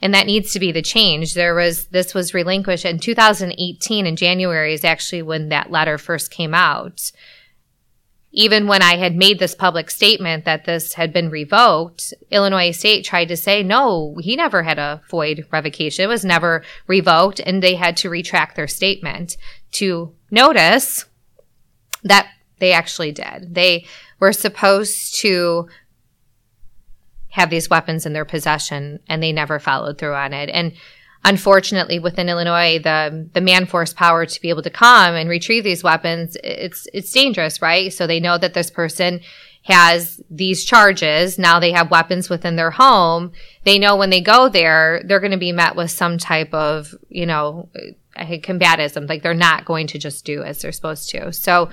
and 0.00 0.14
that 0.14 0.26
needs 0.26 0.52
to 0.52 0.60
be 0.60 0.70
the 0.70 0.82
change. 0.82 1.34
There 1.34 1.54
was 1.54 1.86
this 1.86 2.14
was 2.14 2.34
relinquished 2.34 2.84
in 2.84 2.98
2018 2.98 4.06
in 4.06 4.16
january 4.16 4.74
is 4.74 4.84
actually 4.84 5.22
when 5.22 5.48
that 5.50 5.70
letter 5.70 5.98
first 5.98 6.30
came 6.30 6.54
out 6.54 7.12
even 8.30 8.66
when 8.66 8.82
I 8.82 8.96
had 8.96 9.16
made 9.16 9.38
this 9.38 9.54
public 9.54 9.90
statement 9.90 10.44
that 10.44 10.66
this 10.66 10.94
had 10.94 11.12
been 11.12 11.30
revoked, 11.30 12.12
Illinois 12.30 12.72
State 12.72 13.04
tried 13.04 13.28
to 13.28 13.36
say, 13.36 13.62
no, 13.62 14.16
he 14.20 14.36
never 14.36 14.62
had 14.62 14.78
a 14.78 15.00
FOID 15.10 15.50
revocation. 15.50 16.04
It 16.04 16.08
was 16.08 16.24
never 16.24 16.62
revoked. 16.86 17.40
And 17.40 17.62
they 17.62 17.74
had 17.74 17.96
to 17.98 18.10
retract 18.10 18.54
their 18.54 18.68
statement 18.68 19.36
to 19.72 20.14
notice 20.30 21.06
that 22.04 22.28
they 22.58 22.72
actually 22.72 23.12
did. 23.12 23.54
They 23.54 23.86
were 24.20 24.32
supposed 24.32 25.20
to 25.20 25.68
have 27.30 27.50
these 27.50 27.70
weapons 27.70 28.04
in 28.04 28.12
their 28.12 28.24
possession 28.24 29.00
and 29.08 29.22
they 29.22 29.32
never 29.32 29.58
followed 29.58 29.98
through 29.98 30.14
on 30.14 30.32
it. 30.32 30.50
And 30.50 30.72
unfortunately 31.24 31.98
within 31.98 32.28
Illinois, 32.28 32.78
the 32.78 33.28
the 33.32 33.40
man 33.40 33.66
force 33.66 33.92
power 33.92 34.26
to 34.26 34.40
be 34.40 34.50
able 34.50 34.62
to 34.62 34.70
come 34.70 35.14
and 35.14 35.28
retrieve 35.28 35.64
these 35.64 35.84
weapons, 35.84 36.36
it's 36.42 36.86
it's 36.92 37.12
dangerous, 37.12 37.60
right? 37.60 37.92
So 37.92 38.06
they 38.06 38.20
know 38.20 38.38
that 38.38 38.54
this 38.54 38.70
person 38.70 39.20
has 39.64 40.20
these 40.30 40.64
charges. 40.64 41.38
Now 41.38 41.60
they 41.60 41.72
have 41.72 41.90
weapons 41.90 42.30
within 42.30 42.56
their 42.56 42.70
home. 42.70 43.32
They 43.64 43.78
know 43.78 43.96
when 43.96 44.10
they 44.10 44.22
go 44.22 44.48
there, 44.48 45.02
they're 45.04 45.20
going 45.20 45.32
to 45.32 45.36
be 45.36 45.52
met 45.52 45.76
with 45.76 45.90
some 45.90 46.16
type 46.16 46.54
of, 46.54 46.94
you 47.08 47.26
know, 47.26 47.68
combatism. 48.16 49.06
Like 49.06 49.22
they're 49.22 49.34
not 49.34 49.66
going 49.66 49.86
to 49.88 49.98
just 49.98 50.24
do 50.24 50.42
as 50.42 50.62
they're 50.62 50.72
supposed 50.72 51.10
to. 51.10 51.32
So 51.32 51.70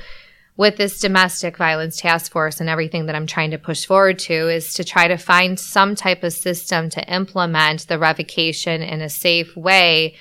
with 0.57 0.77
this 0.77 0.99
domestic 0.99 1.57
violence 1.57 1.97
task 1.97 2.31
force 2.31 2.61
and 2.61 2.69
everything 2.69 3.07
that 3.07 3.15
I'm 3.15 3.27
trying 3.27 3.51
to 3.51 3.57
push 3.57 3.85
forward 3.85 4.19
to 4.19 4.49
is 4.49 4.73
to 4.75 4.83
try 4.83 5.07
to 5.07 5.17
find 5.17 5.59
some 5.59 5.95
type 5.95 6.23
of 6.23 6.33
system 6.33 6.89
to 6.91 7.13
implement 7.13 7.87
the 7.87 7.99
revocation 7.99 8.81
in 8.81 9.01
a 9.01 9.09
safe 9.09 9.55
way 9.57 10.15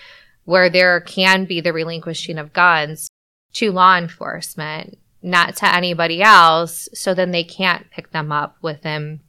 where 0.44 0.68
there 0.68 1.00
can 1.00 1.44
be 1.44 1.60
the 1.60 1.72
relinquishing 1.72 2.38
of 2.38 2.52
guns 2.52 3.08
to 3.54 3.70
law 3.70 3.96
enforcement, 3.96 4.98
not 5.22 5.56
to 5.56 5.74
anybody 5.74 6.20
else, 6.20 6.88
so 6.92 7.14
then 7.14 7.30
they 7.30 7.44
can't 7.44 7.90
pick 7.90 8.10
them 8.10 8.32
up 8.32 8.56
within 8.60 9.20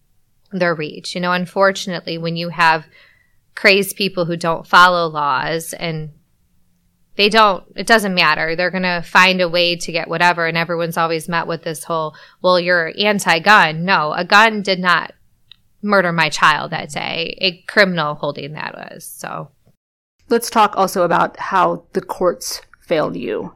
their 0.51 0.73
reach. 0.73 1.13
You 1.13 1.21
know, 1.21 1.31
unfortunately, 1.31 2.17
when 2.17 2.35
you 2.35 2.49
have 2.49 2.85
crazed 3.53 3.95
people 3.95 4.25
who 4.25 4.35
don't 4.35 4.67
follow 4.67 5.07
laws 5.07 5.73
and 5.73 6.09
they 7.15 7.29
don't 7.29 7.63
it 7.75 7.87
doesn't 7.87 8.13
matter. 8.13 8.55
They're 8.55 8.71
going 8.71 8.83
to 8.83 9.01
find 9.01 9.41
a 9.41 9.49
way 9.49 9.75
to 9.75 9.91
get 9.91 10.07
whatever 10.07 10.47
and 10.47 10.57
everyone's 10.57 10.97
always 10.97 11.29
met 11.29 11.47
with 11.47 11.63
this 11.63 11.83
whole 11.83 12.15
well 12.41 12.59
you're 12.59 12.93
anti-gun. 12.97 13.85
No 13.85 14.13
a 14.13 14.25
gun 14.25 14.61
did 14.61 14.79
not 14.79 15.13
murder 15.81 16.11
my 16.11 16.29
child 16.29 16.71
that 16.71 16.89
day. 16.89 17.37
A 17.39 17.61
criminal 17.67 18.15
holding 18.15 18.53
that 18.53 18.73
was 18.73 19.05
so. 19.05 19.49
Let's 20.27 20.49
talk 20.49 20.75
also 20.75 21.03
about 21.03 21.39
how 21.39 21.85
the 21.93 22.01
courts 22.01 22.61
failed 22.81 23.15
you. 23.15 23.53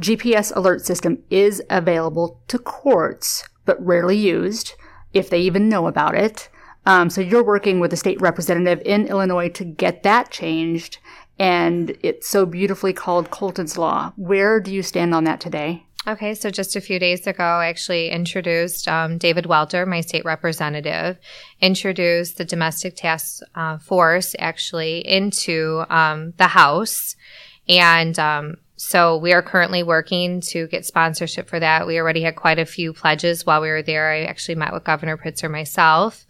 GPS 0.00 0.54
alert 0.54 0.84
system 0.84 1.22
is 1.30 1.62
available 1.70 2.40
to 2.48 2.58
courts, 2.58 3.48
but 3.64 3.84
rarely 3.84 4.16
used, 4.16 4.74
if 5.12 5.30
they 5.30 5.40
even 5.40 5.68
know 5.68 5.86
about 5.86 6.14
it. 6.14 6.48
Um, 6.84 7.10
so 7.10 7.20
you're 7.20 7.44
working 7.44 7.80
with 7.80 7.92
a 7.92 7.96
state 7.96 8.20
representative 8.20 8.80
in 8.84 9.06
Illinois 9.06 9.48
to 9.50 9.64
get 9.64 10.02
that 10.04 10.30
changed, 10.30 10.98
and 11.38 11.96
it's 12.02 12.28
so 12.28 12.46
beautifully 12.46 12.92
called 12.92 13.30
Colton's 13.30 13.76
Law. 13.76 14.12
Where 14.16 14.60
do 14.60 14.72
you 14.72 14.82
stand 14.82 15.14
on 15.14 15.24
that 15.24 15.40
today? 15.40 15.84
Okay, 16.08 16.34
so 16.34 16.50
just 16.50 16.76
a 16.76 16.80
few 16.80 17.00
days 17.00 17.26
ago, 17.26 17.42
I 17.42 17.66
actually 17.66 18.10
introduced 18.10 18.86
um, 18.86 19.18
David 19.18 19.46
Welter, 19.46 19.84
my 19.86 20.02
state 20.02 20.24
representative, 20.24 21.18
introduced 21.60 22.38
the 22.38 22.44
domestic 22.44 22.94
task 22.94 23.42
uh, 23.56 23.78
force 23.78 24.36
actually 24.38 24.98
into 25.06 25.84
um, 25.90 26.32
the 26.36 26.46
House. 26.46 27.16
And 27.68 28.16
um, 28.20 28.54
so 28.76 29.16
we 29.16 29.32
are 29.32 29.42
currently 29.42 29.82
working 29.82 30.40
to 30.42 30.68
get 30.68 30.86
sponsorship 30.86 31.48
for 31.48 31.58
that. 31.58 31.88
We 31.88 31.98
already 31.98 32.22
had 32.22 32.36
quite 32.36 32.60
a 32.60 32.66
few 32.66 32.92
pledges 32.92 33.44
while 33.44 33.60
we 33.60 33.68
were 33.68 33.82
there. 33.82 34.08
I 34.08 34.26
actually 34.26 34.54
met 34.54 34.72
with 34.72 34.84
Governor 34.84 35.16
Pritzker 35.16 35.50
myself 35.50 36.24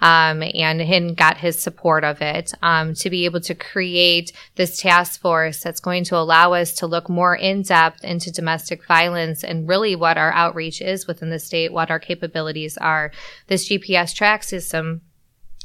um, 0.00 0.42
and 0.42 0.80
and 0.80 1.16
got 1.16 1.36
his 1.36 1.60
support 1.60 2.04
of 2.04 2.20
it 2.22 2.52
um, 2.62 2.94
to 2.94 3.10
be 3.10 3.24
able 3.24 3.40
to 3.40 3.54
create 3.54 4.32
this 4.56 4.80
task 4.80 5.20
force 5.20 5.62
that's 5.62 5.80
going 5.80 6.04
to 6.04 6.16
allow 6.16 6.52
us 6.52 6.72
to 6.74 6.86
look 6.86 7.08
more 7.08 7.36
in 7.36 7.62
depth 7.62 8.04
into 8.04 8.30
domestic 8.30 8.84
violence 8.86 9.44
and 9.44 9.68
really 9.68 9.94
what 9.94 10.16
our 10.16 10.32
outreach 10.32 10.80
is 10.80 11.06
within 11.06 11.30
the 11.30 11.38
state, 11.38 11.72
what 11.72 11.90
our 11.90 12.00
capabilities 12.00 12.76
are. 12.78 13.12
This 13.46 13.68
GPS 13.68 14.14
track 14.14 14.42
system 14.42 15.02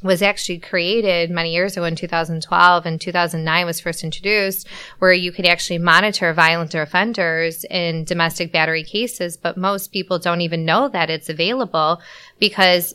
was 0.04 0.22
actually 0.22 0.60
created 0.60 1.32
many 1.32 1.54
years 1.54 1.78
ago 1.78 1.86
in 1.86 1.96
2012 1.96 2.86
and 2.86 3.00
2009 3.00 3.66
was 3.66 3.80
first 3.80 4.04
introduced 4.04 4.68
where 5.00 5.14
you 5.14 5.32
could 5.32 5.46
actually 5.48 5.78
monitor 5.78 6.34
violent 6.34 6.76
offenders 6.76 7.64
in 7.72 8.04
domestic 8.04 8.52
battery 8.52 8.84
cases 8.84 9.38
but 9.38 9.58
most 9.58 9.92
people 9.92 10.20
don't 10.20 10.42
even 10.42 10.66
know 10.66 10.90
that 10.90 11.10
it's 11.10 11.30
available 11.30 12.02
because 12.40 12.94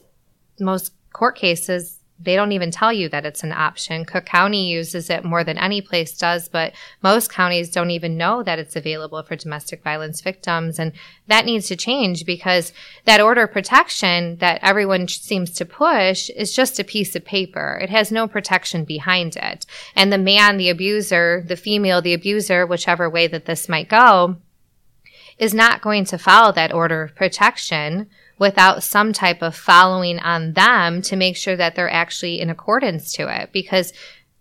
most 0.60 0.92
court 1.12 1.36
cases 1.36 2.00
they 2.22 2.36
don't 2.36 2.52
even 2.52 2.70
tell 2.70 2.92
you 2.92 3.08
that 3.08 3.24
it's 3.24 3.42
an 3.42 3.52
option. 3.52 4.04
Cook 4.04 4.26
County 4.26 4.68
uses 4.68 5.08
it 5.08 5.24
more 5.24 5.42
than 5.42 5.56
any 5.56 5.80
place 5.80 6.16
does, 6.16 6.48
but 6.48 6.74
most 7.02 7.32
counties 7.32 7.70
don't 7.70 7.90
even 7.90 8.18
know 8.18 8.42
that 8.42 8.58
it's 8.58 8.76
available 8.76 9.22
for 9.22 9.36
domestic 9.36 9.82
violence 9.82 10.20
victims. 10.20 10.78
And 10.78 10.92
that 11.28 11.46
needs 11.46 11.66
to 11.68 11.76
change 11.76 12.26
because 12.26 12.74
that 13.06 13.22
order 13.22 13.44
of 13.44 13.52
protection 13.52 14.36
that 14.36 14.60
everyone 14.62 15.08
seems 15.08 15.50
to 15.52 15.64
push 15.64 16.28
is 16.30 16.54
just 16.54 16.78
a 16.78 16.84
piece 16.84 17.16
of 17.16 17.24
paper. 17.24 17.78
It 17.82 17.88
has 17.88 18.12
no 18.12 18.28
protection 18.28 18.84
behind 18.84 19.36
it. 19.36 19.64
And 19.96 20.12
the 20.12 20.18
man, 20.18 20.58
the 20.58 20.68
abuser, 20.68 21.42
the 21.46 21.56
female, 21.56 22.02
the 22.02 22.14
abuser, 22.14 22.66
whichever 22.66 23.08
way 23.08 23.28
that 23.28 23.46
this 23.46 23.66
might 23.66 23.88
go, 23.88 24.36
is 25.38 25.54
not 25.54 25.80
going 25.80 26.04
to 26.04 26.18
follow 26.18 26.52
that 26.52 26.74
order 26.74 27.02
of 27.02 27.14
protection 27.14 28.10
without 28.40 28.82
some 28.82 29.12
type 29.12 29.42
of 29.42 29.54
following 29.54 30.18
on 30.18 30.54
them 30.54 31.02
to 31.02 31.14
make 31.14 31.36
sure 31.36 31.54
that 31.54 31.76
they're 31.76 31.92
actually 31.92 32.40
in 32.40 32.50
accordance 32.50 33.12
to 33.12 33.28
it. 33.28 33.52
Because 33.52 33.92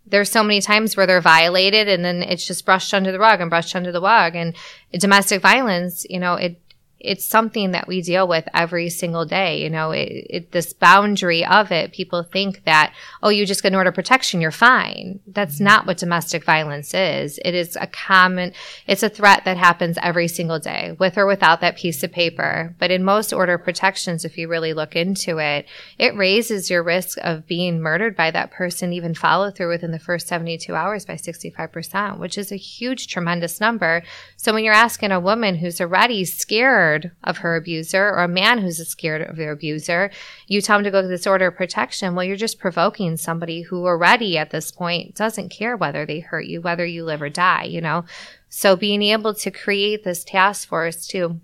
there's 0.08 0.32
so 0.32 0.42
many 0.42 0.62
times 0.62 0.98
where 0.98 1.06
they're 1.06 1.22
violated 1.22 1.88
and 1.88 2.04
then 2.04 2.24
it's 2.24 2.48
just 2.48 2.66
brushed 2.66 2.94
under 2.96 3.12
the 3.12 3.20
rug 3.20 3.42
and 3.42 3.50
brushed 3.52 3.76
under 3.76 3.92
the 3.92 4.02
rug. 4.02 4.36
And 4.36 4.56
domestic 4.98 5.42
violence 5.42 6.06
you 6.10 6.20
know 6.20 6.34
it 6.34 6.60
it's 7.00 7.26
something 7.26 7.72
that 7.72 7.88
we 7.88 8.02
deal 8.02 8.28
with 8.28 8.48
every 8.54 8.90
single 8.90 9.26
day. 9.26 9.62
You 9.64 9.70
know, 9.70 9.92
it, 9.92 10.28
it, 10.30 10.52
this 10.52 10.74
boundary 10.74 11.46
of 11.46 11.72
it, 11.72 11.94
people 11.94 12.24
think 12.24 12.66
that, 12.66 12.94
oh, 13.24 13.30
you 13.30 13.46
just 13.46 13.64
get 13.64 13.72
an 13.72 13.76
order 13.76 13.90
of 13.90 13.96
protection, 13.96 14.42
you're 14.42 14.52
fine. 14.52 15.20
That's 15.26 15.56
mm-hmm. 15.56 15.66
not 15.66 15.88
what 15.88 15.98
domestic 15.98 16.44
violence 16.44 16.94
is. 16.94 17.40
It 17.46 17.56
is 17.56 17.78
a 17.80 17.88
common, 17.88 18.54
it's 18.86 19.04
a 19.04 19.10
threat 19.10 19.46
that 19.46 19.58
happens 19.58 19.98
every 20.02 20.28
single 20.28 20.60
day, 20.60 20.96
with 21.00 21.18
or 21.18 21.26
without 21.26 21.62
that 21.62 21.78
piece 21.78 22.04
of 22.04 22.12
paper. 22.12 22.76
But 22.80 22.92
in 22.92 23.04
most 23.04 23.32
order 23.32 23.54
of 23.54 23.64
protections, 23.64 24.26
if 24.26 24.38
you 24.38 24.50
really 24.50 24.74
look 24.74 24.96
into 24.96 25.38
it, 25.38 25.68
it 25.98 26.16
raises 26.16 26.70
your 26.70 26.84
risk 26.84 27.18
of 27.22 27.48
being 27.48 27.80
murdered 27.80 28.16
by 28.16 28.32
that 28.32 28.52
person, 28.52 28.92
even 28.92 29.14
follow 29.14 29.52
through 29.52 29.70
within 29.70 29.92
the 29.92 30.00
first 30.00 30.28
72 30.28 30.76
hours 30.76 31.06
by 31.06 31.14
65%, 31.14 32.20
which 32.20 32.38
is 32.38 32.52
a 32.52 32.58
huge, 32.58 33.08
tremendous 33.08 33.62
number. 33.62 34.04
So 34.36 34.54
when 34.54 34.64
you're 34.64 34.74
asking 34.74 35.12
a 35.12 35.20
woman 35.20 35.56
who's 35.56 35.80
already 35.80 36.26
scared, 36.26 36.89
scared 36.90 37.12
of 37.24 37.38
her 37.38 37.56
abuser 37.56 38.10
or 38.10 38.24
a 38.24 38.28
man 38.28 38.60
who's 38.60 38.86
scared 38.88 39.22
of 39.22 39.36
their 39.36 39.52
abuser, 39.52 40.10
you 40.48 40.62
tell 40.62 40.78
them 40.78 40.84
to 40.84 40.92
go 40.92 41.02
to 41.02 41.08
this 41.08 41.28
order 41.28 41.48
of 41.48 41.56
protection. 41.56 42.16
Well, 42.16 42.26
you're 42.26 42.36
just 42.36 42.60
provoking 42.60 43.18
somebody 43.18 43.62
who 43.62 43.86
already 43.86 44.38
at 44.38 44.50
this 44.50 44.72
point 44.72 45.16
doesn't 45.16 45.50
care 45.50 45.78
whether 45.78 46.06
they 46.06 46.20
hurt 46.20 46.46
you, 46.46 46.62
whether 46.62 46.86
you 46.86 47.06
live 47.06 47.22
or 47.22 47.30
die, 47.30 47.64
you 47.64 47.82
know? 47.82 48.06
So 48.50 48.76
being 48.76 49.04
able 49.04 49.34
to 49.36 49.52
create 49.52 50.04
this 50.04 50.24
task 50.24 50.68
force 50.68 51.06
to 51.08 51.40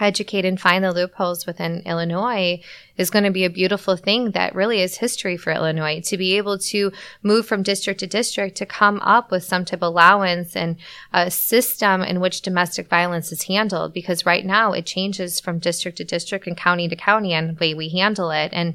educate 0.00 0.44
and 0.44 0.60
find 0.60 0.82
the 0.82 0.92
loopholes 0.92 1.46
within 1.46 1.82
Illinois 1.86 2.60
is 2.96 3.10
going 3.10 3.24
to 3.24 3.30
be 3.30 3.44
a 3.44 3.50
beautiful 3.50 3.96
thing 3.96 4.32
that 4.32 4.54
really 4.54 4.80
is 4.80 4.98
history 4.98 5.36
for 5.36 5.52
Illinois 5.52 6.00
to 6.00 6.16
be 6.16 6.36
able 6.36 6.58
to 6.58 6.92
move 7.22 7.46
from 7.46 7.62
district 7.62 8.00
to 8.00 8.06
district 8.06 8.56
to 8.56 8.66
come 8.66 9.00
up 9.00 9.30
with 9.30 9.44
some 9.44 9.64
type 9.64 9.78
of 9.78 9.82
allowance 9.82 10.56
and 10.56 10.76
a 11.12 11.30
system 11.30 12.02
in 12.02 12.20
which 12.20 12.42
domestic 12.42 12.88
violence 12.88 13.30
is 13.30 13.44
handled 13.44 13.92
because 13.92 14.26
right 14.26 14.44
now 14.44 14.72
it 14.72 14.86
changes 14.86 15.40
from 15.40 15.58
district 15.58 15.98
to 15.98 16.04
district 16.04 16.46
and 16.46 16.56
county 16.56 16.88
to 16.88 16.96
county 16.96 17.32
and 17.32 17.50
the 17.50 17.60
way 17.60 17.74
we 17.74 17.88
handle 17.88 18.30
it. 18.30 18.50
And 18.52 18.74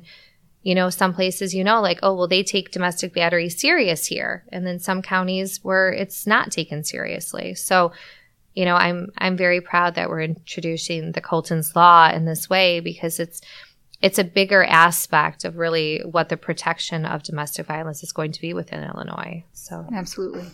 you 0.62 0.76
know 0.76 0.90
some 0.90 1.14
places 1.14 1.56
you 1.56 1.64
know 1.64 1.80
like 1.80 2.00
oh 2.04 2.14
well 2.14 2.28
they 2.28 2.44
take 2.44 2.72
domestic 2.72 3.14
battery 3.14 3.50
serious 3.50 4.06
here. 4.08 4.44
And 4.52 4.66
then 4.66 4.80
some 4.80 5.02
counties 5.02 5.60
where 5.64 5.92
it's 5.92 6.28
not 6.28 6.52
taken 6.52 6.84
seriously. 6.84 7.56
So 7.56 7.92
you 8.60 8.66
know, 8.66 8.76
I'm 8.76 9.08
I'm 9.18 9.38
very 9.38 9.62
proud 9.62 9.96
that 9.96 10.10
we're 10.10 10.20
introducing 10.20 11.14
the 11.14 11.22
Colton's 11.22 11.78
law 11.78 12.10
in 12.10 12.26
this 12.26 12.50
way 12.50 12.82
because 12.82 13.18
it's 13.18 13.40
it's 14.02 14.20
a 14.20 14.24
bigger 14.26 14.66
aspect 14.66 15.46
of 15.46 15.56
really 15.56 16.02
what 16.04 16.28
the 16.28 16.36
protection 16.36 17.06
of 17.06 17.24
domestic 17.24 17.68
violence 17.68 18.04
is 18.04 18.12
going 18.12 18.34
to 18.34 18.42
be 18.42 18.54
within 18.54 18.84
Illinois. 18.84 19.46
So 19.54 19.88
absolutely. 19.94 20.48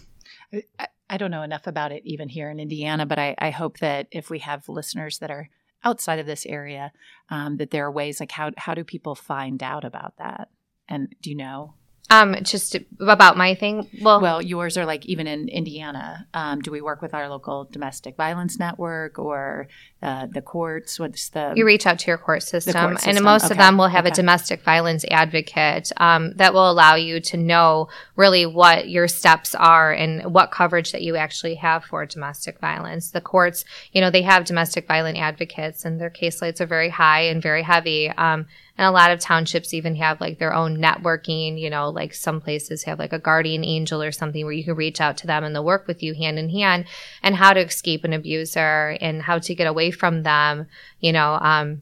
I, 0.78 0.88
I 1.10 1.18
don't 1.18 1.32
know 1.32 1.42
enough 1.42 1.66
about 1.66 1.92
it 1.92 2.04
even 2.06 2.30
here 2.30 2.52
in 2.52 2.60
Indiana, 2.60 3.08
but 3.08 3.18
I, 3.18 3.34
I 3.40 3.50
hope 3.50 3.80
that 3.80 4.06
if 4.12 4.30
we 4.30 4.38
have 4.38 4.70
listeners 4.70 5.18
that 5.18 5.32
are 5.32 5.50
outside 5.84 6.20
of 6.20 6.28
this 6.28 6.46
area, 6.46 6.92
um, 7.32 7.58
that 7.58 7.72
there 7.72 7.88
are 7.88 7.92
ways 7.92 8.20
like 8.20 8.32
how 8.34 8.52
how 8.56 8.76
do 8.76 8.84
people 8.84 9.16
find 9.16 9.64
out 9.64 9.84
about 9.84 10.14
that? 10.18 10.50
And 10.88 11.16
do 11.24 11.32
you 11.32 11.36
know? 11.36 11.74
Um, 12.12 12.36
just 12.44 12.78
about 13.00 13.36
my 13.36 13.56
thing. 13.56 13.90
Well, 14.00 14.22
well, 14.22 14.40
yours 14.40 14.78
are 14.78 14.86
like 14.86 15.08
even 15.08 15.26
in 15.26 15.50
Indiana. 15.50 16.28
Um, 16.36 16.62
do 16.62 16.70
we 16.70 16.80
work 16.80 17.02
with 17.02 17.16
our 17.16 17.28
local 17.30 17.68
domestic 17.72 18.16
violence 18.16 18.60
network 18.60 19.18
or 19.18 19.68
uh, 20.04 20.28
the 20.28 20.44
courts? 20.44 21.00
What's 21.00 21.30
the 21.30 21.54
you 21.56 21.66
reach 21.66 21.88
out 21.88 21.98
to 22.00 22.08
your 22.08 22.20
court 22.20 22.44
system, 22.44 22.74
court 22.74 23.00
system. 23.00 23.16
and 23.16 23.26
most 23.26 23.46
okay. 23.46 23.54
of 23.54 23.58
them 23.58 23.78
will 23.78 23.88
have 23.88 24.06
okay. 24.06 24.12
a 24.12 24.16
domestic 24.16 24.62
violence 24.62 25.04
advocate 25.10 25.92
um, 25.98 26.34
that 26.36 26.54
will 26.54 26.70
allow 26.70 26.94
you 26.94 27.20
to 27.22 27.38
know 27.38 27.88
really 28.16 28.46
what 28.46 28.88
your 28.88 29.08
steps 29.08 29.56
are 29.56 29.92
and 29.92 30.32
what 30.32 30.52
coverage 30.52 30.92
that 30.92 31.02
you 31.02 31.16
actually 31.16 31.56
have 31.56 31.84
for 31.86 32.06
domestic 32.06 32.60
violence. 32.60 33.10
The 33.10 33.22
courts, 33.22 33.66
you 33.94 34.02
know, 34.02 34.12
they 34.12 34.22
have 34.22 34.46
domestic 34.46 34.88
violence 34.88 35.18
advocates, 35.18 35.86
and 35.86 36.00
their 36.00 36.12
caseloads 36.12 36.62
are 36.62 36.68
very 36.68 36.90
high 36.90 37.22
and 37.22 37.42
very 37.42 37.64
heavy. 37.64 38.10
Um, 38.10 38.46
and 38.78 38.86
a 38.86 38.92
lot 38.92 39.12
of 39.12 39.20
townships 39.20 39.74
even 39.74 39.96
have 39.96 40.20
like 40.20 40.38
their 40.38 40.54
own 40.54 40.78
networking, 40.78 41.60
you 41.60 41.70
know, 41.70 41.90
like 41.90 42.14
some 42.14 42.42
places 42.42 42.84
have 42.84 43.00
like 43.00 43.14
a 43.14 43.20
guardian 43.20 43.64
angel 43.64 44.02
or 44.02 44.12
something 44.12 44.44
where 44.44 44.54
you 44.54 44.64
can 44.64 44.76
reach 44.76 45.00
out 45.00 45.18
to 45.18 45.28
them 45.28 45.44
and 45.44 45.56
they'll 45.56 45.64
work 45.64 45.88
with 45.88 46.04
you 46.04 46.14
hand 46.14 46.38
in 46.38 46.50
hand 46.50 46.86
and 47.24 47.36
how 47.36 47.54
to 47.54 47.62
escape 47.62 48.04
an 48.04 48.14
abuser 48.14 48.98
and 49.00 49.22
how 49.22 49.40
to 49.40 49.56
get 49.56 49.68
away 49.68 49.92
from 49.92 50.24
them, 50.24 50.68
you 51.00 51.14
know, 51.14 51.36
um, 51.42 51.82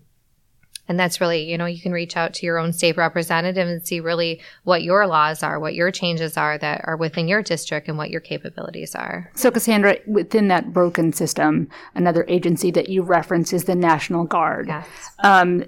and 0.88 1.00
that's 1.00 1.22
really, 1.22 1.50
you 1.50 1.58
know, 1.58 1.66
you 1.66 1.80
can 1.80 1.94
reach 1.94 2.18
out 2.18 2.34
to 2.36 2.46
your 2.46 2.58
own 2.58 2.74
state 2.74 2.98
representative 2.98 3.68
and 3.68 3.86
see 3.86 4.02
really 4.02 4.42
what 4.64 4.84
your 4.84 5.08
laws 5.08 5.42
are, 5.42 5.60
what 5.60 5.76
your 5.76 5.92
changes 5.92 6.36
are 6.36 6.58
that 6.58 6.82
are 6.84 6.98
within 6.98 7.28
your 7.28 7.42
district 7.42 7.88
and 7.88 7.98
what 7.98 8.10
your 8.10 8.20
capabilities 8.20 8.94
are. 8.94 9.32
So, 9.34 9.50
Cassandra, 9.50 9.98
within 10.08 10.50
that 10.50 10.74
broken 10.74 11.14
system, 11.14 11.70
another 11.96 12.26
agency 12.28 12.70
that 12.72 12.90
you 12.90 13.02
reference 13.02 13.54
is 13.54 13.64
the 13.64 13.76
National 13.76 14.26
Guard. 14.26 14.68
Yes. 14.68 14.88
Um, 15.24 15.64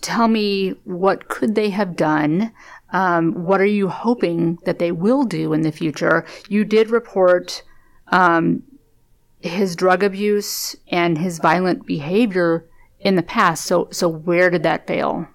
tell 0.00 0.28
me 0.28 0.70
what 0.84 1.28
could 1.28 1.54
they 1.54 1.70
have 1.70 1.96
done? 1.96 2.52
Um, 2.92 3.44
what 3.44 3.60
are 3.60 3.66
you 3.66 3.88
hoping 3.88 4.58
that 4.64 4.78
they 4.78 4.92
will 4.92 5.24
do 5.24 5.52
in 5.52 5.62
the 5.62 5.72
future? 5.72 6.24
You 6.48 6.64
did 6.64 6.90
report 6.90 7.62
um, 8.08 8.62
his 9.40 9.76
drug 9.76 10.02
abuse 10.02 10.74
and 10.88 11.18
his 11.18 11.38
violent 11.38 11.86
behavior 11.86 12.66
in 13.00 13.16
the 13.16 13.22
past. 13.22 13.64
So 13.64 13.88
so 13.90 14.08
where 14.08 14.50
did 14.50 14.62
that 14.62 14.86
fail? 14.86 15.26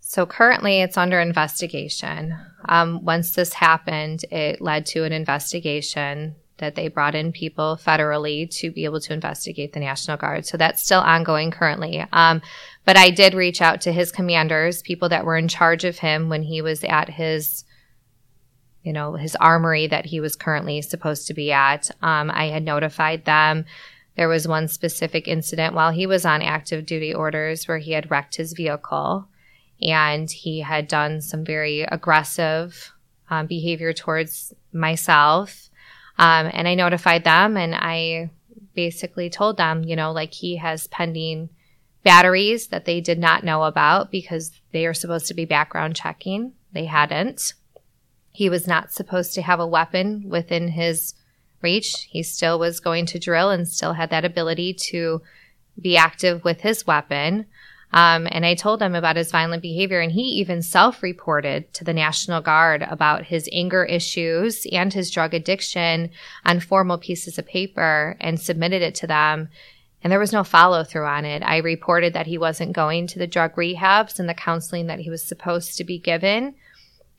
So 0.00 0.24
currently 0.24 0.80
it's 0.80 0.96
under 0.96 1.20
investigation. 1.20 2.34
Um, 2.66 3.04
once 3.04 3.32
this 3.32 3.52
happened 3.52 4.24
it 4.30 4.60
led 4.60 4.86
to 4.86 5.04
an 5.04 5.12
investigation 5.12 6.34
that 6.58 6.74
they 6.74 6.88
brought 6.88 7.14
in 7.14 7.32
people 7.32 7.78
federally 7.82 8.50
to 8.58 8.70
be 8.70 8.84
able 8.84 9.00
to 9.00 9.12
investigate 9.12 9.72
the 9.72 9.80
National 9.80 10.16
Guard. 10.16 10.44
So 10.44 10.56
that's 10.56 10.82
still 10.82 11.00
ongoing 11.00 11.50
currently. 11.50 12.04
Um, 12.12 12.42
but 12.84 12.96
I 12.96 13.10
did 13.10 13.34
reach 13.34 13.62
out 13.62 13.80
to 13.82 13.92
his 13.92 14.12
commanders, 14.12 14.82
people 14.82 15.08
that 15.08 15.24
were 15.24 15.36
in 15.36 15.48
charge 15.48 15.84
of 15.84 15.98
him 15.98 16.28
when 16.28 16.42
he 16.42 16.60
was 16.60 16.84
at 16.84 17.08
his, 17.08 17.64
you 18.82 18.92
know, 18.92 19.14
his 19.14 19.36
armory 19.36 19.86
that 19.86 20.06
he 20.06 20.20
was 20.20 20.36
currently 20.36 20.82
supposed 20.82 21.26
to 21.28 21.34
be 21.34 21.52
at. 21.52 21.90
Um, 22.02 22.30
I 22.30 22.46
had 22.46 22.64
notified 22.64 23.24
them. 23.24 23.64
There 24.16 24.28
was 24.28 24.48
one 24.48 24.66
specific 24.66 25.28
incident 25.28 25.74
while 25.74 25.92
he 25.92 26.06
was 26.06 26.24
on 26.24 26.42
active 26.42 26.86
duty 26.86 27.14
orders 27.14 27.68
where 27.68 27.78
he 27.78 27.92
had 27.92 28.10
wrecked 28.10 28.34
his 28.34 28.52
vehicle 28.52 29.28
and 29.80 30.28
he 30.28 30.58
had 30.58 30.88
done 30.88 31.20
some 31.20 31.44
very 31.44 31.82
aggressive 31.82 32.92
um, 33.30 33.46
behavior 33.46 33.92
towards 33.92 34.52
myself 34.72 35.67
um, 36.18 36.50
and 36.52 36.66
I 36.66 36.74
notified 36.74 37.24
them 37.24 37.56
and 37.56 37.74
I 37.74 38.30
basically 38.74 39.30
told 39.30 39.56
them, 39.56 39.84
you 39.84 39.96
know, 39.96 40.12
like 40.12 40.32
he 40.32 40.56
has 40.56 40.86
pending 40.88 41.50
batteries 42.02 42.68
that 42.68 42.84
they 42.84 43.00
did 43.00 43.18
not 43.18 43.44
know 43.44 43.64
about 43.64 44.10
because 44.10 44.52
they 44.72 44.86
are 44.86 44.94
supposed 44.94 45.26
to 45.26 45.34
be 45.34 45.44
background 45.44 45.96
checking. 45.96 46.52
They 46.72 46.86
hadn't. 46.86 47.54
He 48.30 48.48
was 48.48 48.66
not 48.66 48.92
supposed 48.92 49.34
to 49.34 49.42
have 49.42 49.60
a 49.60 49.66
weapon 49.66 50.28
within 50.28 50.68
his 50.68 51.14
reach. 51.60 52.08
He 52.08 52.22
still 52.22 52.58
was 52.58 52.80
going 52.80 53.06
to 53.06 53.18
drill 53.18 53.50
and 53.50 53.66
still 53.66 53.94
had 53.94 54.10
that 54.10 54.24
ability 54.24 54.74
to 54.74 55.22
be 55.80 55.96
active 55.96 56.44
with 56.44 56.60
his 56.60 56.86
weapon. 56.86 57.46
Um, 57.92 58.28
and 58.30 58.44
I 58.44 58.54
told 58.54 58.82
him 58.82 58.94
about 58.94 59.16
his 59.16 59.30
violent 59.30 59.62
behavior, 59.62 60.00
and 60.00 60.12
he 60.12 60.22
even 60.22 60.62
self 60.62 61.02
reported 61.02 61.72
to 61.74 61.84
the 61.84 61.94
National 61.94 62.40
Guard 62.40 62.82
about 62.82 63.24
his 63.24 63.48
anger 63.52 63.84
issues 63.84 64.66
and 64.70 64.92
his 64.92 65.10
drug 65.10 65.32
addiction 65.32 66.10
on 66.44 66.60
formal 66.60 66.98
pieces 66.98 67.38
of 67.38 67.46
paper 67.46 68.16
and 68.20 68.38
submitted 68.38 68.82
it 68.82 68.94
to 68.96 69.06
them. 69.06 69.48
And 70.02 70.12
there 70.12 70.20
was 70.20 70.32
no 70.32 70.44
follow 70.44 70.84
through 70.84 71.06
on 71.06 71.24
it. 71.24 71.42
I 71.42 71.58
reported 71.58 72.12
that 72.12 72.26
he 72.26 72.38
wasn't 72.38 72.72
going 72.72 73.06
to 73.08 73.18
the 73.18 73.26
drug 73.26 73.56
rehabs 73.56 74.20
and 74.20 74.28
the 74.28 74.34
counseling 74.34 74.86
that 74.86 75.00
he 75.00 75.10
was 75.10 75.24
supposed 75.24 75.76
to 75.78 75.84
be 75.84 75.98
given. 75.98 76.54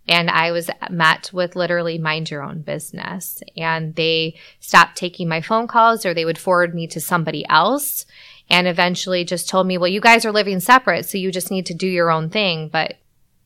And 0.08 0.30
I 0.30 0.52
was 0.52 0.70
met 0.90 1.32
with 1.34 1.56
literally 1.56 1.98
mind 1.98 2.32
your 2.32 2.42
own 2.42 2.62
business. 2.62 3.44
And 3.58 3.96
they 3.96 4.38
stopped 4.60 4.96
taking 4.96 5.28
my 5.28 5.42
phone 5.42 5.68
calls 5.68 6.06
or 6.06 6.14
they 6.14 6.26
would 6.26 6.38
forward 6.38 6.74
me 6.74 6.88
to 6.88 7.02
somebody 7.02 7.46
else 7.50 8.06
and 8.50 8.68
eventually 8.68 9.24
just 9.24 9.50
told 9.50 9.68
me, 9.68 9.78
well, 9.78 9.88
you 9.88 10.02
guys 10.02 10.26
are 10.26 10.32
living 10.32 10.60
separate, 10.60 11.06
so 11.06 11.18
you 11.18 11.32
just 11.32 11.52
need 11.52 11.66
to 11.68 11.74
do 11.74 11.88
your 11.88 12.12
own 12.12 12.30
thing. 12.30 12.70
But 12.70 12.98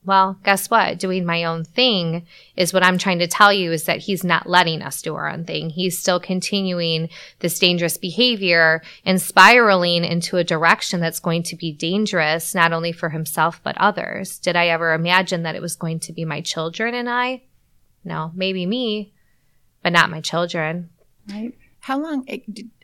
well, 0.05 0.37
guess 0.43 0.69
what? 0.69 0.99
Doing 0.99 1.25
my 1.25 1.45
own 1.45 1.63
thing 1.63 2.25
is 2.57 2.73
what 2.73 2.83
I'm 2.83 2.97
trying 2.97 3.19
to 3.19 3.27
tell 3.27 3.53
you 3.53 3.71
is 3.71 3.85
that 3.85 3.99
he's 3.99 4.23
not 4.23 4.47
letting 4.47 4.81
us 4.81 5.01
do 5.01 5.15
our 5.15 5.29
own 5.29 5.45
thing. 5.45 5.69
He's 5.69 5.97
still 5.97 6.19
continuing 6.19 7.09
this 7.39 7.57
dangerous 7.57 7.97
behavior 7.97 8.81
and 9.05 9.21
spiraling 9.21 10.03
into 10.03 10.37
a 10.37 10.43
direction 10.43 10.99
that's 10.99 11.19
going 11.19 11.43
to 11.43 11.55
be 11.55 11.71
dangerous, 11.71 12.53
not 12.53 12.73
only 12.73 12.91
for 12.91 13.09
himself, 13.09 13.61
but 13.63 13.77
others. 13.77 14.39
Did 14.39 14.55
I 14.55 14.67
ever 14.67 14.93
imagine 14.93 15.43
that 15.43 15.55
it 15.55 15.61
was 15.61 15.75
going 15.75 15.99
to 16.01 16.13
be 16.13 16.25
my 16.25 16.41
children 16.41 16.93
and 16.93 17.09
I? 17.09 17.43
No, 18.03 18.31
maybe 18.35 18.65
me, 18.65 19.13
but 19.81 19.93
not 19.93 20.09
my 20.09 20.19
children. 20.19 20.89
Right. 21.29 21.53
How 21.83 21.99
long, 21.99 22.23
eh, 22.29 22.37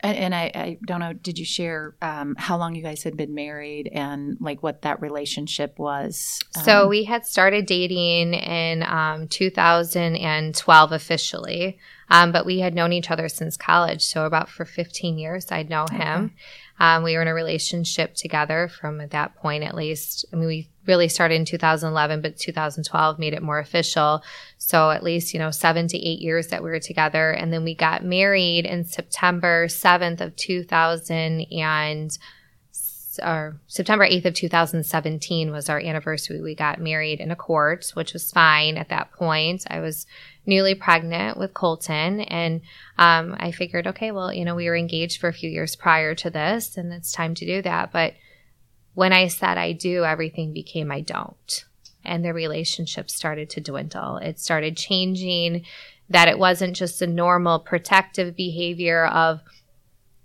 and 0.04 0.36
I, 0.36 0.52
I 0.54 0.78
don't 0.86 1.00
know, 1.00 1.14
did 1.14 1.40
you 1.40 1.46
share 1.46 1.96
um, 2.02 2.36
how 2.38 2.58
long 2.58 2.76
you 2.76 2.84
guys 2.84 3.02
had 3.02 3.16
been 3.16 3.34
married 3.34 3.88
and 3.94 4.36
like 4.42 4.62
what 4.62 4.82
that 4.82 5.02
relationship 5.02 5.80
was? 5.80 6.38
Um, 6.58 6.64
so 6.66 6.88
we 6.90 7.06
had 7.06 7.26
started 7.26 7.66
dating 7.66 8.34
in 8.34 8.84
um, 8.84 9.30
2012 9.30 10.92
officially, 10.92 11.80
um, 12.10 12.34
but 12.34 12.46
we 12.46 12.60
had 12.60 12.76
known 12.76 12.92
each 12.92 13.10
other 13.10 13.30
since 13.30 13.56
college. 13.56 14.04
So 14.04 14.26
about 14.26 14.50
for 14.50 14.66
15 14.66 15.18
years, 15.18 15.50
I'd 15.50 15.70
know 15.70 15.86
him. 15.90 16.26
Okay. 16.26 16.34
Um, 16.82 17.04
we 17.04 17.16
were 17.16 17.22
in 17.22 17.30
a 17.30 17.34
relationship 17.34 18.16
together 18.16 18.68
from 18.68 18.98
that 18.98 19.34
point, 19.36 19.64
at 19.64 19.76
least. 19.76 20.26
I 20.34 20.36
mean, 20.36 20.48
we 20.48 20.70
really 20.90 21.08
started 21.08 21.36
in 21.36 21.46
2011, 21.46 22.22
but 22.22 22.36
2012 22.36 23.20
made 23.20 23.34
it 23.34 23.44
more 23.44 23.60
official. 23.60 24.24
So 24.58 24.90
at 24.90 25.04
least, 25.04 25.34
you 25.34 25.40
know, 25.40 25.52
seven 25.52 25.88
to 25.88 25.98
eight 25.98 26.20
years 26.20 26.48
that 26.48 26.64
we 26.64 26.72
were 26.72 26.80
together. 26.80 27.30
And 27.30 27.54
then 27.54 27.64
we 27.64 27.76
got 27.76 28.04
married 28.04 28.66
in 28.66 28.84
September 28.84 29.68
7th 29.68 30.20
of 30.20 30.36
2000 30.36 31.46
and 31.52 32.18
or 33.22 33.60
September 33.68 34.08
8th 34.08 34.26
of 34.26 34.34
2017 34.34 35.52
was 35.52 35.70
our 35.70 35.80
anniversary. 35.80 36.42
We 36.42 36.56
got 36.56 36.80
married 36.80 37.20
in 37.20 37.32
a 37.32 37.36
court, 37.36 37.92
which 37.94 38.14
was 38.14 38.32
fine 38.32 38.78
at 38.78 38.90
that 38.90 39.12
point. 39.12 39.66
I 39.70 39.82
was 39.82 40.08
newly 40.46 40.74
pregnant 40.74 41.38
with 41.38 41.54
Colton. 41.54 42.22
And 42.22 42.62
um, 42.98 43.36
I 43.38 43.52
figured, 43.52 43.88
okay, 43.88 44.12
well, 44.12 44.34
you 44.34 44.46
know, 44.46 44.56
we 44.56 44.70
were 44.70 44.78
engaged 44.78 45.20
for 45.20 45.28
a 45.28 45.34
few 45.34 45.50
years 45.50 45.76
prior 45.76 46.16
to 46.16 46.30
this, 46.30 46.78
and 46.78 46.94
it's 46.94 47.12
time 47.12 47.36
to 47.36 47.46
do 47.46 47.62
that. 47.62 47.92
But 47.92 48.14
when 49.00 49.14
I 49.14 49.30
said 49.30 49.58
I 49.58 49.72
do, 49.72 50.04
everything 50.04 50.52
became 50.52 50.92
I 50.92 51.00
don't. 51.00 51.66
And 52.04 52.26
the 52.26 52.34
relationship 52.34 53.10
started 53.10 53.50
to 53.52 53.62
dwindle. 53.62 54.18
It 54.18 54.42
started 54.42 54.76
changing, 54.76 55.64
that 56.10 56.28
it 56.28 56.38
wasn't 56.38 56.76
just 56.76 57.02
a 57.02 57.08
normal 57.08 57.60
protective 57.60 58.36
behavior 58.36 59.06
of, 59.06 59.40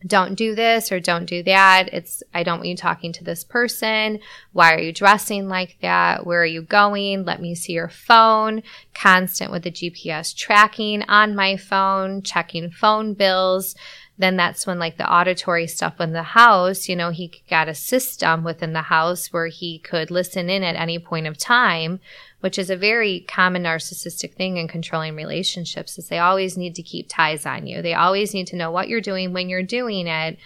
don't 0.04 0.34
do 0.34 0.56
this 0.56 0.90
or 0.90 0.98
don't 0.98 1.26
do 1.26 1.44
that. 1.44 1.88
It's, 1.92 2.24
I 2.34 2.42
don't 2.42 2.58
want 2.58 2.68
you 2.68 2.76
talking 2.76 3.12
to 3.12 3.24
this 3.24 3.44
person. 3.44 4.18
Why 4.52 4.74
are 4.74 4.80
you 4.80 4.92
dressing 4.92 5.48
like 5.48 5.78
that? 5.80 6.26
Where 6.26 6.42
are 6.42 6.44
you 6.44 6.60
going? 6.60 7.24
Let 7.24 7.40
me 7.40 7.54
see 7.54 7.74
your 7.74 7.88
phone. 7.88 8.64
Constant 8.92 9.52
with 9.52 9.62
the 9.62 9.70
GPS 9.70 10.36
tracking 10.36 11.02
on 11.02 11.36
my 11.36 11.56
phone, 11.56 12.22
checking 12.22 12.72
phone 12.72 13.14
bills. 13.14 13.76
Then 14.16 14.36
that's 14.36 14.66
when 14.66 14.78
like 14.78 14.96
the 14.96 15.12
auditory 15.12 15.66
stuff 15.66 16.00
in 16.00 16.12
the 16.12 16.22
house, 16.22 16.88
you 16.88 16.94
know, 16.94 17.10
he 17.10 17.42
got 17.50 17.68
a 17.68 17.74
system 17.74 18.44
within 18.44 18.72
the 18.72 18.82
house 18.82 19.32
where 19.32 19.48
he 19.48 19.78
could 19.80 20.10
listen 20.10 20.48
in 20.48 20.62
at 20.62 20.76
any 20.76 20.98
point 20.98 21.26
of 21.26 21.36
time 21.36 22.00
which 22.44 22.58
is 22.58 22.68
a 22.68 22.76
very 22.76 23.20
common 23.20 23.62
narcissistic 23.62 24.34
thing 24.34 24.58
in 24.58 24.68
controlling 24.68 25.16
relationships 25.16 25.96
is 25.96 26.08
they 26.08 26.18
always 26.18 26.58
need 26.58 26.74
to 26.74 26.82
keep 26.82 27.06
ties 27.08 27.46
on 27.46 27.66
you. 27.66 27.80
They 27.80 27.94
always 27.94 28.34
need 28.34 28.48
to 28.48 28.56
know 28.56 28.70
what 28.70 28.86
you're 28.86 29.00
doing 29.00 29.32
when 29.32 29.48
you're 29.48 29.62
doing 29.62 30.06
it. 30.06 30.36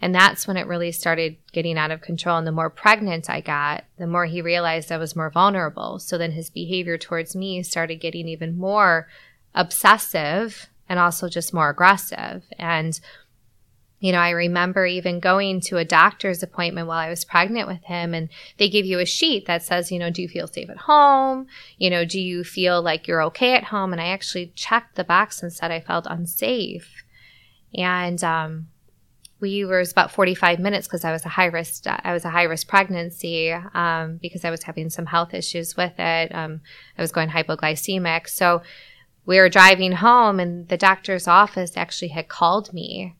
And 0.00 0.14
that's 0.14 0.46
when 0.46 0.56
it 0.56 0.68
really 0.68 0.92
started 0.92 1.36
getting 1.50 1.76
out 1.76 1.90
of 1.90 2.02
control. 2.02 2.38
And 2.38 2.46
the 2.46 2.52
more 2.52 2.70
pregnant 2.70 3.28
I 3.28 3.40
got, 3.40 3.82
the 3.98 4.06
more 4.06 4.26
he 4.26 4.42
realized 4.42 4.92
I 4.92 4.96
was 4.96 5.16
more 5.16 5.28
vulnerable. 5.28 5.98
So 5.98 6.16
then 6.16 6.30
his 6.30 6.50
behavior 6.50 6.96
towards 6.96 7.34
me 7.34 7.64
started 7.64 7.96
getting 7.96 8.28
even 8.28 8.56
more 8.56 9.08
obsessive 9.56 10.68
and 10.88 10.98
also 10.98 11.28
just 11.28 11.54
more 11.54 11.70
aggressive. 11.70 12.44
And 12.58 12.98
you 14.04 14.12
know, 14.12 14.18
I 14.18 14.30
remember 14.30 14.84
even 14.84 15.18
going 15.18 15.62
to 15.62 15.78
a 15.78 15.84
doctor's 15.84 16.42
appointment 16.42 16.86
while 16.88 16.98
I 16.98 17.08
was 17.08 17.24
pregnant 17.24 17.66
with 17.66 17.82
him, 17.84 18.12
and 18.12 18.28
they 18.58 18.68
give 18.68 18.84
you 18.84 18.98
a 18.98 19.06
sheet 19.06 19.46
that 19.46 19.62
says, 19.62 19.90
you 19.90 19.98
know, 19.98 20.10
do 20.10 20.20
you 20.20 20.28
feel 20.28 20.46
safe 20.46 20.68
at 20.68 20.76
home? 20.76 21.46
You 21.78 21.88
know, 21.88 22.04
do 22.04 22.20
you 22.20 22.44
feel 22.44 22.82
like 22.82 23.08
you're 23.08 23.22
okay 23.22 23.54
at 23.54 23.64
home? 23.64 23.92
And 23.92 24.02
I 24.02 24.08
actually 24.08 24.52
checked 24.54 24.96
the 24.96 25.04
box 25.04 25.42
and 25.42 25.50
said 25.50 25.70
I 25.70 25.80
felt 25.80 26.04
unsafe. 26.06 27.02
And, 27.74 28.22
um, 28.22 28.66
we 29.40 29.64
were 29.64 29.82
about 29.90 30.10
45 30.10 30.58
minutes 30.58 30.86
because 30.86 31.04
I 31.04 31.12
was 31.12 31.24
a 31.24 31.30
high 31.30 31.46
risk, 31.46 31.86
I 31.86 32.12
was 32.12 32.26
a 32.26 32.30
high 32.30 32.44
risk 32.44 32.68
pregnancy, 32.68 33.52
um, 33.52 34.18
because 34.20 34.44
I 34.44 34.50
was 34.50 34.62
having 34.62 34.90
some 34.90 35.06
health 35.06 35.32
issues 35.32 35.78
with 35.78 35.98
it. 35.98 36.34
Um, 36.34 36.60
I 36.98 37.02
was 37.02 37.10
going 37.12 37.30
hypoglycemic. 37.30 38.28
So 38.28 38.62
we 39.26 39.38
were 39.38 39.48
driving 39.48 39.92
home 39.92 40.38
and 40.38 40.68
the 40.68 40.76
doctor's 40.76 41.26
office 41.26 41.76
actually 41.76 42.08
had 42.08 42.28
called 42.28 42.72
me 42.72 43.14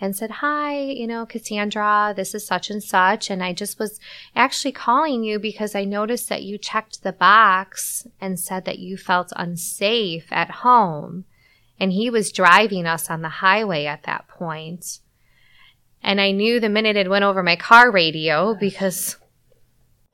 and 0.00 0.14
said, 0.14 0.30
Hi, 0.30 0.78
you 0.78 1.06
know, 1.06 1.26
Cassandra, 1.26 2.12
this 2.14 2.34
is 2.34 2.46
such 2.46 2.70
and 2.70 2.82
such. 2.82 3.30
And 3.30 3.42
I 3.42 3.52
just 3.52 3.78
was 3.78 3.98
actually 4.36 4.72
calling 4.72 5.24
you 5.24 5.38
because 5.38 5.74
I 5.74 5.84
noticed 5.84 6.28
that 6.28 6.44
you 6.44 6.58
checked 6.58 7.02
the 7.02 7.12
box 7.12 8.06
and 8.20 8.38
said 8.38 8.64
that 8.64 8.78
you 8.78 8.96
felt 8.96 9.32
unsafe 9.36 10.26
at 10.30 10.50
home. 10.50 11.24
And 11.80 11.92
he 11.92 12.10
was 12.10 12.32
driving 12.32 12.86
us 12.86 13.10
on 13.10 13.22
the 13.22 13.28
highway 13.28 13.86
at 13.86 14.04
that 14.04 14.28
point. 14.28 15.00
And 16.02 16.20
I 16.20 16.30
knew 16.30 16.60
the 16.60 16.68
minute 16.68 16.96
it 16.96 17.10
went 17.10 17.24
over 17.24 17.42
my 17.42 17.56
car 17.56 17.90
radio 17.90 18.54
because 18.54 19.16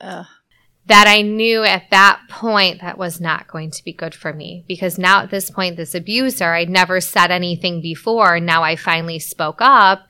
uh, 0.00 0.24
that 0.86 1.06
I 1.08 1.22
knew 1.22 1.64
at 1.64 1.90
that 1.90 2.20
point 2.28 2.80
that 2.80 2.98
was 2.98 3.20
not 3.20 3.48
going 3.48 3.70
to 3.70 3.84
be 3.84 3.92
good 3.92 4.14
for 4.14 4.32
me 4.32 4.64
because 4.68 4.98
now 4.98 5.22
at 5.22 5.30
this 5.30 5.50
point, 5.50 5.76
this 5.76 5.94
abuser, 5.94 6.52
I'd 6.52 6.68
never 6.68 7.00
said 7.00 7.30
anything 7.30 7.80
before. 7.80 8.38
Now 8.38 8.62
I 8.62 8.76
finally 8.76 9.18
spoke 9.18 9.60
up. 9.60 10.06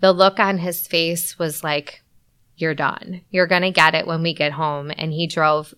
The 0.00 0.12
look 0.12 0.38
on 0.38 0.58
his 0.58 0.86
face 0.86 1.38
was 1.38 1.64
like, 1.64 2.02
you're 2.56 2.74
done. 2.74 3.22
You're 3.30 3.46
going 3.46 3.62
to 3.62 3.70
get 3.70 3.94
it 3.94 4.06
when 4.06 4.22
we 4.22 4.34
get 4.34 4.52
home. 4.52 4.92
And 4.96 5.12
he 5.12 5.26
drove 5.26 5.72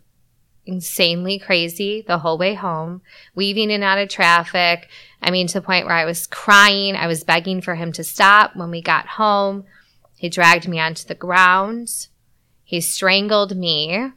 insanely 0.66 1.38
crazy 1.38 2.02
the 2.06 2.18
whole 2.18 2.38
way 2.38 2.54
home, 2.54 3.02
weaving 3.34 3.70
in 3.70 3.76
and 3.76 3.84
out 3.84 3.98
of 3.98 4.08
traffic. 4.08 4.88
I 5.22 5.30
mean, 5.30 5.46
to 5.48 5.54
the 5.54 5.62
point 5.62 5.86
where 5.86 5.94
I 5.94 6.04
was 6.04 6.26
crying. 6.26 6.96
I 6.96 7.06
was 7.06 7.24
begging 7.24 7.60
for 7.60 7.74
him 7.76 7.92
to 7.92 8.04
stop 8.04 8.56
when 8.56 8.70
we 8.70 8.82
got 8.82 9.06
home. 9.06 9.64
He 10.16 10.28
dragged 10.28 10.68
me 10.68 10.80
onto 10.80 11.06
the 11.06 11.14
ground. 11.14 12.08
He 12.70 12.80
strangled 12.80 13.56
me. 13.56 14.12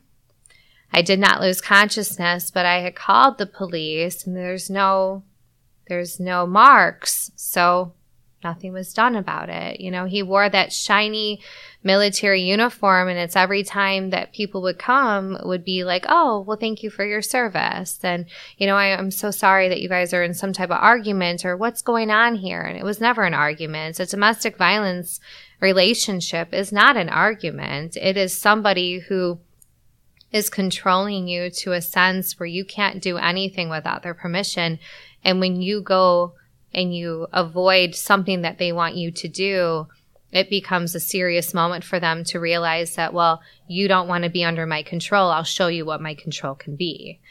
I 0.91 1.01
did 1.01 1.17
not 1.17 1.41
lose 1.41 1.59
consciousness, 1.59 2.51
but 2.51 2.67
I 2.67 2.81
had 2.81 2.95
called 2.95 3.39
the 3.39 3.47
police 3.47 4.27
and 4.27 4.37
there's 4.37 4.69
no 4.69 5.23
there's 5.87 6.19
no 6.19 6.45
marks. 6.45 7.31
So 7.35 7.93
nothing 8.43 8.71
was 8.71 8.93
done 8.93 9.15
about 9.15 9.49
it. 9.49 9.79
You 9.79 9.89
know, 9.89 10.05
he 10.05 10.21
wore 10.21 10.49
that 10.49 10.71
shiny 10.71 11.41
military 11.81 12.43
uniform 12.43 13.07
and 13.09 13.17
it's 13.17 13.35
every 13.35 13.63
time 13.63 14.11
that 14.11 14.33
people 14.33 14.61
would 14.61 14.77
come 14.77 15.35
would 15.43 15.65
be 15.65 15.83
like, 15.83 16.05
"Oh, 16.07 16.41
well 16.41 16.57
thank 16.57 16.83
you 16.83 16.91
for 16.91 17.03
your 17.03 17.23
service." 17.23 17.99
And, 18.03 18.27
you 18.59 18.67
know, 18.67 18.75
I, 18.75 18.89
am 18.89 19.09
so 19.09 19.31
sorry 19.31 19.67
that 19.67 19.81
you 19.81 19.89
guys 19.89 20.13
are 20.13 20.21
in 20.21 20.35
some 20.35 20.53
type 20.53 20.69
of 20.69 20.77
argument 20.79 21.43
or 21.43 21.57
what's 21.57 21.81
going 21.81 22.11
on 22.11 22.35
here. 22.35 22.61
And 22.61 22.77
it 22.77 22.83
was 22.83 23.01
never 23.01 23.23
an 23.23 23.33
argument. 23.33 23.99
It's 23.99 24.13
a 24.13 24.15
domestic 24.15 24.59
violence 24.59 25.19
relationship 25.63 26.53
is 26.53 26.73
not 26.73 26.97
an 26.97 27.07
argument. 27.07 27.95
It 27.95 28.17
is 28.17 28.37
somebody 28.37 28.99
who 28.99 29.39
is 30.29 30.49
controlling 30.49 31.29
you 31.29 31.49
to 31.49 31.71
a 31.71 31.81
sense 31.81 32.37
where 32.37 32.47
you 32.47 32.65
can't 32.65 33.01
do 33.01 33.17
anything 33.17 33.69
without 33.69 34.03
their 34.03 34.13
permission. 34.13 34.77
And 35.23 35.39
when 35.39 35.61
you 35.61 35.81
go 35.81 36.33
and 36.73 36.93
you 36.93 37.27
avoid 37.31 37.95
something 37.95 38.41
that 38.41 38.57
they 38.57 38.73
want 38.73 38.95
you 38.95 39.09
to 39.11 39.29
do, 39.29 39.87
it 40.33 40.49
becomes 40.49 40.95
a 40.95 40.99
serious 40.99 41.53
moment 41.53 41.85
for 41.85 41.97
them 41.97 42.25
to 42.25 42.41
realize 42.41 42.95
that, 42.95 43.13
well, 43.13 43.41
you 43.65 43.87
don't 43.87 44.09
want 44.09 44.25
to 44.25 44.29
be 44.29 44.43
under 44.43 44.65
my 44.65 44.83
control. 44.83 45.29
I'll 45.29 45.43
show 45.43 45.67
you 45.67 45.85
what 45.85 46.01
my 46.01 46.13
control 46.13 46.55
can 46.55 46.75
be 46.75 47.21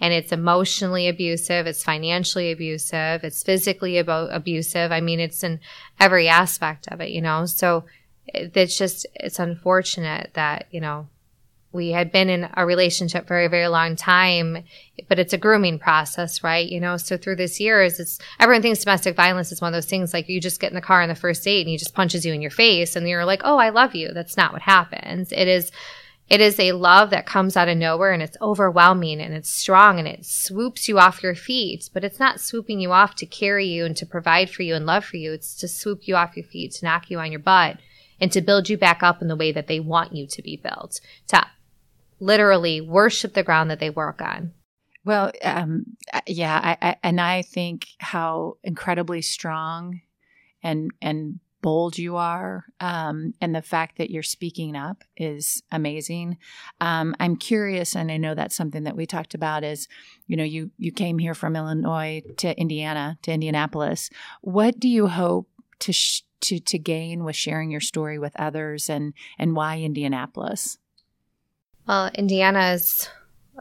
and 0.00 0.14
it's 0.14 0.32
emotionally 0.32 1.08
abusive, 1.08 1.66
it's 1.66 1.84
financially 1.84 2.50
abusive, 2.50 3.22
it's 3.22 3.42
physically 3.42 3.98
abusive. 3.98 4.92
I 4.92 5.00
mean, 5.00 5.20
it's 5.20 5.44
in 5.44 5.60
every 5.98 6.28
aspect 6.28 6.88
of 6.88 7.00
it, 7.00 7.10
you 7.10 7.20
know? 7.20 7.44
So 7.46 7.84
it's 8.26 8.78
just, 8.78 9.06
it's 9.14 9.38
unfortunate 9.38 10.30
that, 10.34 10.66
you 10.70 10.80
know, 10.80 11.08
we 11.72 11.90
had 11.90 12.10
been 12.10 12.28
in 12.28 12.48
a 12.54 12.66
relationship 12.66 13.28
for 13.28 13.38
a 13.38 13.48
very 13.48 13.68
long 13.68 13.94
time, 13.94 14.64
but 15.08 15.20
it's 15.20 15.32
a 15.32 15.38
grooming 15.38 15.78
process, 15.78 16.42
right? 16.42 16.68
You 16.68 16.80
know, 16.80 16.96
so 16.96 17.16
through 17.16 17.36
this 17.36 17.60
years, 17.60 18.00
it's 18.00 18.18
everyone 18.40 18.62
thinks 18.62 18.82
domestic 18.82 19.14
violence 19.14 19.52
is 19.52 19.60
one 19.60 19.72
of 19.72 19.76
those 19.76 19.88
things 19.88 20.12
like 20.12 20.28
you 20.28 20.40
just 20.40 20.58
get 20.60 20.70
in 20.70 20.74
the 20.74 20.80
car 20.80 21.00
on 21.02 21.08
the 21.08 21.14
first 21.14 21.44
date 21.44 21.60
and 21.60 21.68
he 21.68 21.76
just 21.76 21.94
punches 21.94 22.26
you 22.26 22.32
in 22.32 22.42
your 22.42 22.50
face 22.50 22.96
and 22.96 23.08
you're 23.08 23.24
like, 23.24 23.42
oh, 23.44 23.58
I 23.58 23.68
love 23.68 23.94
you. 23.94 24.12
That's 24.12 24.36
not 24.36 24.52
what 24.52 24.62
happens. 24.62 25.30
It 25.30 25.46
is 25.46 25.70
it 26.30 26.40
is 26.40 26.60
a 26.60 26.72
love 26.72 27.10
that 27.10 27.26
comes 27.26 27.56
out 27.56 27.68
of 27.68 27.76
nowhere 27.76 28.12
and 28.12 28.22
it's 28.22 28.36
overwhelming 28.40 29.20
and 29.20 29.34
it's 29.34 29.50
strong 29.50 29.98
and 29.98 30.06
it 30.06 30.24
swoops 30.24 30.88
you 30.88 30.96
off 30.96 31.24
your 31.24 31.34
feet, 31.34 31.90
but 31.92 32.04
it's 32.04 32.20
not 32.20 32.40
swooping 32.40 32.78
you 32.78 32.92
off 32.92 33.16
to 33.16 33.26
carry 33.26 33.66
you 33.66 33.84
and 33.84 33.96
to 33.96 34.06
provide 34.06 34.48
for 34.48 34.62
you 34.62 34.76
and 34.76 34.86
love 34.86 35.04
for 35.04 35.16
you. 35.16 35.32
It's 35.32 35.56
to 35.56 35.66
swoop 35.66 36.06
you 36.06 36.14
off 36.14 36.36
your 36.36 36.46
feet, 36.46 36.70
to 36.74 36.84
knock 36.84 37.10
you 37.10 37.18
on 37.18 37.32
your 37.32 37.40
butt 37.40 37.78
and 38.20 38.30
to 38.30 38.40
build 38.40 38.68
you 38.68 38.78
back 38.78 39.02
up 39.02 39.20
in 39.20 39.26
the 39.26 39.34
way 39.34 39.50
that 39.50 39.66
they 39.66 39.80
want 39.80 40.14
you 40.14 40.28
to 40.28 40.40
be 40.40 40.56
built, 40.56 41.00
to 41.28 41.44
literally 42.20 42.80
worship 42.80 43.34
the 43.34 43.42
ground 43.42 43.68
that 43.72 43.80
they 43.80 43.90
work 43.90 44.22
on. 44.22 44.52
Well, 45.04 45.32
um, 45.42 45.96
yeah, 46.28 46.76
I, 46.80 46.90
I, 46.90 46.96
and 47.02 47.20
I 47.20 47.42
think 47.42 47.88
how 47.98 48.58
incredibly 48.62 49.22
strong 49.22 50.02
and 50.62 50.90
and 51.02 51.40
bold 51.62 51.98
you 51.98 52.16
are, 52.16 52.64
um, 52.80 53.34
and 53.40 53.54
the 53.54 53.62
fact 53.62 53.98
that 53.98 54.10
you're 54.10 54.22
speaking 54.22 54.76
up 54.76 55.04
is 55.16 55.62
amazing. 55.70 56.38
Um, 56.80 57.14
I'm 57.20 57.36
curious, 57.36 57.94
and 57.94 58.10
I 58.10 58.16
know 58.16 58.34
that's 58.34 58.56
something 58.56 58.84
that 58.84 58.96
we 58.96 59.06
talked 59.06 59.34
about. 59.34 59.64
Is 59.64 59.88
you 60.26 60.36
know 60.36 60.44
you 60.44 60.70
you 60.78 60.92
came 60.92 61.18
here 61.18 61.34
from 61.34 61.56
Illinois 61.56 62.22
to 62.38 62.58
Indiana 62.58 63.18
to 63.22 63.32
Indianapolis. 63.32 64.10
What 64.40 64.78
do 64.78 64.88
you 64.88 65.08
hope 65.08 65.48
to 65.80 65.92
sh- 65.92 66.22
to 66.42 66.58
to 66.60 66.78
gain 66.78 67.24
with 67.24 67.36
sharing 67.36 67.70
your 67.70 67.80
story 67.80 68.18
with 68.18 68.38
others, 68.38 68.88
and 68.88 69.14
and 69.38 69.54
why 69.54 69.80
Indianapolis? 69.80 70.78
Well, 71.86 72.10
Indiana 72.14 72.72
is 72.72 73.08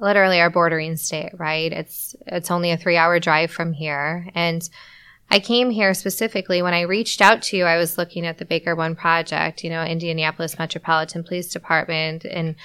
literally 0.01 0.39
our 0.39 0.49
bordering 0.49 0.95
state, 0.95 1.31
right? 1.37 1.71
It's 1.71 2.15
it's 2.27 2.51
only 2.51 2.71
a 2.71 2.77
three 2.77 2.97
hour 2.97 3.19
drive 3.19 3.51
from 3.51 3.73
here, 3.73 4.29
and 4.35 4.67
I 5.31 5.39
came 5.39 5.69
here 5.69 5.93
specifically 5.93 6.63
when 6.63 6.73
I 6.73 6.81
reached 6.81 7.21
out 7.21 7.43
to 7.43 7.57
you. 7.57 7.65
I 7.65 7.77
was 7.77 7.99
looking 7.99 8.25
at 8.25 8.39
the 8.39 8.45
Baker 8.45 8.75
One 8.75 8.95
project, 8.95 9.63
you 9.63 9.69
know, 9.69 9.83
Indianapolis 9.83 10.57
Metropolitan 10.57 11.23
Police 11.23 11.51
Department 11.51 12.25
and 12.25 12.55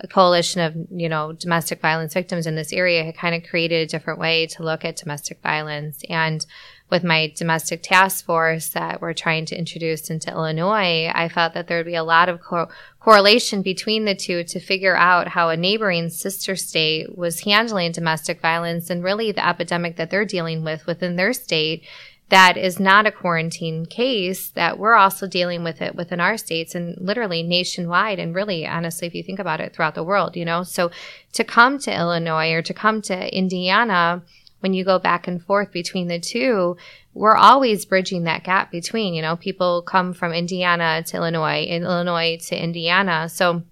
a 0.00 0.08
coalition 0.08 0.62
of, 0.62 0.74
you 0.90 1.10
know, 1.10 1.32
domestic 1.32 1.82
violence 1.82 2.14
victims 2.14 2.46
in 2.46 2.54
this 2.54 2.72
area 2.72 3.04
had 3.04 3.16
kind 3.16 3.34
of 3.34 3.48
created 3.48 3.82
a 3.82 3.90
different 3.90 4.18
way 4.18 4.46
to 4.46 4.62
look 4.62 4.86
at 4.86 4.96
domestic 4.96 5.42
violence. 5.42 6.02
And 6.08 6.46
with 6.90 7.04
my 7.04 7.32
domestic 7.36 7.82
task 7.82 8.24
force 8.24 8.68
that 8.70 9.02
we're 9.02 9.12
trying 9.12 9.44
to 9.46 9.58
introduce 9.58 10.08
into 10.08 10.30
Illinois, 10.30 11.10
I 11.14 11.28
felt 11.28 11.52
that 11.52 11.66
there 11.66 11.78
would 11.78 11.86
be 11.86 11.94
a 11.94 12.04
lot 12.04 12.30
of 12.30 12.40
co- 12.40 12.68
correlation 13.00 13.60
between 13.60 14.06
the 14.06 14.14
two 14.14 14.44
to 14.44 14.60
figure 14.60 14.96
out 14.96 15.28
how 15.28 15.50
a 15.50 15.56
neighboring 15.56 16.08
sister 16.08 16.56
state 16.56 17.18
was 17.18 17.40
handling 17.40 17.92
domestic 17.92 18.40
violence 18.40 18.88
and 18.88 19.04
really 19.04 19.32
the 19.32 19.46
epidemic 19.46 19.96
that 19.96 20.10
they're 20.10 20.24
dealing 20.24 20.64
with 20.64 20.86
within 20.86 21.16
their 21.16 21.34
state 21.34 21.84
that 22.30 22.56
is 22.56 22.80
not 22.80 23.06
a 23.06 23.12
quarantine 23.12 23.84
case 23.84 24.50
that 24.50 24.78
we're 24.78 24.94
also 24.94 25.26
dealing 25.26 25.62
with 25.62 25.82
it 25.82 25.94
within 25.94 26.20
our 26.20 26.36
states 26.36 26.74
and 26.74 26.96
literally 26.98 27.42
nationwide 27.42 28.18
and 28.18 28.34
really 28.34 28.66
honestly 28.66 29.06
if 29.06 29.14
you 29.14 29.22
think 29.22 29.38
about 29.38 29.60
it 29.60 29.74
throughout 29.74 29.94
the 29.94 30.04
world 30.04 30.36
you 30.36 30.44
know? 30.44 30.62
So 30.62 30.90
to 31.32 31.44
come 31.44 31.78
to 31.80 31.94
illinois 31.94 32.52
or 32.52 32.62
to 32.62 32.74
come 32.74 33.02
to 33.02 33.36
indiana 33.36 34.22
when 34.60 34.72
you 34.72 34.84
go 34.84 34.98
back 34.98 35.28
and 35.28 35.42
forth 35.42 35.70
between 35.70 36.08
the 36.08 36.18
two 36.18 36.76
we're 37.12 37.36
always 37.36 37.84
bridging 37.84 38.24
that 38.24 38.44
gap 38.44 38.70
between 38.70 39.14
you 39.14 39.22
know? 39.22 39.36
People 39.36 39.82
come 39.82 40.14
from 40.14 40.32
indiana 40.32 41.02
to 41.06 41.16
illinois 41.18 41.66
and 41.68 41.84
illinois 41.84 42.38
to 42.48 42.56
indiana. 42.60 43.28
So 43.28 43.62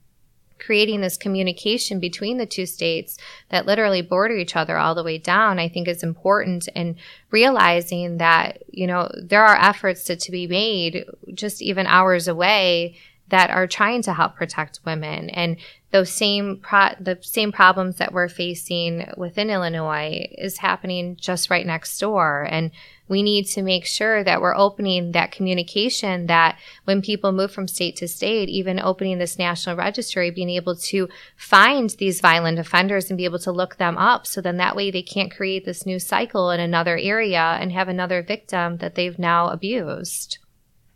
creating 0.65 1.01
this 1.01 1.17
communication 1.17 1.99
between 1.99 2.39
the 2.39 2.47
two 2.47 2.67
states 2.67 3.19
that 3.51 3.67
literally 3.67 4.01
border 4.03 4.37
each 4.37 4.57
other 4.57 4.79
all 4.79 4.95
the 4.95 5.03
way 5.03 5.19
down, 5.19 5.59
I 5.59 5.69
think 5.69 5.89
is 5.89 6.03
important 6.03 6.69
and 6.75 6.97
realizing 7.31 8.19
that, 8.19 8.63
you 8.71 8.87
know, 8.87 9.11
there 9.21 9.45
are 9.45 9.57
efforts 9.57 10.05
to, 10.05 10.17
to 10.17 10.31
be 10.31 10.47
made 10.47 11.05
just 11.35 11.61
even 11.61 11.87
hours 11.87 12.29
away 12.29 12.97
that 13.29 13.51
are 13.51 13.67
trying 13.67 14.03
to 14.03 14.13
help 14.13 14.37
protect 14.37 14.81
women. 14.85 15.31
And 15.31 15.57
those 15.91 16.11
same 16.11 16.59
pro- 16.59 16.95
the 17.01 17.19
same 17.23 17.51
problems 17.51 17.97
that 17.97 18.13
we're 18.13 18.29
facing 18.29 19.11
within 19.17 19.51
Illinois 19.51 20.29
is 20.33 20.59
happening 20.59 21.17
just 21.17 21.51
right 21.51 21.67
next 21.67 21.99
door. 21.99 22.47
And 22.51 22.71
we 23.09 23.23
need 23.23 23.45
to 23.45 23.63
make 23.63 23.85
sure 23.85 24.25
that 24.25 24.41
we're 24.41 24.57
opening 24.57 25.13
that 25.13 25.33
communication 25.33 26.27
that 26.27 26.59
when 26.85 27.03
people 27.03 27.33
move 27.33 27.53
from 27.53 27.69
state 27.69 27.97
to 27.97 28.09
state, 28.09 28.49
even 28.49 28.81
opening 28.81 29.19
this 29.19 29.39
national 29.39 29.77
registry, 29.77 30.31
being 30.31 30.51
able 30.51 30.77
to 30.77 31.09
find 31.37 31.91
these 31.91 32.21
violent 32.21 32.59
offenders 32.59 33.11
and 33.11 33.19
be 33.19 33.25
able 33.25 33.39
to 33.41 33.53
look 33.53 33.77
them 33.77 33.99
up. 33.99 34.27
So 34.27 34.41
then 34.41 34.57
that 34.59 34.77
way 34.77 34.91
they 34.91 35.03
can't 35.03 35.35
create 35.35 35.65
this 35.65 35.85
new 35.85 35.99
cycle 35.99 36.51
in 36.51 36.61
another 36.61 36.97
area 36.97 37.59
and 37.61 37.73
have 37.73 37.89
another 37.89 38.23
victim 38.23 38.79
that 38.79 38.95
they've 38.95 39.19
now 39.19 39.49
abused. 39.49 40.39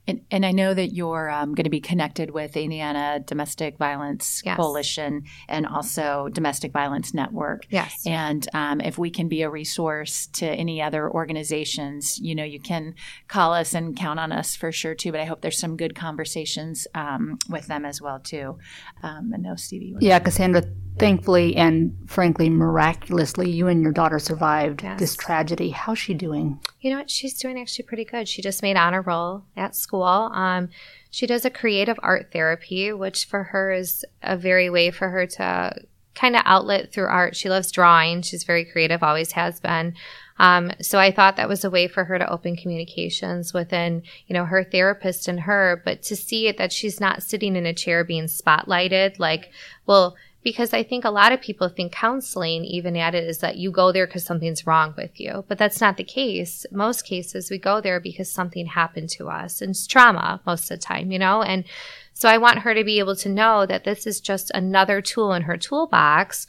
And, 0.08 0.20
and 0.30 0.46
I 0.46 0.52
know 0.52 0.72
that 0.72 0.94
you're 0.94 1.30
um, 1.30 1.54
going 1.54 1.64
to 1.64 1.70
be 1.70 1.80
connected 1.80 2.30
with 2.30 2.56
Indiana 2.56 3.20
Domestic 3.24 3.76
Violence 3.78 4.42
yes. 4.44 4.56
Coalition 4.56 5.24
and 5.48 5.66
also 5.66 6.28
Domestic 6.32 6.72
Violence 6.72 7.12
Network. 7.12 7.66
Yes. 7.70 8.02
And 8.06 8.46
um, 8.54 8.80
if 8.80 8.98
we 8.98 9.10
can 9.10 9.28
be 9.28 9.42
a 9.42 9.50
resource 9.50 10.26
to 10.34 10.46
any 10.46 10.80
other 10.80 11.10
organizations, 11.10 12.18
you 12.18 12.34
know, 12.34 12.44
you 12.44 12.60
can 12.60 12.94
call 13.28 13.52
us 13.52 13.74
and 13.74 13.96
count 13.96 14.20
on 14.20 14.32
us 14.32 14.54
for 14.54 14.70
sure 14.72 14.94
too. 14.94 15.10
But 15.10 15.20
I 15.20 15.24
hope 15.24 15.40
there's 15.40 15.58
some 15.58 15.76
good 15.76 15.94
conversations 15.94 16.86
um, 16.94 17.38
with 17.48 17.66
them 17.66 17.84
as 17.84 18.00
well 18.00 18.20
too. 18.20 18.58
Um, 19.02 19.32
and 19.32 19.42
no, 19.42 19.56
Stevie. 19.56 19.96
Yeah, 20.00 20.18
Cassandra. 20.18 20.62
Thankfully 20.98 21.56
and 21.56 21.96
frankly, 22.06 22.48
miraculously, 22.48 23.50
you 23.50 23.66
and 23.68 23.82
your 23.82 23.92
daughter 23.92 24.18
survived 24.18 24.82
Yes. 24.82 24.98
this 24.98 25.16
tragedy. 25.16 25.70
How's 25.70 25.98
she 25.98 26.14
doing? 26.14 26.58
You 26.80 26.90
know 26.90 26.98
what? 26.98 27.10
She's 27.10 27.34
doing 27.34 27.58
actually 27.60 27.84
pretty 27.84 28.04
good. 28.04 28.28
She 28.28 28.40
just 28.42 28.62
made 28.62 28.76
honor 28.76 29.02
roll 29.02 29.44
at 29.56 29.76
school. 29.76 30.02
Um, 30.04 30.70
she 31.10 31.26
does 31.26 31.44
a 31.44 31.50
creative 31.50 31.98
art 32.02 32.30
therapy, 32.32 32.92
which 32.92 33.26
for 33.26 33.44
her 33.44 33.72
is 33.72 34.04
a 34.22 34.36
very 34.36 34.70
way 34.70 34.90
for 34.90 35.10
her 35.10 35.26
to 35.26 35.82
kind 36.14 36.34
of 36.34 36.42
outlet 36.46 36.92
through 36.92 37.06
art. 37.06 37.36
She 37.36 37.50
loves 37.50 37.70
drawing. 37.70 38.22
She's 38.22 38.44
very 38.44 38.64
creative, 38.64 39.02
always 39.02 39.32
has 39.32 39.60
been. 39.60 39.94
Um, 40.38 40.72
so 40.82 40.98
I 40.98 41.10
thought 41.10 41.36
that 41.36 41.48
was 41.48 41.64
a 41.64 41.70
way 41.70 41.88
for 41.88 42.04
her 42.04 42.18
to 42.18 42.30
open 42.30 42.56
communications 42.56 43.52
within, 43.54 44.02
you 44.26 44.34
know, 44.34 44.44
her 44.44 44.64
therapist 44.64 45.28
and 45.28 45.40
her, 45.40 45.80
but 45.84 46.02
to 46.04 46.16
see 46.16 46.46
it 46.46 46.58
that 46.58 46.72
she's 46.72 47.00
not 47.00 47.22
sitting 47.22 47.56
in 47.56 47.64
a 47.66 47.72
chair 47.74 48.04
being 48.04 48.24
spotlighted, 48.24 49.18
like, 49.18 49.50
well, 49.86 50.14
because 50.46 50.72
I 50.72 50.84
think 50.84 51.04
a 51.04 51.10
lot 51.10 51.32
of 51.32 51.40
people 51.40 51.68
think 51.68 51.90
counseling, 51.90 52.64
even 52.64 52.96
at 52.96 53.16
it, 53.16 53.24
is 53.24 53.38
that 53.38 53.56
you 53.56 53.72
go 53.72 53.90
there 53.90 54.06
because 54.06 54.22
something's 54.22 54.64
wrong 54.64 54.94
with 54.96 55.18
you. 55.18 55.44
But 55.48 55.58
that's 55.58 55.80
not 55.80 55.96
the 55.96 56.04
case. 56.04 56.64
Most 56.70 57.04
cases, 57.04 57.50
we 57.50 57.58
go 57.58 57.80
there 57.80 57.98
because 57.98 58.30
something 58.30 58.66
happened 58.66 59.10
to 59.10 59.28
us 59.28 59.60
and 59.60 59.70
it's 59.70 59.88
trauma 59.88 60.40
most 60.46 60.70
of 60.70 60.78
the 60.78 60.84
time, 60.84 61.10
you 61.10 61.18
know? 61.18 61.42
And 61.42 61.64
so 62.12 62.28
I 62.28 62.38
want 62.38 62.60
her 62.60 62.74
to 62.74 62.84
be 62.84 63.00
able 63.00 63.16
to 63.16 63.28
know 63.28 63.66
that 63.66 63.82
this 63.82 64.06
is 64.06 64.20
just 64.20 64.52
another 64.54 65.00
tool 65.02 65.32
in 65.32 65.42
her 65.42 65.56
toolbox 65.56 66.46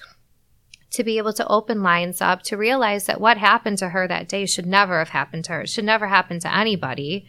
to 0.92 1.04
be 1.04 1.18
able 1.18 1.34
to 1.34 1.48
open 1.48 1.82
lines 1.82 2.22
up 2.22 2.44
to 2.44 2.56
realize 2.56 3.08
that 3.08 3.20
what 3.20 3.40
happened 3.40 3.80
to 3.80 3.90
her 3.90 4.08
that 4.08 4.30
day 4.30 4.46
should 4.46 4.68
never 4.68 5.00
have 5.00 5.10
happened 5.10 5.46
to 5.46 5.54
her. 5.54 5.62
It 5.62 5.70
should 5.70 5.86
never 5.86 6.06
happen 6.06 6.40
to 6.42 6.56
anybody. 6.56 7.26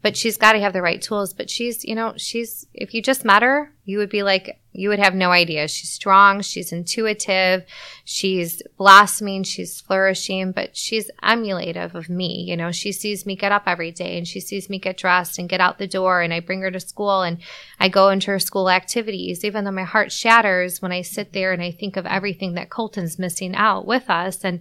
But 0.00 0.16
she's 0.16 0.38
got 0.38 0.52
to 0.52 0.60
have 0.60 0.72
the 0.72 0.80
right 0.80 1.02
tools. 1.02 1.34
But 1.34 1.50
she's, 1.50 1.84
you 1.84 1.94
know, 1.94 2.14
she's, 2.16 2.66
if 2.72 2.94
you 2.94 3.02
just 3.02 3.22
met 3.24 3.42
her, 3.42 3.74
you 3.84 3.98
would 3.98 4.08
be 4.08 4.22
like, 4.22 4.60
you 4.76 4.90
would 4.90 4.98
have 4.98 5.14
no 5.14 5.30
idea. 5.30 5.66
She's 5.68 5.90
strong. 5.90 6.42
She's 6.42 6.72
intuitive. 6.72 7.64
She's 8.04 8.62
blossoming. 8.76 9.42
She's 9.42 9.80
flourishing, 9.80 10.52
but 10.52 10.76
she's 10.76 11.10
emulative 11.22 11.94
of 11.94 12.08
me. 12.08 12.44
You 12.48 12.56
know, 12.56 12.70
she 12.72 12.92
sees 12.92 13.24
me 13.24 13.36
get 13.36 13.52
up 13.52 13.64
every 13.66 13.90
day 13.90 14.18
and 14.18 14.28
she 14.28 14.38
sees 14.38 14.68
me 14.68 14.78
get 14.78 14.98
dressed 14.98 15.38
and 15.38 15.48
get 15.48 15.60
out 15.60 15.78
the 15.78 15.86
door 15.86 16.20
and 16.20 16.32
I 16.32 16.40
bring 16.40 16.60
her 16.60 16.70
to 16.70 16.80
school 16.80 17.22
and 17.22 17.38
I 17.80 17.88
go 17.88 18.10
into 18.10 18.30
her 18.30 18.38
school 18.38 18.68
activities, 18.68 19.44
even 19.44 19.64
though 19.64 19.70
my 19.70 19.84
heart 19.84 20.12
shatters 20.12 20.82
when 20.82 20.92
I 20.92 21.02
sit 21.02 21.32
there 21.32 21.52
and 21.52 21.62
I 21.62 21.70
think 21.70 21.96
of 21.96 22.06
everything 22.06 22.54
that 22.54 22.70
Colton's 22.70 23.18
missing 23.18 23.54
out 23.54 23.86
with 23.86 24.10
us. 24.10 24.44
And 24.44 24.60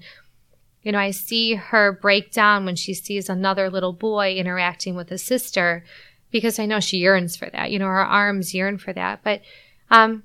you 0.81 0.91
know, 0.91 0.99
I 0.99 1.11
see 1.11 1.55
her 1.55 1.91
break 1.91 2.31
down 2.31 2.63
when 2.63 2.75
she 2.75 2.93
sees 2.93 3.27
another 3.27 3.71
little 3.71 3.91
boy 3.91 4.35
interacting 4.35 4.95
with 4.95 5.11
a 5.11 5.17
sister 5.17 5.83
because 6.29 6.59
I 6.59 6.67
know 6.67 6.79
she 6.79 6.97
yearns 6.97 7.35
for 7.35 7.49
that. 7.49 7.71
You 7.71 7.79
know, 7.79 7.87
her 7.87 8.05
arms 8.05 8.53
yearn 8.53 8.77
for 8.77 8.93
that. 8.93 9.21
But, 9.23 9.41
um, 9.89 10.23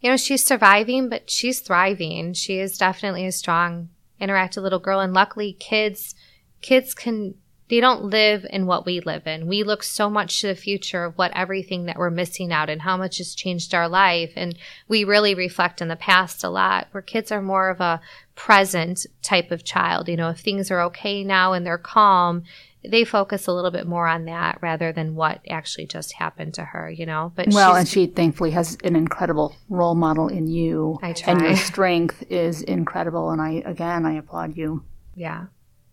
you 0.00 0.10
know, 0.10 0.16
she's 0.16 0.44
surviving, 0.44 1.08
but 1.08 1.30
she's 1.30 1.60
thriving. 1.60 2.34
She 2.34 2.58
is 2.58 2.76
definitely 2.76 3.26
a 3.26 3.32
strong, 3.32 3.88
interactive 4.20 4.62
little 4.62 4.78
girl. 4.78 5.00
And 5.00 5.14
luckily, 5.14 5.54
kids, 5.54 6.14
kids 6.60 6.92
can, 6.92 7.34
they 7.70 7.80
don't 7.80 8.04
live 8.04 8.44
in 8.50 8.66
what 8.66 8.84
we 8.84 9.00
live 9.00 9.26
in. 9.26 9.46
We 9.46 9.62
look 9.62 9.82
so 9.82 10.10
much 10.10 10.40
to 10.40 10.48
the 10.48 10.54
future 10.54 11.04
of 11.04 11.16
what 11.16 11.32
everything 11.34 11.86
that 11.86 11.96
we're 11.96 12.10
missing 12.10 12.52
out 12.52 12.68
and 12.68 12.82
how 12.82 12.98
much 12.98 13.16
has 13.16 13.34
changed 13.34 13.74
our 13.74 13.88
life. 13.88 14.34
And 14.36 14.58
we 14.88 15.04
really 15.04 15.34
reflect 15.34 15.80
in 15.80 15.88
the 15.88 15.96
past 15.96 16.44
a 16.44 16.50
lot, 16.50 16.88
where 16.90 17.00
kids 17.02 17.32
are 17.32 17.40
more 17.40 17.70
of 17.70 17.80
a 17.80 18.02
present 18.34 19.06
type 19.22 19.50
of 19.50 19.64
child. 19.64 20.10
You 20.10 20.16
know, 20.16 20.28
if 20.28 20.40
things 20.40 20.70
are 20.70 20.82
okay 20.82 21.24
now 21.24 21.54
and 21.54 21.64
they're 21.64 21.78
calm, 21.78 22.42
they 22.88 23.04
focus 23.04 23.46
a 23.46 23.52
little 23.52 23.70
bit 23.70 23.86
more 23.86 24.06
on 24.06 24.26
that 24.26 24.58
rather 24.60 24.92
than 24.92 25.14
what 25.14 25.40
actually 25.48 25.86
just 25.86 26.12
happened 26.14 26.54
to 26.54 26.64
her, 26.64 26.90
you 26.90 27.06
know. 27.06 27.32
But 27.34 27.48
Well, 27.48 27.70
she's- 27.70 27.78
and 27.78 27.88
she 27.88 28.06
thankfully 28.06 28.50
has 28.52 28.76
an 28.84 28.96
incredible 28.96 29.54
role 29.68 29.94
model 29.94 30.28
in 30.28 30.46
you. 30.46 30.98
I 31.02 31.14
And 31.26 31.40
your 31.40 31.56
strength 31.56 32.24
is 32.30 32.62
incredible. 32.62 33.30
And 33.30 33.40
I, 33.40 33.62
again, 33.64 34.06
I 34.06 34.14
applaud 34.14 34.56
you. 34.56 34.84
yeah. 35.14 35.46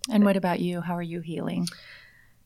And 0.10 0.26
what 0.26 0.36
about 0.36 0.60
you? 0.60 0.82
How 0.82 0.96
are 0.98 1.02
you 1.02 1.22
healing? 1.22 1.68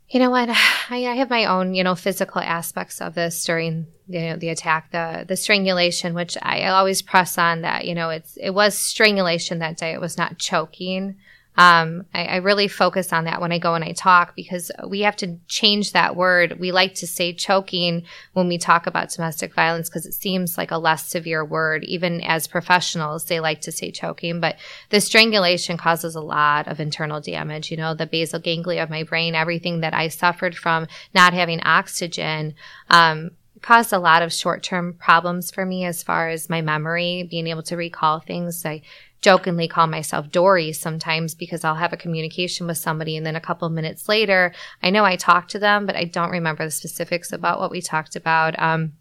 You 0.09 0.19
know 0.19 0.29
what? 0.29 0.49
I, 0.89 1.05
I, 1.07 1.15
have 1.15 1.29
my 1.29 1.45
own, 1.45 1.73
you 1.73 1.83
know, 1.83 1.95
physical 1.95 2.41
aspects 2.41 3.01
of 3.01 3.15
this 3.15 3.43
during 3.45 3.87
you 4.07 4.21
know, 4.21 4.35
the 4.35 4.49
attack, 4.49 4.91
the 4.91 5.25
the 5.27 5.35
strangulation, 5.35 6.13
which 6.13 6.37
I 6.41 6.65
always 6.65 7.01
press 7.01 7.37
on 7.37 7.61
that. 7.61 7.85
You 7.85 7.95
know, 7.95 8.09
it's 8.09 8.37
it 8.39 8.51
was 8.51 8.77
strangulation 8.77 9.59
that 9.59 9.77
day. 9.77 9.93
It 9.93 10.01
was 10.01 10.17
not 10.17 10.37
choking. 10.37 11.15
Um, 11.57 12.05
I, 12.13 12.25
I, 12.25 12.35
really 12.37 12.67
focus 12.67 13.13
on 13.13 13.23
that 13.25 13.39
when 13.39 13.53
I 13.53 13.59
go 13.59 13.75
and 13.75 13.83
I 13.83 13.93
talk 13.93 14.35
because 14.35 14.71
we 14.87 15.01
have 15.01 15.15
to 15.17 15.37
change 15.47 15.93
that 15.93 16.15
word. 16.15 16.59
We 16.59 16.73
like 16.73 16.95
to 16.95 17.07
say 17.07 17.31
choking 17.31 18.03
when 18.33 18.49
we 18.49 18.57
talk 18.57 18.87
about 18.87 19.09
domestic 19.09 19.53
violence 19.53 19.87
because 19.87 20.05
it 20.05 20.13
seems 20.13 20.57
like 20.57 20.71
a 20.71 20.77
less 20.77 21.07
severe 21.07 21.45
word. 21.45 21.85
Even 21.85 22.19
as 22.21 22.45
professionals, 22.45 23.25
they 23.25 23.39
like 23.39 23.61
to 23.61 23.71
say 23.71 23.89
choking, 23.89 24.41
but 24.41 24.57
the 24.89 24.99
strangulation 24.99 25.77
causes 25.77 26.15
a 26.15 26.21
lot 26.21 26.67
of 26.67 26.81
internal 26.81 27.21
damage. 27.21 27.71
You 27.71 27.77
know, 27.77 27.93
the 27.93 28.05
basal 28.05 28.39
ganglia 28.39 28.83
of 28.83 28.89
my 28.89 29.03
brain, 29.03 29.33
everything 29.33 29.79
that 29.79 29.93
I 29.93 30.09
suffered 30.09 30.57
from 30.57 30.87
not 31.13 31.33
having 31.33 31.61
oxygen, 31.63 32.55
um, 32.89 33.31
caused 33.61 33.93
a 33.93 33.99
lot 33.99 34.21
of 34.21 34.33
short 34.33 34.61
term 34.61 34.93
problems 34.93 35.51
for 35.51 35.65
me 35.65 35.85
as 35.85 36.03
far 36.03 36.29
as 36.29 36.49
my 36.49 36.61
memory, 36.61 37.27
being 37.29 37.47
able 37.47 37.63
to 37.63 37.77
recall 37.77 38.19
things. 38.19 38.65
I 38.65 38.81
jokingly 39.26 39.67
call 39.67 39.88
myself 39.88 40.30
Dory 40.30 40.71
sometimes 40.71 41.34
because 41.34 41.63
I'll 41.63 41.73
have 41.73 41.91
a 41.91 41.97
communication 41.97 42.67
with 42.67 42.78
somebody 42.78 43.17
and 43.17 43.26
then 43.26 43.36
a 43.36 43.41
couple 43.41 43.67
minutes 43.69 44.07
later, 44.07 44.53
I 44.84 44.91
know 44.91 45.03
I 45.03 45.15
talked 45.15 45.49
to 45.51 45.59
them, 45.59 45.88
but 45.88 45.95
I 45.95 46.03
don't 46.03 46.30
remember 46.30 46.63
the 46.63 46.69
specifics 46.69 47.34
about 47.34 47.59
what 47.59 47.71
we 47.71 47.82
talked 47.82 48.15
about. 48.15 48.53
Um, 48.59 48.93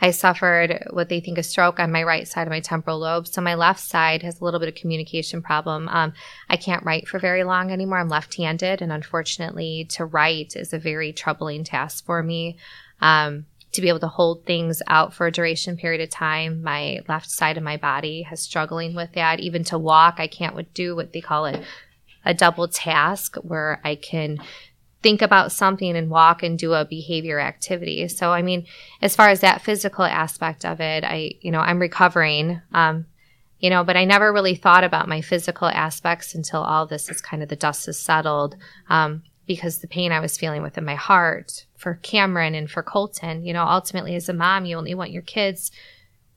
I 0.00 0.10
suffered 0.10 0.84
what 0.90 1.08
they 1.08 1.20
think 1.20 1.38
a 1.38 1.44
stroke 1.44 1.78
on 1.78 1.92
my 1.92 2.02
right 2.02 2.26
side 2.26 2.48
of 2.48 2.50
my 2.50 2.58
temporal 2.58 2.98
lobe. 2.98 3.28
So 3.28 3.40
my 3.40 3.54
left 3.54 3.78
side 3.78 4.24
has 4.24 4.40
a 4.40 4.44
little 4.44 4.58
bit 4.58 4.68
of 4.68 4.74
communication 4.74 5.42
problem. 5.42 5.88
Um, 5.88 6.12
I 6.48 6.56
can't 6.56 6.84
write 6.84 7.06
for 7.06 7.20
very 7.20 7.44
long 7.44 7.70
anymore. 7.70 7.98
I'm 7.98 8.08
left-handed, 8.08 8.82
and 8.82 8.90
unfortunately, 8.90 9.86
to 9.90 10.06
write 10.06 10.56
is 10.56 10.72
a 10.72 10.78
very 10.78 11.12
troubling 11.12 11.62
task 11.62 12.04
for 12.04 12.20
me. 12.20 12.56
Um, 13.00 13.46
to 13.72 13.80
be 13.80 13.88
able 13.88 14.00
to 14.00 14.08
hold 14.08 14.44
things 14.44 14.82
out 14.86 15.14
for 15.14 15.26
a 15.26 15.32
duration 15.32 15.76
period 15.76 16.00
of 16.00 16.10
time. 16.10 16.62
My 16.62 17.00
left 17.08 17.30
side 17.30 17.56
of 17.56 17.62
my 17.62 17.76
body 17.76 18.22
has 18.22 18.40
struggling 18.40 18.94
with 18.94 19.12
that. 19.12 19.40
Even 19.40 19.64
to 19.64 19.78
walk, 19.78 20.16
I 20.18 20.26
can't 20.26 20.72
do 20.74 20.96
what 20.96 21.12
they 21.12 21.20
call 21.20 21.46
it 21.46 21.62
a 22.24 22.34
double 22.34 22.68
task 22.68 23.36
where 23.36 23.80
I 23.84 23.94
can 23.94 24.38
think 25.02 25.22
about 25.22 25.52
something 25.52 25.96
and 25.96 26.10
walk 26.10 26.42
and 26.42 26.58
do 26.58 26.74
a 26.74 26.84
behavior 26.84 27.38
activity. 27.38 28.06
So, 28.08 28.32
I 28.32 28.42
mean, 28.42 28.66
as 29.00 29.16
far 29.16 29.28
as 29.28 29.40
that 29.40 29.62
physical 29.62 30.04
aspect 30.04 30.64
of 30.64 30.80
it, 30.80 31.04
I, 31.04 31.32
you 31.40 31.50
know, 31.50 31.60
I'm 31.60 31.78
recovering. 31.78 32.60
Um, 32.72 33.06
you 33.60 33.68
know, 33.68 33.84
but 33.84 33.96
I 33.96 34.04
never 34.06 34.32
really 34.32 34.54
thought 34.54 34.84
about 34.84 35.08
my 35.08 35.20
physical 35.20 35.68
aspects 35.68 36.34
until 36.34 36.62
all 36.62 36.86
this 36.86 37.10
is 37.10 37.20
kind 37.20 37.42
of 37.42 37.50
the 37.50 37.56
dust 37.56 37.86
has 37.86 37.98
settled. 37.98 38.56
Um, 38.88 39.22
because 39.50 39.78
the 39.78 39.88
pain 39.88 40.12
I 40.12 40.20
was 40.20 40.38
feeling 40.38 40.62
within 40.62 40.84
my 40.84 40.94
heart 40.94 41.66
for 41.76 41.94
Cameron 42.04 42.54
and 42.54 42.70
for 42.70 42.84
Colton, 42.84 43.44
you 43.44 43.52
know, 43.52 43.64
ultimately 43.64 44.14
as 44.14 44.28
a 44.28 44.32
mom, 44.32 44.64
you 44.64 44.76
only 44.76 44.94
want 44.94 45.10
your 45.10 45.22
kids 45.22 45.72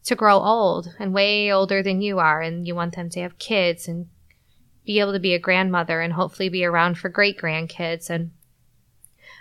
to 0.05 0.15
grow 0.15 0.39
old 0.39 0.91
and 0.97 1.13
way 1.13 1.51
older 1.53 1.83
than 1.83 2.01
you 2.01 2.17
are. 2.17 2.41
And 2.41 2.65
you 2.65 2.73
want 2.73 2.95
them 2.95 3.11
to 3.11 3.19
have 3.19 3.37
kids 3.37 3.87
and 3.87 4.07
be 4.83 4.99
able 4.99 5.13
to 5.13 5.19
be 5.19 5.35
a 5.35 5.39
grandmother 5.39 6.01
and 6.01 6.13
hopefully 6.13 6.49
be 6.49 6.65
around 6.65 6.97
for 6.97 7.07
great 7.07 7.39
grandkids. 7.39 8.09
And 8.09 8.31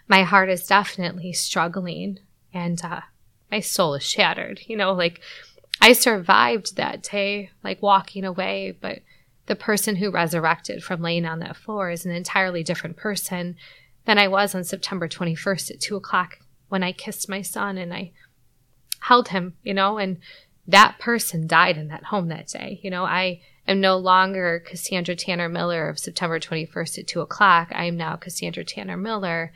my 0.06 0.22
heart 0.22 0.50
is 0.50 0.66
definitely 0.66 1.32
struggling 1.32 2.18
and 2.52 2.78
uh, 2.84 3.00
my 3.50 3.60
soul 3.60 3.94
is 3.94 4.02
shattered. 4.02 4.60
You 4.66 4.76
know, 4.76 4.92
like 4.92 5.22
I 5.80 5.94
survived 5.94 6.76
that 6.76 7.02
day, 7.02 7.48
like 7.64 7.80
walking 7.80 8.26
away, 8.26 8.76
but 8.78 8.98
the 9.52 9.56
person 9.56 9.96
who 9.96 10.10
resurrected 10.10 10.82
from 10.82 11.02
laying 11.02 11.26
on 11.26 11.40
that 11.40 11.58
floor 11.58 11.90
is 11.90 12.06
an 12.06 12.10
entirely 12.10 12.62
different 12.62 12.96
person 12.96 13.54
than 14.06 14.16
I 14.16 14.26
was 14.26 14.54
on 14.54 14.64
September 14.64 15.06
21st 15.06 15.72
at 15.72 15.80
two 15.80 15.94
o'clock 15.94 16.38
when 16.70 16.82
I 16.82 16.92
kissed 16.92 17.28
my 17.28 17.42
son 17.42 17.76
and 17.76 17.92
I 17.92 18.12
held 19.00 19.28
him, 19.28 19.52
you 19.62 19.74
know, 19.74 19.98
and 19.98 20.16
that 20.66 20.98
person 20.98 21.46
died 21.46 21.76
in 21.76 21.88
that 21.88 22.04
home 22.04 22.28
that 22.28 22.46
day. 22.46 22.80
You 22.82 22.88
know, 22.88 23.04
I 23.04 23.42
am 23.68 23.82
no 23.82 23.98
longer 23.98 24.64
Cassandra 24.66 25.14
Tanner 25.14 25.50
Miller 25.50 25.86
of 25.90 25.98
September 25.98 26.40
21st 26.40 27.00
at 27.00 27.06
two 27.06 27.20
o'clock. 27.20 27.68
I 27.72 27.84
am 27.84 27.98
now 27.98 28.16
Cassandra 28.16 28.64
Tanner 28.64 28.96
Miller, 28.96 29.52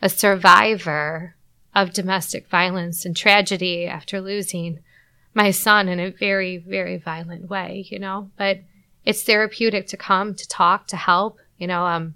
a 0.00 0.08
survivor 0.08 1.34
of 1.74 1.92
domestic 1.92 2.48
violence 2.48 3.04
and 3.04 3.16
tragedy 3.16 3.88
after 3.88 4.20
losing 4.20 4.78
my 5.34 5.50
son 5.50 5.88
in 5.88 5.98
a 5.98 6.12
very, 6.12 6.56
very 6.56 6.98
violent 6.98 7.50
way, 7.50 7.84
you 7.90 7.98
know, 7.98 8.30
but 8.38 8.60
it's 9.04 9.22
therapeutic 9.22 9.86
to 9.88 9.96
come, 9.96 10.34
to 10.34 10.48
talk, 10.48 10.86
to 10.88 10.96
help, 10.96 11.38
you 11.58 11.66
know, 11.66 11.86
um, 11.86 12.14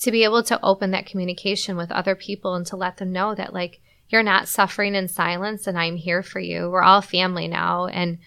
to 0.00 0.10
be 0.10 0.24
able 0.24 0.42
to 0.42 0.62
open 0.62 0.90
that 0.90 1.06
communication 1.06 1.76
with 1.76 1.90
other 1.90 2.14
people 2.14 2.54
and 2.54 2.66
to 2.66 2.76
let 2.76 2.98
them 2.98 3.12
know 3.12 3.34
that 3.34 3.54
like 3.54 3.80
you're 4.08 4.22
not 4.22 4.48
suffering 4.48 4.94
in 4.94 5.08
silence 5.08 5.66
and 5.66 5.78
I'm 5.78 5.96
here 5.96 6.22
for 6.22 6.38
you. 6.38 6.70
We're 6.70 6.82
all 6.82 7.00
family 7.00 7.48
now. 7.48 7.86
And 7.86 8.18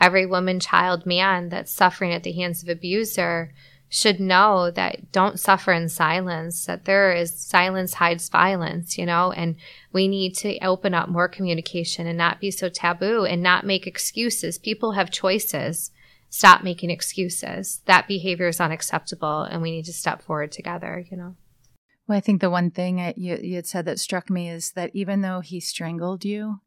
every 0.00 0.26
woman, 0.26 0.60
child, 0.60 1.06
man 1.06 1.48
that's 1.48 1.72
suffering 1.72 2.12
at 2.12 2.22
the 2.22 2.32
hands 2.32 2.62
of 2.62 2.68
abuser 2.68 3.52
should 3.88 4.18
know 4.18 4.70
that 4.72 5.12
don't 5.12 5.38
suffer 5.38 5.72
in 5.72 5.88
silence, 5.88 6.66
that 6.66 6.84
there 6.86 7.12
is 7.12 7.38
silence 7.38 7.94
hides 7.94 8.28
violence, 8.28 8.98
you 8.98 9.06
know, 9.06 9.30
and 9.32 9.54
we 9.92 10.08
need 10.08 10.34
to 10.34 10.58
open 10.58 10.92
up 10.92 11.08
more 11.08 11.28
communication 11.28 12.06
and 12.06 12.18
not 12.18 12.40
be 12.40 12.50
so 12.50 12.68
taboo 12.68 13.24
and 13.24 13.42
not 13.42 13.64
make 13.64 13.86
excuses. 13.86 14.58
People 14.58 14.92
have 14.92 15.10
choices 15.10 15.92
stop 16.36 16.62
making 16.62 16.90
excuses. 16.90 17.80
That 17.86 18.06
behavior 18.06 18.48
is 18.48 18.60
unacceptable 18.60 19.42
and 19.42 19.62
we 19.62 19.70
need 19.70 19.86
to 19.86 19.92
step 19.92 20.20
forward 20.20 20.52
together, 20.52 21.02
you 21.10 21.16
know. 21.16 21.34
Well, 22.06 22.18
I 22.18 22.20
think 22.20 22.42
the 22.42 22.50
one 22.50 22.70
thing 22.70 22.98
you, 23.16 23.38
you 23.40 23.56
had 23.56 23.66
said 23.66 23.86
that 23.86 23.98
struck 23.98 24.28
me 24.28 24.50
is 24.50 24.72
that 24.72 24.90
even 24.92 25.22
though 25.22 25.40
he 25.40 25.60
strangled 25.60 26.26
you, 26.26 26.60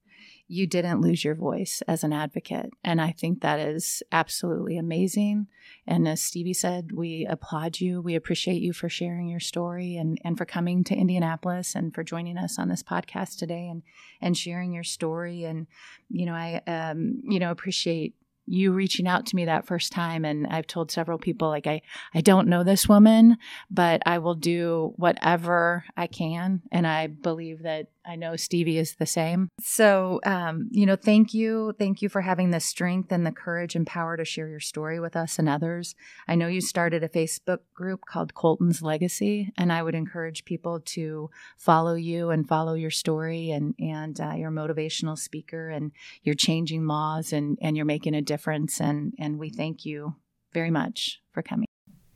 you 0.47 0.65
didn't 0.65 1.01
lose 1.01 1.23
your 1.23 1.35
voice 1.35 1.83
as 1.87 2.03
an 2.03 2.11
advocate. 2.11 2.71
And 2.83 2.99
I 2.99 3.11
think 3.11 3.41
that 3.41 3.59
is 3.59 4.01
absolutely 4.11 4.75
amazing. 4.75 5.45
And 5.85 6.07
as 6.07 6.23
Stevie 6.23 6.55
said, 6.55 6.91
we 6.91 7.27
applaud 7.29 7.79
you. 7.79 8.01
We 8.01 8.15
appreciate 8.15 8.59
you 8.59 8.73
for 8.73 8.89
sharing 8.89 9.27
your 9.27 9.39
story 9.39 9.95
and, 9.95 10.19
and 10.25 10.35
for 10.35 10.45
coming 10.45 10.83
to 10.85 10.95
Indianapolis 10.95 11.75
and 11.75 11.93
for 11.93 12.03
joining 12.03 12.39
us 12.39 12.57
on 12.57 12.67
this 12.67 12.81
podcast 12.81 13.37
today 13.37 13.67
and, 13.67 13.83
and 14.19 14.35
sharing 14.35 14.73
your 14.73 14.83
story. 14.83 15.43
And, 15.43 15.67
you 16.09 16.25
know, 16.25 16.33
I, 16.33 16.63
um, 16.65 17.21
you 17.23 17.39
know, 17.39 17.51
appreciate 17.51 18.15
you 18.49 18.71
reaching 18.71 19.07
out 19.07 19.27
to 19.27 19.35
me 19.35 19.45
that 19.45 19.67
first 19.67 19.91
time 19.91 20.25
and 20.25 20.47
I've 20.47 20.65
told 20.65 20.91
several 20.91 21.17
people 21.17 21.49
like 21.49 21.67
I 21.67 21.81
I 22.13 22.21
don't 22.21 22.47
know 22.47 22.63
this 22.63 22.89
woman 22.89 23.37
but 23.69 24.01
I 24.05 24.17
will 24.17 24.35
do 24.35 24.93
whatever 24.95 25.85
I 25.95 26.07
can 26.07 26.63
and 26.71 26.87
I 26.87 27.07
believe 27.07 27.63
that 27.63 27.87
I 28.09 28.15
know 28.15 28.35
Stevie 28.35 28.79
is 28.79 28.95
the 28.95 29.05
same. 29.05 29.49
So, 29.61 30.19
um, 30.25 30.67
you 30.71 30.87
know, 30.87 30.95
thank 30.95 31.35
you. 31.35 31.75
Thank 31.77 32.01
you 32.01 32.09
for 32.09 32.21
having 32.21 32.49
the 32.49 32.59
strength 32.59 33.11
and 33.11 33.23
the 33.23 33.31
courage 33.31 33.75
and 33.75 33.85
power 33.85 34.17
to 34.17 34.25
share 34.25 34.47
your 34.47 34.59
story 34.59 34.99
with 34.99 35.15
us 35.15 35.37
and 35.37 35.47
others. 35.47 35.93
I 36.27 36.33
know 36.33 36.47
you 36.47 36.59
started 36.59 37.03
a 37.03 37.07
Facebook 37.07 37.59
group 37.75 38.05
called 38.09 38.33
Colton's 38.33 38.81
Legacy, 38.81 39.53
and 39.55 39.71
I 39.71 39.83
would 39.83 39.93
encourage 39.93 40.43
people 40.43 40.79
to 40.85 41.29
follow 41.55 41.93
you 41.93 42.31
and 42.31 42.47
follow 42.47 42.73
your 42.73 42.89
story 42.89 43.51
and, 43.51 43.75
and 43.77 44.19
uh, 44.19 44.33
your 44.33 44.49
motivational 44.49 45.17
speaker, 45.17 45.69
and 45.69 45.91
you're 46.23 46.33
changing 46.33 46.87
laws 46.87 47.31
and, 47.31 47.59
and 47.61 47.77
you're 47.77 47.85
making 47.85 48.15
a 48.15 48.23
difference. 48.23 48.81
And, 48.81 49.13
and 49.19 49.37
we 49.37 49.51
thank 49.51 49.85
you 49.85 50.15
very 50.51 50.71
much 50.71 51.21
for 51.31 51.43
coming. 51.43 51.68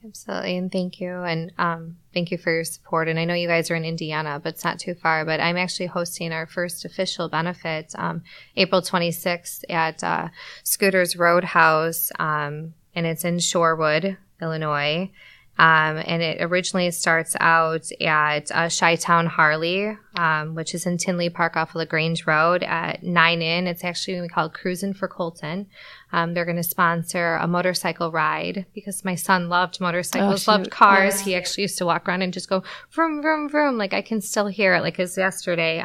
Absolutely. 0.05 0.57
And 0.57 0.71
thank 0.71 0.99
you. 0.99 1.23
And 1.23 1.51
um, 1.57 1.97
thank 2.13 2.29
you 2.31 2.37
for 2.37 2.53
your 2.53 2.65
support. 2.65 3.07
And 3.07 3.17
I 3.17 3.25
know 3.25 3.33
you 3.33 3.47
guys 3.47 3.71
are 3.71 3.75
in 3.75 3.85
Indiana, 3.85 4.39
but 4.43 4.55
it's 4.55 4.63
not 4.63 4.79
too 4.79 4.95
far. 4.95 5.23
But 5.23 5.39
I'm 5.39 5.57
actually 5.57 5.85
hosting 5.85 6.33
our 6.33 6.45
first 6.45 6.83
official 6.83 7.29
benefit 7.29 7.93
um, 7.97 8.23
April 8.57 8.81
26th 8.81 9.63
at 9.69 10.03
uh, 10.03 10.27
Scooters 10.63 11.15
Roadhouse. 11.15 12.11
Um, 12.19 12.73
and 12.95 13.05
it's 13.05 13.23
in 13.23 13.37
Shorewood, 13.37 14.17
Illinois. 14.41 15.09
Um, 15.55 16.01
and 16.07 16.23
it 16.23 16.41
originally 16.41 16.89
starts 16.89 17.35
out 17.39 17.91
at 18.01 18.51
uh, 18.51 18.69
Chi-Town 18.69 19.27
Harley, 19.27 19.95
um, 20.17 20.55
which 20.55 20.73
is 20.73 20.87
in 20.87 20.97
Tinley 20.97 21.29
Park 21.29 21.55
off 21.55 21.69
of 21.69 21.75
LaGrange 21.75 22.25
Road 22.25 22.63
at 22.63 23.03
9 23.03 23.41
in. 23.41 23.67
It's 23.67 23.83
actually 23.83 24.19
we 24.19 24.27
call 24.27 24.49
Cruising 24.49 24.95
for 24.95 25.07
Colton. 25.07 25.67
Um, 26.11 26.33
they're 26.33 26.45
going 26.45 26.57
to 26.57 26.63
sponsor 26.63 27.35
a 27.35 27.47
motorcycle 27.47 28.11
ride 28.11 28.65
because 28.73 29.05
my 29.05 29.13
son 29.13 29.47
loved 29.47 29.79
motorcycles, 29.79 30.47
oh, 30.47 30.51
loved 30.51 30.71
cars. 30.71 31.19
Yeah. 31.19 31.25
He 31.25 31.35
actually 31.35 31.63
used 31.63 31.77
to 31.77 31.85
walk 31.85 32.07
around 32.07 32.23
and 32.23 32.33
just 32.33 32.49
go 32.49 32.63
vroom, 32.91 33.21
vroom, 33.21 33.47
vroom. 33.47 33.77
Like 33.77 33.93
I 33.93 34.01
can 34.01 34.21
still 34.21 34.47
hear 34.47 34.73
it 34.73 34.81
like 34.81 34.97
it's 34.97 35.17
yesterday. 35.17 35.83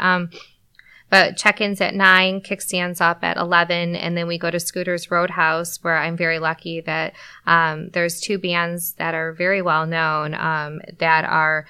But 1.11 1.37
check-ins 1.37 1.81
at 1.81 1.95
nine, 1.95 2.41
kickstands 2.43 3.01
up 3.01 3.25
at 3.25 3.39
11, 3.39 3.97
and 3.97 4.17
then 4.17 4.27
we 4.27 4.37
go 4.39 4.51
to 4.51 4.61
Scooters 4.61 5.11
Roadhouse 5.11 5.83
where 5.83 5.97
I'm 5.97 6.17
very 6.17 6.39
lucky 6.39 6.81
that, 6.83 7.15
um, 7.47 7.89
there's 7.91 8.21
two 8.21 8.39
bands 8.39 8.93
that 8.95 9.15
are 9.15 9.33
very 9.33 9.63
well 9.63 9.87
known, 9.87 10.35
um, 10.35 10.81
that 10.99 11.25
are 11.25 11.67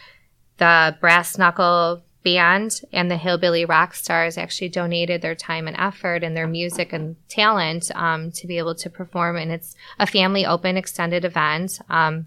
the 0.57 0.97
Brass 1.01 1.39
Knuckle 1.39 2.03
band 2.25 2.81
and 2.93 3.09
the 3.09 3.17
Hillbilly 3.17 3.65
Rock 3.65 3.95
Stars 3.95 4.37
actually 4.37 4.71
donated 4.71 5.23
their 5.23 5.37
time 5.37 5.69
and 5.69 5.77
effort 5.79 6.25
and 6.25 6.37
their 6.37 6.49
music 6.49 6.93
and 6.93 7.15
talent, 7.29 7.91
um, 7.95 8.33
to 8.33 8.47
be 8.47 8.59
able 8.59 8.75
to 8.75 8.91
perform. 8.91 9.37
And 9.37 9.53
it's 9.53 9.77
a 10.01 10.07
family 10.07 10.45
open 10.45 10.77
extended 10.77 11.25
event. 11.25 11.81
Um, 11.89 12.27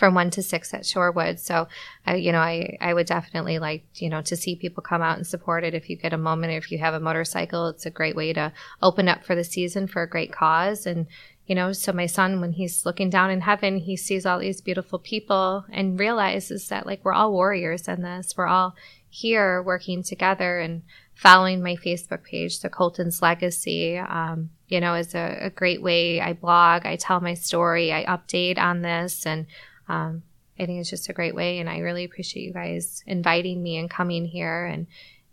from 0.00 0.14
one 0.14 0.30
to 0.30 0.42
six 0.42 0.72
at 0.72 0.84
Shorewood. 0.84 1.38
So, 1.38 1.68
I, 2.06 2.14
you 2.14 2.32
know, 2.32 2.40
I, 2.40 2.78
I 2.80 2.94
would 2.94 3.06
definitely 3.06 3.58
like, 3.58 3.84
you 3.96 4.08
know, 4.08 4.22
to 4.22 4.34
see 4.34 4.56
people 4.56 4.82
come 4.82 5.02
out 5.02 5.18
and 5.18 5.26
support 5.26 5.62
it. 5.62 5.74
If 5.74 5.90
you 5.90 5.96
get 5.96 6.14
a 6.14 6.18
moment, 6.18 6.54
if 6.54 6.72
you 6.72 6.78
have 6.78 6.94
a 6.94 7.00
motorcycle, 7.00 7.68
it's 7.68 7.84
a 7.84 7.90
great 7.90 8.16
way 8.16 8.32
to 8.32 8.50
open 8.80 9.08
up 9.08 9.24
for 9.24 9.34
the 9.34 9.44
season 9.44 9.86
for 9.86 10.00
a 10.00 10.08
great 10.08 10.32
cause. 10.32 10.86
And, 10.86 11.06
you 11.46 11.54
know, 11.54 11.72
so 11.72 11.92
my 11.92 12.06
son, 12.06 12.40
when 12.40 12.52
he's 12.52 12.86
looking 12.86 13.10
down 13.10 13.30
in 13.30 13.42
heaven, 13.42 13.76
he 13.76 13.94
sees 13.94 14.24
all 14.24 14.38
these 14.38 14.62
beautiful 14.62 14.98
people 14.98 15.66
and 15.70 16.00
realizes 16.00 16.68
that 16.68 16.86
like 16.86 17.04
we're 17.04 17.12
all 17.12 17.32
warriors 17.32 17.86
in 17.86 18.00
this. 18.00 18.32
We're 18.34 18.46
all 18.46 18.74
here 19.10 19.62
working 19.62 20.02
together 20.02 20.60
and 20.60 20.80
following 21.12 21.62
my 21.62 21.76
Facebook 21.76 22.24
page, 22.24 22.60
the 22.60 22.70
Colton's 22.70 23.20
Legacy. 23.20 23.98
Um, 23.98 24.48
you 24.68 24.80
know, 24.80 24.94
is 24.94 25.14
a, 25.14 25.36
a, 25.42 25.50
great 25.50 25.82
way. 25.82 26.20
I 26.20 26.32
blog, 26.32 26.86
I 26.86 26.94
tell 26.94 27.20
my 27.20 27.34
story, 27.34 27.92
I 27.92 28.04
update 28.04 28.56
on 28.56 28.82
this, 28.82 29.26
and 29.26 29.46
um, 29.90 30.22
I 30.58 30.66
think 30.66 30.80
it's 30.80 30.90
just 30.90 31.08
a 31.08 31.12
great 31.12 31.34
way. 31.34 31.58
And 31.58 31.68
I 31.68 31.78
really 31.78 32.04
appreciate 32.04 32.44
you 32.44 32.52
guys 32.52 33.02
inviting 33.06 33.62
me 33.62 33.76
and 33.76 33.90
coming 33.90 34.24
here. 34.24 34.64
And 34.64 34.86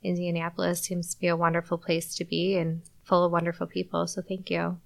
Indianapolis 0.03 0.81
seems 0.81 1.13
to 1.13 1.19
be 1.19 1.27
a 1.27 1.35
wonderful 1.35 1.77
place 1.77 2.15
to 2.15 2.25
be 2.25 2.55
and 2.55 2.81
full 3.03 3.23
of 3.23 3.31
wonderful 3.31 3.67
people. 3.67 4.07
So 4.07 4.21
thank 4.21 4.49
you. 4.49 4.79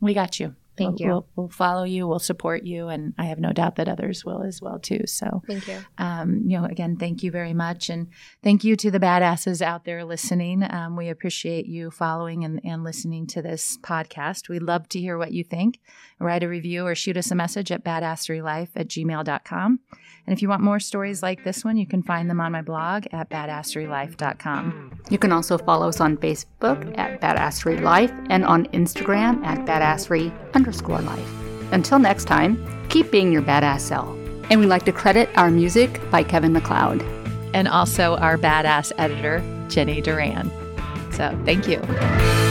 We 0.00 0.14
got 0.14 0.38
you. 0.38 0.54
Thank 0.78 1.00
we'll, 1.00 1.06
you. 1.06 1.12
We'll, 1.12 1.28
we'll, 1.36 1.48
follow 1.48 1.84
you. 1.84 2.06
We'll 2.06 2.18
support 2.18 2.64
you, 2.64 2.88
and 2.88 3.12
I 3.18 3.24
have 3.26 3.38
no 3.38 3.52
doubt 3.52 3.76
that 3.76 3.88
others 3.88 4.24
will 4.24 4.42
as 4.42 4.62
well 4.62 4.78
too. 4.78 5.00
So, 5.06 5.42
thank 5.46 5.66
you. 5.68 5.78
Um, 5.98 6.42
you 6.46 6.58
know, 6.58 6.64
again, 6.64 6.96
thank 6.96 7.22
you 7.22 7.30
very 7.30 7.54
much, 7.54 7.90
and 7.90 8.08
thank 8.42 8.64
you 8.64 8.76
to 8.76 8.90
the 8.90 9.00
badasses 9.00 9.60
out 9.60 9.84
there 9.84 10.04
listening. 10.04 10.62
Um, 10.62 10.96
we 10.96 11.08
appreciate 11.08 11.66
you 11.66 11.90
following 11.90 12.44
and, 12.44 12.60
and 12.64 12.84
listening 12.84 13.26
to 13.28 13.42
this 13.42 13.78
podcast. 13.78 14.48
We'd 14.48 14.62
love 14.62 14.88
to 14.90 15.00
hear 15.00 15.18
what 15.18 15.32
you 15.32 15.44
think. 15.44 15.80
Write 16.18 16.42
a 16.42 16.48
review 16.48 16.86
or 16.86 16.94
shoot 16.94 17.16
us 17.16 17.30
a 17.30 17.34
message 17.34 17.70
at 17.72 17.84
badasserylife 17.84 18.70
at 18.76 18.88
gmail.com. 18.88 19.80
And 20.28 20.36
if 20.36 20.42
you 20.42 20.48
want 20.50 20.60
more 20.60 20.78
stories 20.78 21.22
like 21.22 21.42
this 21.42 21.64
one, 21.64 21.78
you 21.78 21.86
can 21.86 22.02
find 22.02 22.28
them 22.28 22.38
on 22.38 22.52
my 22.52 22.60
blog 22.60 23.06
at 23.12 23.30
badasserylife.com. 23.30 25.00
You 25.08 25.16
can 25.16 25.32
also 25.32 25.56
follow 25.56 25.88
us 25.88 26.02
on 26.02 26.18
Facebook 26.18 26.98
at 26.98 27.18
Badassery 27.22 27.80
Life 27.80 28.12
and 28.28 28.44
on 28.44 28.66
Instagram 28.66 29.42
at 29.42 29.64
badassery 29.64 30.30
underscore 30.52 31.00
life. 31.00 31.32
Until 31.72 31.98
next 31.98 32.26
time, 32.26 32.62
keep 32.90 33.10
being 33.10 33.32
your 33.32 33.40
badass 33.40 33.80
self. 33.80 34.14
And 34.50 34.60
we'd 34.60 34.66
like 34.66 34.84
to 34.84 34.92
credit 34.92 35.30
our 35.34 35.50
music 35.50 35.98
by 36.10 36.24
Kevin 36.24 36.52
MacLeod. 36.52 37.00
And 37.54 37.66
also 37.66 38.16
our 38.16 38.36
badass 38.36 38.92
editor, 38.98 39.42
Jenny 39.68 40.02
Duran. 40.02 40.50
So 41.10 41.40
thank 41.46 41.66
you. 41.66 42.47